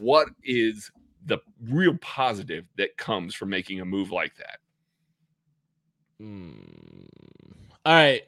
What 0.00 0.28
is 0.42 0.90
the 1.26 1.38
real 1.62 1.96
positive 2.00 2.64
that 2.78 2.96
comes 2.96 3.34
from 3.34 3.50
making 3.50 3.80
a 3.80 3.84
move 3.84 4.10
like 4.10 4.34
that? 4.36 4.58
Hmm. 6.18 6.52
All 7.84 7.94
right. 7.94 8.22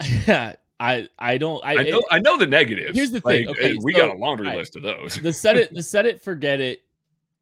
I 0.80 1.08
I 1.18 1.36
don't 1.36 1.62
I, 1.64 1.76
I 1.76 1.82
know 1.84 2.02
I 2.10 2.18
know 2.18 2.38
the 2.38 2.46
negatives. 2.46 2.96
Here's 2.96 3.10
the 3.10 3.20
thing. 3.20 3.46
Like, 3.46 3.58
okay, 3.58 3.76
we 3.82 3.92
so, 3.92 4.00
got 4.00 4.16
a 4.16 4.18
laundry 4.18 4.48
right. 4.48 4.56
list 4.56 4.76
of 4.76 4.82
those. 4.82 5.16
the 5.16 5.32
set 5.32 5.56
it 5.56 5.72
the 5.72 5.82
set 5.84 6.06
it 6.06 6.22
forget 6.22 6.60
it 6.60 6.80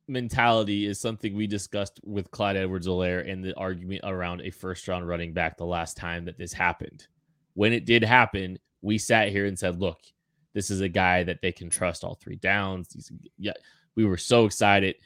mentality 0.08 0.86
is 0.86 0.98
something 0.98 1.36
we 1.36 1.46
discussed 1.46 2.00
with 2.04 2.30
Clyde 2.30 2.56
Edwards 2.56 2.88
Helaire 2.88 3.30
and 3.30 3.44
the 3.44 3.54
argument 3.54 4.00
around 4.04 4.40
a 4.40 4.50
first 4.50 4.88
round 4.88 5.06
running 5.06 5.32
back 5.32 5.56
the 5.56 5.64
last 5.64 5.96
time 5.96 6.24
that 6.24 6.36
this 6.36 6.52
happened. 6.52 7.06
When 7.54 7.72
it 7.72 7.84
did 7.84 8.02
happen, 8.02 8.58
we 8.82 8.98
sat 8.98 9.28
here 9.28 9.46
and 9.46 9.58
said, 9.58 9.80
look, 9.80 10.00
this 10.54 10.70
is 10.70 10.80
a 10.80 10.88
guy 10.88 11.22
that 11.24 11.42
they 11.42 11.52
can 11.52 11.68
trust 11.68 12.04
all 12.04 12.14
three 12.14 12.36
downs. 12.36 12.88
He's, 12.92 13.12
yeah, 13.36 13.52
we 13.94 14.04
were 14.04 14.16
so 14.16 14.46
excited. 14.46 14.96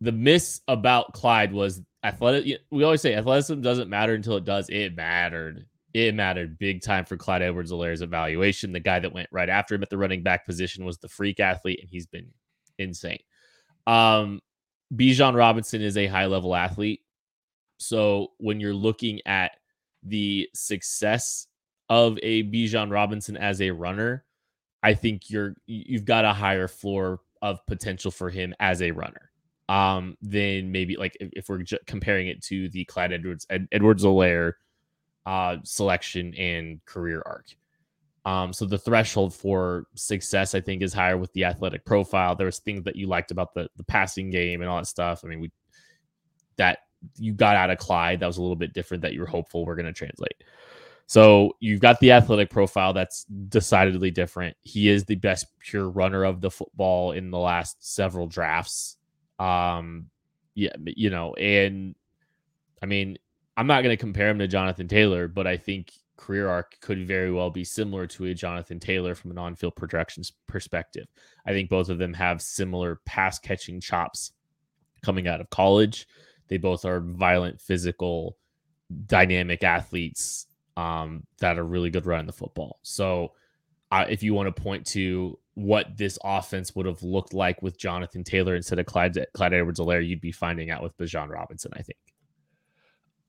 The 0.00 0.12
miss 0.12 0.60
about 0.68 1.12
Clyde 1.12 1.52
was 1.52 1.80
athletic. 2.02 2.60
We 2.70 2.84
always 2.84 3.00
say 3.00 3.14
athleticism 3.14 3.60
doesn't 3.60 3.88
matter 3.88 4.14
until 4.14 4.36
it 4.36 4.44
does. 4.44 4.68
It 4.68 4.96
mattered. 4.96 5.66
It 5.96 6.14
mattered 6.14 6.58
big 6.58 6.82
time 6.82 7.06
for 7.06 7.16
Clyde 7.16 7.40
Edwards 7.40 7.72
Helaire's 7.72 8.02
evaluation. 8.02 8.70
The 8.70 8.80
guy 8.80 8.98
that 8.98 9.14
went 9.14 9.30
right 9.32 9.48
after 9.48 9.74
him 9.74 9.82
at 9.82 9.88
the 9.88 9.96
running 9.96 10.22
back 10.22 10.44
position 10.44 10.84
was 10.84 10.98
the 10.98 11.08
freak 11.08 11.40
athlete, 11.40 11.78
and 11.80 11.88
he's 11.88 12.04
been 12.04 12.28
insane. 12.78 13.20
Um, 13.86 14.42
Bijan 14.94 15.34
Robinson 15.34 15.80
is 15.80 15.96
a 15.96 16.06
high 16.06 16.26
level 16.26 16.54
athlete. 16.54 17.00
So 17.78 18.32
when 18.36 18.60
you're 18.60 18.74
looking 18.74 19.22
at 19.24 19.52
the 20.02 20.50
success 20.54 21.46
of 21.88 22.18
a 22.22 22.42
Bijan 22.42 22.92
Robinson 22.92 23.38
as 23.38 23.62
a 23.62 23.70
runner, 23.70 24.26
I 24.82 24.92
think 24.92 25.30
you're 25.30 25.54
you've 25.64 26.04
got 26.04 26.26
a 26.26 26.32
higher 26.34 26.68
floor 26.68 27.20
of 27.40 27.64
potential 27.66 28.10
for 28.10 28.28
him 28.28 28.54
as 28.60 28.82
a 28.82 28.90
runner 28.90 29.30
um 29.70 30.14
than 30.20 30.70
maybe 30.70 30.96
like 30.96 31.16
if, 31.20 31.30
if 31.32 31.48
we're 31.48 31.62
ju- 31.62 31.78
comparing 31.86 32.28
it 32.28 32.42
to 32.42 32.68
the 32.68 32.84
Clyde 32.84 33.14
Edwards 33.14 33.46
Ed, 33.48 33.66
Edwards 33.72 34.04
Helaire 34.04 34.52
uh 35.26 35.58
selection 35.64 36.34
and 36.34 36.84
career 36.86 37.22
arc. 37.26 37.46
Um, 38.24 38.52
so 38.52 38.66
the 38.66 38.78
threshold 38.78 39.34
for 39.34 39.86
success, 39.94 40.54
I 40.54 40.60
think, 40.60 40.82
is 40.82 40.92
higher 40.92 41.16
with 41.16 41.32
the 41.32 41.44
athletic 41.44 41.84
profile. 41.84 42.34
There 42.34 42.46
was 42.46 42.58
things 42.58 42.82
that 42.84 42.96
you 42.96 43.06
liked 43.06 43.30
about 43.30 43.54
the 43.54 43.68
the 43.76 43.84
passing 43.84 44.30
game 44.30 44.62
and 44.62 44.70
all 44.70 44.78
that 44.78 44.86
stuff. 44.86 45.22
I 45.24 45.28
mean, 45.28 45.40
we 45.40 45.52
that 46.56 46.78
you 47.18 47.32
got 47.32 47.56
out 47.56 47.70
of 47.70 47.78
Clyde 47.78 48.20
that 48.20 48.26
was 48.26 48.38
a 48.38 48.42
little 48.42 48.56
bit 48.56 48.72
different 48.72 49.02
that 49.02 49.12
you 49.12 49.20
were 49.20 49.26
hopeful 49.26 49.64
we're 49.64 49.76
going 49.76 49.86
to 49.86 49.92
translate. 49.92 50.42
So 51.06 51.52
you've 51.60 51.80
got 51.80 52.00
the 52.00 52.12
athletic 52.12 52.50
profile 52.50 52.92
that's 52.92 53.24
decidedly 53.24 54.10
different. 54.10 54.56
He 54.62 54.88
is 54.88 55.04
the 55.04 55.14
best 55.14 55.46
pure 55.60 55.88
runner 55.88 56.24
of 56.24 56.40
the 56.40 56.50
football 56.50 57.12
in 57.12 57.30
the 57.30 57.38
last 57.38 57.76
several 57.94 58.26
drafts. 58.26 58.96
Um, 59.38 60.06
yeah, 60.54 60.72
you 60.84 61.10
know, 61.10 61.34
and 61.34 61.94
I 62.82 62.86
mean, 62.86 63.18
I'm 63.56 63.66
not 63.66 63.82
going 63.82 63.92
to 63.92 64.00
compare 64.00 64.28
him 64.28 64.38
to 64.38 64.48
Jonathan 64.48 64.88
Taylor, 64.88 65.28
but 65.28 65.46
I 65.46 65.56
think 65.56 65.92
career 66.16 66.48
arc 66.48 66.78
could 66.80 67.06
very 67.06 67.30
well 67.30 67.50
be 67.50 67.64
similar 67.64 68.06
to 68.06 68.26
a 68.26 68.34
Jonathan 68.34 68.80
Taylor 68.80 69.14
from 69.14 69.30
an 69.30 69.38
on-field 69.38 69.76
projections 69.76 70.32
perspective. 70.46 71.06
I 71.46 71.52
think 71.52 71.70
both 71.70 71.88
of 71.88 71.98
them 71.98 72.12
have 72.14 72.42
similar 72.42 73.00
pass 73.06 73.38
catching 73.38 73.80
chops 73.80 74.32
coming 75.02 75.28
out 75.28 75.40
of 75.40 75.50
college. 75.50 76.06
They 76.48 76.58
both 76.58 76.84
are 76.84 77.00
violent, 77.00 77.60
physical, 77.60 78.36
dynamic 79.06 79.64
athletes 79.64 80.46
um, 80.76 81.24
that 81.38 81.58
are 81.58 81.64
really 81.64 81.90
good 81.90 82.06
running 82.06 82.26
the 82.26 82.32
football. 82.32 82.78
So, 82.82 83.32
uh, 83.92 84.04
if 84.08 84.22
you 84.22 84.34
want 84.34 84.54
to 84.54 84.62
point 84.62 84.84
to 84.86 85.38
what 85.54 85.96
this 85.96 86.18
offense 86.24 86.74
would 86.74 86.86
have 86.86 87.02
looked 87.02 87.32
like 87.32 87.62
with 87.62 87.78
Jonathan 87.78 88.24
Taylor 88.24 88.56
instead 88.56 88.78
of 88.78 88.86
Clyde, 88.86 89.16
Clyde 89.32 89.54
Edwards 89.54 89.80
Helaire, 89.80 90.06
you'd 90.06 90.20
be 90.20 90.32
finding 90.32 90.70
out 90.70 90.82
with 90.82 90.96
Bijan 90.98 91.30
Robinson, 91.30 91.72
I 91.74 91.82
think. 91.82 91.98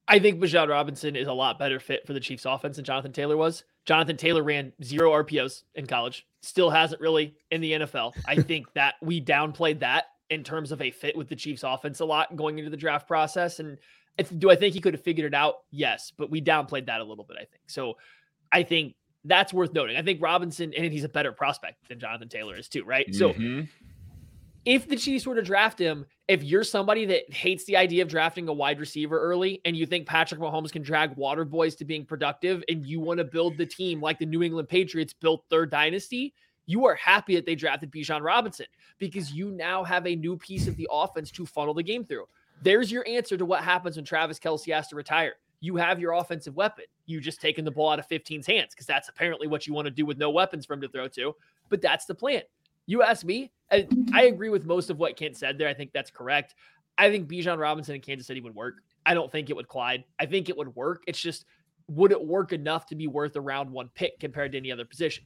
I 0.07 0.19
think 0.19 0.39
Bijan 0.39 0.69
Robinson 0.69 1.15
is 1.15 1.27
a 1.27 1.33
lot 1.33 1.59
better 1.59 1.79
fit 1.79 2.07
for 2.07 2.13
the 2.13 2.19
Chiefs 2.19 2.45
offense 2.45 2.77
than 2.77 2.85
Jonathan 2.85 3.11
Taylor 3.11 3.35
was. 3.35 3.63
Jonathan 3.85 4.15
Taylor 4.17 4.43
ran 4.43 4.71
zero 4.83 5.11
RPOs 5.11 5.63
in 5.75 5.85
college, 5.85 6.25
still 6.41 6.69
hasn't 6.69 7.01
really 7.01 7.35
in 7.51 7.61
the 7.61 7.73
NFL. 7.73 8.13
I 8.25 8.35
think 8.41 8.71
that 8.73 8.95
we 9.01 9.21
downplayed 9.21 9.79
that 9.79 10.05
in 10.29 10.43
terms 10.43 10.71
of 10.71 10.81
a 10.81 10.91
fit 10.91 11.15
with 11.17 11.29
the 11.29 11.35
Chiefs 11.35 11.63
offense 11.63 11.99
a 11.99 12.05
lot 12.05 12.35
going 12.35 12.57
into 12.57 12.69
the 12.69 12.77
draft 12.77 13.07
process. 13.07 13.59
And 13.59 13.77
if, 14.17 14.31
do 14.37 14.49
I 14.49 14.55
think 14.55 14.73
he 14.73 14.81
could 14.81 14.93
have 14.93 15.03
figured 15.03 15.25
it 15.33 15.35
out? 15.35 15.55
Yes, 15.71 16.11
but 16.17 16.29
we 16.29 16.41
downplayed 16.41 16.85
that 16.87 17.01
a 17.01 17.03
little 17.03 17.23
bit, 17.25 17.37
I 17.37 17.45
think. 17.45 17.61
So 17.67 17.97
I 18.51 18.63
think 18.63 18.95
that's 19.25 19.53
worth 19.53 19.73
noting. 19.73 19.97
I 19.97 20.01
think 20.03 20.21
Robinson, 20.21 20.73
and 20.73 20.91
he's 20.91 21.03
a 21.03 21.09
better 21.09 21.31
prospect 21.31 21.87
than 21.89 21.99
Jonathan 21.99 22.29
Taylor 22.29 22.57
is 22.57 22.67
too, 22.69 22.83
right? 22.83 23.13
So 23.13 23.33
Mhm. 23.33 23.67
If 24.67 24.89
the 24.89 24.97
Chiefs 24.97 25.25
were 25.25 25.35
to 25.35 25.41
draft 25.41 25.79
him, 25.79 26.05
if 26.27 26.43
you're 26.43 26.65
somebody 26.65 27.05
that 27.05 27.33
hates 27.33 27.63
the 27.63 27.77
idea 27.77 28.01
of 28.01 28.09
drafting 28.09 28.49
a 28.49 28.53
wide 28.53 28.81
receiver 28.81 29.17
early 29.17 29.61
and 29.63 29.77
you 29.77 29.85
think 29.85 30.05
Patrick 30.05 30.41
Mahomes 30.41 30.73
can 30.73 30.81
drag 30.81 31.15
water 31.15 31.45
boys 31.45 31.73
to 31.75 31.85
being 31.85 32.03
productive 32.03 32.65
and 32.67 32.85
you 32.85 32.99
want 32.99 33.19
to 33.19 33.23
build 33.23 33.55
the 33.55 33.65
team 33.65 34.01
like 34.01 34.19
the 34.19 34.25
New 34.25 34.43
England 34.43 34.67
Patriots 34.67 35.13
built 35.13 35.49
their 35.49 35.65
dynasty, 35.65 36.33
you 36.65 36.85
are 36.85 36.95
happy 36.95 37.35
that 37.35 37.45
they 37.45 37.55
drafted 37.55 37.93
Bijan 37.93 38.21
Robinson 38.21 38.65
because 38.97 39.31
you 39.31 39.51
now 39.51 39.85
have 39.85 40.05
a 40.05 40.17
new 40.17 40.35
piece 40.35 40.67
of 40.67 40.75
the 40.75 40.89
offense 40.91 41.31
to 41.31 41.45
funnel 41.45 41.73
the 41.73 41.81
game 41.81 42.03
through. 42.03 42.25
There's 42.61 42.91
your 42.91 43.07
answer 43.07 43.37
to 43.37 43.45
what 43.45 43.63
happens 43.63 43.95
when 43.95 44.03
Travis 44.03 44.37
Kelce 44.37 44.73
has 44.73 44.89
to 44.89 44.97
retire. 44.97 45.35
You 45.61 45.77
have 45.77 45.97
your 45.97 46.11
offensive 46.11 46.57
weapon. 46.57 46.83
You 47.05 47.21
just 47.21 47.39
taking 47.39 47.63
the 47.63 47.71
ball 47.71 47.91
out 47.91 47.99
of 47.99 48.09
15's 48.09 48.45
hands 48.45 48.73
because 48.73 48.85
that's 48.85 49.07
apparently 49.07 49.47
what 49.47 49.65
you 49.65 49.73
want 49.73 49.85
to 49.85 49.91
do 49.91 50.05
with 50.05 50.17
no 50.17 50.29
weapons 50.29 50.65
for 50.65 50.73
him 50.73 50.81
to 50.81 50.89
throw 50.89 51.07
to. 51.07 51.33
But 51.69 51.81
that's 51.81 52.03
the 52.03 52.15
plan. 52.15 52.41
You 52.87 53.03
ask 53.03 53.25
me, 53.25 53.51
I, 53.71 53.87
I 54.13 54.23
agree 54.23 54.49
with 54.49 54.65
most 54.65 54.89
of 54.89 54.97
what 54.97 55.15
Kent 55.17 55.37
said 55.37 55.57
there. 55.57 55.67
I 55.67 55.73
think 55.73 55.91
that's 55.93 56.09
correct. 56.09 56.55
I 56.97 57.11
think 57.11 57.29
Bijan 57.29 57.59
Robinson 57.59 57.95
in 57.95 58.01
Kansas 58.01 58.25
City 58.25 58.41
would 58.41 58.55
work. 58.55 58.77
I 59.05 59.13
don't 59.13 59.31
think 59.31 59.49
it 59.49 59.55
would 59.55 59.67
Clyde. 59.67 60.03
I 60.19 60.25
think 60.25 60.49
it 60.49 60.57
would 60.57 60.75
work. 60.75 61.03
It's 61.05 61.21
just, 61.21 61.45
would 61.87 62.11
it 62.11 62.25
work 62.25 62.53
enough 62.53 62.85
to 62.87 62.95
be 62.95 63.07
worth 63.07 63.35
a 63.35 63.41
round 63.41 63.69
one 63.69 63.89
pick 63.93 64.19
compared 64.19 64.53
to 64.53 64.57
any 64.57 64.71
other 64.71 64.85
position? 64.85 65.25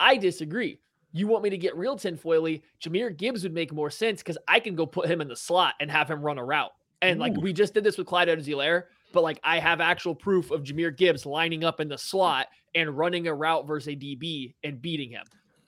I 0.00 0.16
disagree. 0.16 0.78
You 1.12 1.28
want 1.28 1.44
me 1.44 1.50
to 1.50 1.58
get 1.58 1.76
real 1.76 1.96
tinfoily? 1.96 2.62
Jahmyr 2.82 3.16
Gibbs 3.16 3.44
would 3.44 3.54
make 3.54 3.72
more 3.72 3.90
sense 3.90 4.20
because 4.20 4.38
I 4.48 4.58
can 4.58 4.74
go 4.74 4.86
put 4.86 5.08
him 5.08 5.20
in 5.20 5.28
the 5.28 5.36
slot 5.36 5.74
and 5.80 5.90
have 5.90 6.10
him 6.10 6.22
run 6.22 6.38
a 6.38 6.44
route. 6.44 6.72
And 7.02 7.20
like 7.20 7.36
we 7.36 7.52
just 7.52 7.74
did 7.74 7.84
this 7.84 7.98
with 7.98 8.06
Clyde 8.06 8.28
Edwards-Helaire, 8.28 8.84
but 9.12 9.22
like 9.22 9.38
I 9.44 9.58
have 9.58 9.80
actual 9.80 10.14
proof 10.14 10.50
of 10.50 10.62
Jahmyr 10.62 10.96
Gibbs 10.96 11.26
lining 11.26 11.62
up 11.62 11.80
in 11.80 11.88
the 11.88 11.98
slot 11.98 12.46
and 12.74 12.96
running 12.96 13.28
a 13.28 13.34
route 13.34 13.66
versus 13.66 13.88
a 13.88 13.96
DB 13.96 14.54
and 14.64 14.80
beating 14.80 15.10
him. 15.10 15.24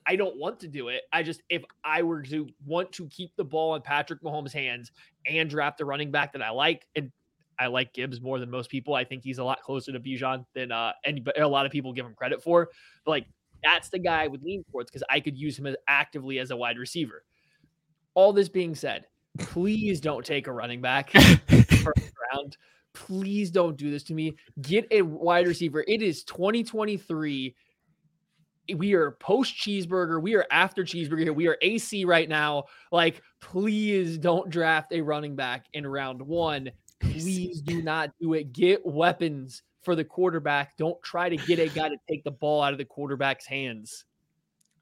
I 0.07 0.17
don't 0.17 0.37
want 0.39 0.61
to 0.61 0.69
do 0.69 0.89
it. 0.89 1.03
I 1.13 1.23
just 1.23 1.43
if 1.49 1.65
I 1.85 2.03
were 2.03 2.23
to 2.23 2.49
want 2.65 2.93
to 2.93 3.09
keep 3.09 3.35
the 3.37 3.45
ball 3.45 3.75
in 3.75 3.83
Patrick 3.83 4.23
Mahomes' 4.23 4.53
hands 4.53 4.93
and 5.27 5.51
draft 5.51 5.81
a 5.81 5.85
running 5.85 6.11
back 6.11 6.33
that 6.33 6.43
I 6.43 6.51
like, 6.51 6.87
and 6.95 7.11
I 7.59 7.67
like 7.69 7.93
Gibbs 7.95 8.21
more 8.21 8.39
than 8.39 8.51
most 8.51 8.71
people. 8.71 8.95
I 8.95 9.05
think 9.05 9.23
he's 9.25 9.39
a 9.39 9.45
lot 9.45 9.63
closer 9.63 9.93
to 9.93 10.01
Bijan 10.01 10.45
than 10.55 10.73
uh 10.73 10.93
any 11.05 11.21
but 11.21 11.41
a 11.41 11.49
lot 11.49 11.67
of 11.67 11.73
people 11.73 11.93
give 11.93 12.07
him 12.07 12.15
credit 12.15 12.43
for. 12.43 12.69
But 13.05 13.11
like 13.11 13.27
That's 13.65 13.89
the 13.91 13.99
guy 13.99 14.25
I 14.25 14.27
would 14.29 14.43
lean 14.43 14.65
towards 14.71 14.91
because 14.91 15.05
I 15.11 15.21
could 15.21 15.37
use 15.37 15.59
him 15.59 15.67
as 15.67 15.77
actively 15.89 16.39
as 16.39 16.51
a 16.51 16.57
wide 16.57 16.79
receiver. 16.79 17.25
All 18.15 18.33
this 18.33 18.49
being 18.49 18.75
said, 18.75 19.07
please 19.39 20.01
don't 20.01 20.25
take 20.25 20.47
a 20.47 20.53
running 20.53 20.81
back 20.81 21.11
first 21.49 22.13
round. 22.33 22.57
Please 22.95 23.51
don't 23.51 23.77
do 23.77 23.91
this 23.91 24.03
to 24.05 24.15
me. 24.15 24.37
Get 24.63 24.87
a 24.91 25.03
wide 25.03 25.47
receiver. 25.47 25.85
It 25.87 26.03
is 26.03 26.25
2023. 26.25 27.55
We 28.75 28.95
are 28.95 29.13
post 29.13 29.55
cheeseburger. 29.57 30.21
We 30.21 30.35
are 30.35 30.47
after 30.51 30.85
cheeseburger. 30.85 31.35
We 31.35 31.47
are 31.49 31.57
AC 31.63 32.05
right 32.05 32.29
now. 32.29 32.65
Like, 32.91 33.23
please 33.41 34.19
don't 34.19 34.51
draft 34.51 34.93
a 34.93 35.01
running 35.01 35.37
back 35.37 35.67
in 35.73 35.87
round 35.87 36.23
one. 36.23 36.71
Please 37.01 37.61
do 37.61 37.83
not 37.83 38.11
do 38.21 38.35
it. 38.35 38.53
Get 38.53 38.85
weapons 38.85 39.63
for 39.83 39.95
the 39.95 40.05
quarterback. 40.05 40.77
Don't 40.77 41.01
try 41.03 41.29
to 41.29 41.37
get 41.37 41.59
a 41.59 41.69
guy 41.69 41.89
to 41.89 41.97
take 42.09 42.25
the 42.25 42.31
ball 42.31 42.63
out 42.63 42.73
of 42.73 42.79
the 42.79 42.85
quarterback's 42.85 43.47
hands. 43.47 44.05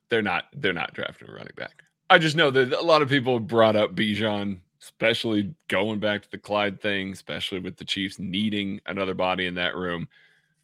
They're 0.09 0.23
not. 0.23 0.45
They're 0.55 0.73
not 0.73 0.95
drafting 0.95 1.29
a 1.29 1.33
running 1.33 1.53
back. 1.57 1.83
I 2.11 2.19
just 2.19 2.37
know 2.37 2.51
that 2.51 2.73
a 2.73 2.83
lot 2.83 3.03
of 3.03 3.09
people 3.09 3.41
brought 3.41 3.77
up 3.77 3.95
Bijan, 3.95 4.61
especially 4.81 5.55
going 5.69 5.99
back 5.99 6.23
to 6.23 6.31
the 6.31 6.39
Clyde 6.39 6.81
thing, 6.81 7.13
especially 7.13 7.59
with 7.59 7.77
the 7.77 7.85
Chiefs 7.85 8.19
needing 8.19 8.81
another 8.87 9.15
body 9.15 9.47
in 9.47 9.55
that 9.55 9.75
room. 9.75 10.09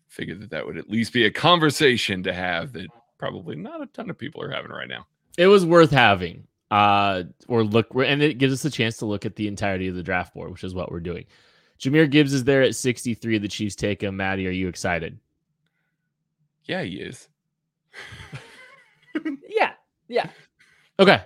Figured 0.09 0.41
that 0.41 0.51
that 0.51 0.66
would 0.66 0.77
at 0.77 0.91
least 0.91 1.12
be 1.12 1.25
a 1.25 1.31
conversation 1.31 2.23
to 2.23 2.33
have 2.33 2.73
that 2.73 2.89
probably 3.21 3.55
not 3.55 3.83
a 3.83 3.87
ton 3.87 4.09
of 4.09 4.16
people 4.18 4.43
are 4.43 4.51
having 4.51 4.71
right 4.73 4.89
now. 4.89 5.07
It 5.39 5.47
was 5.47 5.64
worth 5.66 5.91
having. 5.91 6.47
Uh, 6.71 7.25
or 7.49 7.62
look, 7.64 7.89
and 7.95 8.23
it 8.23 8.39
gives 8.39 8.53
us 8.55 8.64
a 8.64 8.71
chance 8.71 8.97
to 8.97 9.05
look 9.07 9.27
at 9.27 9.37
the 9.37 9.47
entirety 9.47 9.89
of 9.89 9.95
the 9.95 10.03
draft 10.03 10.33
board, 10.35 10.51
which 10.51 10.64
is 10.64 10.75
what 10.75 10.91
we're 10.91 11.01
doing. 11.01 11.27
Jahmyr 11.79 12.11
Gibbs 12.11 12.33
is 12.33 12.45
there 12.45 12.62
at 12.62 12.75
63. 12.75 13.39
The 13.39 13.49
Chiefs 13.49 13.75
take 13.77 14.03
him. 14.03 14.16
Maddie, 14.16 14.47
are 14.49 14.53
you 14.53 14.68
excited? 14.68 15.18
Yeah, 16.64 16.83
he 16.83 16.97
is. 16.97 17.29
yeah, 19.49 19.73
yeah. 20.09 20.29
Okay. 20.99 21.21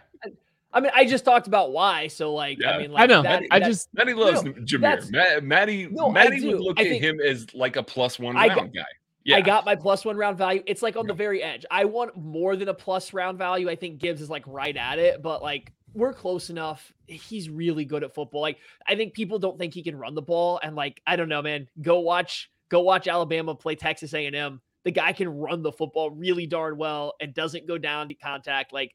I 0.72 0.80
mean, 0.80 0.90
I 0.94 1.04
just 1.04 1.24
talked 1.24 1.46
about 1.46 1.70
why. 1.72 2.08
So, 2.08 2.34
like, 2.34 2.58
Yeah. 2.60 2.70
I 2.70 2.78
mean, 2.78 2.90
like, 2.92 3.02
I 3.04 3.06
know. 3.06 3.22
that- 3.22 3.42
I 3.50 3.58
that- 3.60 3.66
just 3.66 3.88
Maddie 3.94 4.14
loves 4.14 4.42
No, 4.42 4.52
Jahmyr. 4.52 4.80
that's- 4.80 5.42
Maddie, 5.42 5.86
No, 5.90 6.10
Maddie 6.10 6.46
would 6.48 6.60
look 6.60 6.78
I 6.80 6.82
at 6.82 6.88
think- 6.88 7.02
him 7.04 7.20
as 7.20 7.52
like 7.54 7.76
a 7.76 7.82
plus 7.82 8.18
one 8.18 8.36
I 8.36 8.48
round 8.48 8.72
got- 8.72 8.74
guy. 8.74 8.86
Yeah, 9.24 9.36
I 9.36 9.40
got 9.40 9.64
my 9.64 9.74
plus 9.74 10.04
one 10.04 10.16
round 10.16 10.36
value. 10.36 10.62
It's 10.66 10.82
like 10.82 10.96
on 10.96 11.06
the 11.06 11.14
very 11.14 11.42
edge. 11.42 11.64
I 11.70 11.86
want 11.86 12.16
more 12.16 12.56
than 12.56 12.68
a 12.68 12.74
plus 12.74 13.12
round 13.12 13.38
value. 13.38 13.70
I 13.70 13.76
think 13.76 13.98
Gibbs 13.98 14.20
is 14.20 14.28
like 14.28 14.44
right 14.46 14.76
at 14.76 14.98
it, 14.98 15.22
but 15.22 15.42
like 15.42 15.72
we're 15.94 16.12
close 16.12 16.50
enough. 16.50 16.92
He's 17.06 17.48
really 17.48 17.86
good 17.86 18.04
at 18.04 18.14
football. 18.14 18.42
Like 18.42 18.58
I 18.86 18.96
think 18.96 19.14
people 19.14 19.38
don't 19.38 19.58
think 19.58 19.72
he 19.72 19.82
can 19.82 19.96
run 19.96 20.14
the 20.14 20.22
ball, 20.22 20.60
and 20.62 20.76
like 20.76 21.00
I 21.06 21.16
don't 21.16 21.30
know, 21.30 21.40
man. 21.40 21.68
Go 21.80 22.00
watch, 22.00 22.50
go 22.68 22.80
watch 22.80 23.08
Alabama 23.08 23.54
play 23.54 23.76
Texas 23.76 24.12
A 24.12 24.26
and 24.26 24.36
M. 24.36 24.60
The 24.84 24.90
guy 24.90 25.14
can 25.14 25.28
run 25.28 25.62
the 25.62 25.72
football 25.72 26.10
really 26.10 26.46
darn 26.46 26.76
well 26.76 27.14
and 27.18 27.32
doesn't 27.32 27.66
go 27.66 27.78
down 27.78 28.08
to 28.08 28.14
contact. 28.14 28.74
Like 28.74 28.94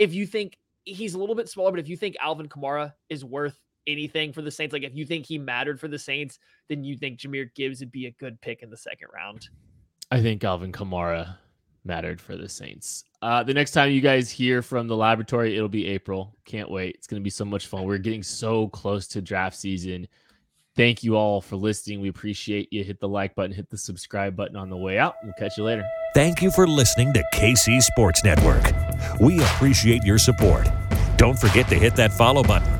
if 0.00 0.12
you 0.12 0.26
think 0.26 0.58
he's 0.84 1.14
a 1.14 1.18
little 1.18 1.36
bit 1.36 1.48
smaller, 1.48 1.70
but 1.70 1.80
if 1.80 1.88
you 1.88 1.96
think 1.96 2.16
Alvin 2.20 2.48
Kamara 2.48 2.94
is 3.08 3.24
worth 3.24 3.56
anything 3.86 4.32
for 4.32 4.42
the 4.42 4.50
Saints, 4.50 4.72
like 4.72 4.82
if 4.82 4.94
you 4.94 5.04
think 5.04 5.26
he 5.26 5.38
mattered 5.38 5.80
for 5.80 5.88
the 5.88 5.98
Saints, 5.98 6.38
then 6.68 6.84
you 6.84 6.96
think 6.96 7.18
Jahmyr 7.18 7.54
Gibbs 7.54 7.80
would 7.80 7.92
be 7.92 8.06
a 8.06 8.10
good 8.12 8.40
pick 8.40 8.62
in 8.62 8.70
the 8.70 8.76
second 8.76 9.08
round. 9.14 9.48
I 10.10 10.20
think 10.20 10.42
Alvin 10.42 10.72
Kamara 10.72 11.36
mattered 11.84 12.20
for 12.20 12.36
the 12.36 12.48
Saints. 12.48 13.04
Uh, 13.22 13.42
the 13.42 13.54
next 13.54 13.72
time 13.72 13.90
you 13.90 14.00
guys 14.00 14.30
hear 14.30 14.62
from 14.62 14.88
the 14.88 14.96
laboratory, 14.96 15.56
it'll 15.56 15.68
be 15.68 15.86
April. 15.86 16.36
Can't 16.44 16.70
wait. 16.70 16.94
It's 16.96 17.06
going 17.06 17.20
to 17.20 17.24
be 17.24 17.30
so 17.30 17.44
much 17.44 17.66
fun. 17.66 17.84
We're 17.84 17.98
getting 17.98 18.22
so 18.22 18.68
close 18.68 19.06
to 19.08 19.22
draft 19.22 19.56
season. 19.56 20.08
Thank 20.76 21.02
you 21.02 21.16
all 21.16 21.40
for 21.40 21.56
listening. 21.56 22.00
We 22.00 22.08
appreciate 22.08 22.72
you. 22.72 22.84
Hit 22.84 23.00
the 23.00 23.08
like 23.08 23.34
button, 23.34 23.52
hit 23.52 23.68
the 23.68 23.76
subscribe 23.76 24.36
button 24.36 24.56
on 24.56 24.70
the 24.70 24.76
way 24.76 24.98
out. 24.98 25.16
We'll 25.22 25.32
catch 25.38 25.58
you 25.58 25.64
later. 25.64 25.84
Thank 26.14 26.42
you 26.42 26.50
for 26.50 26.66
listening 26.66 27.12
to 27.12 27.24
KC 27.34 27.82
Sports 27.82 28.24
Network. 28.24 28.64
We 29.20 29.40
appreciate 29.40 30.04
your 30.04 30.18
support. 30.18 30.68
Don't 31.16 31.38
forget 31.38 31.68
to 31.68 31.74
hit 31.74 31.96
that 31.96 32.12
follow 32.12 32.42
button 32.42 32.79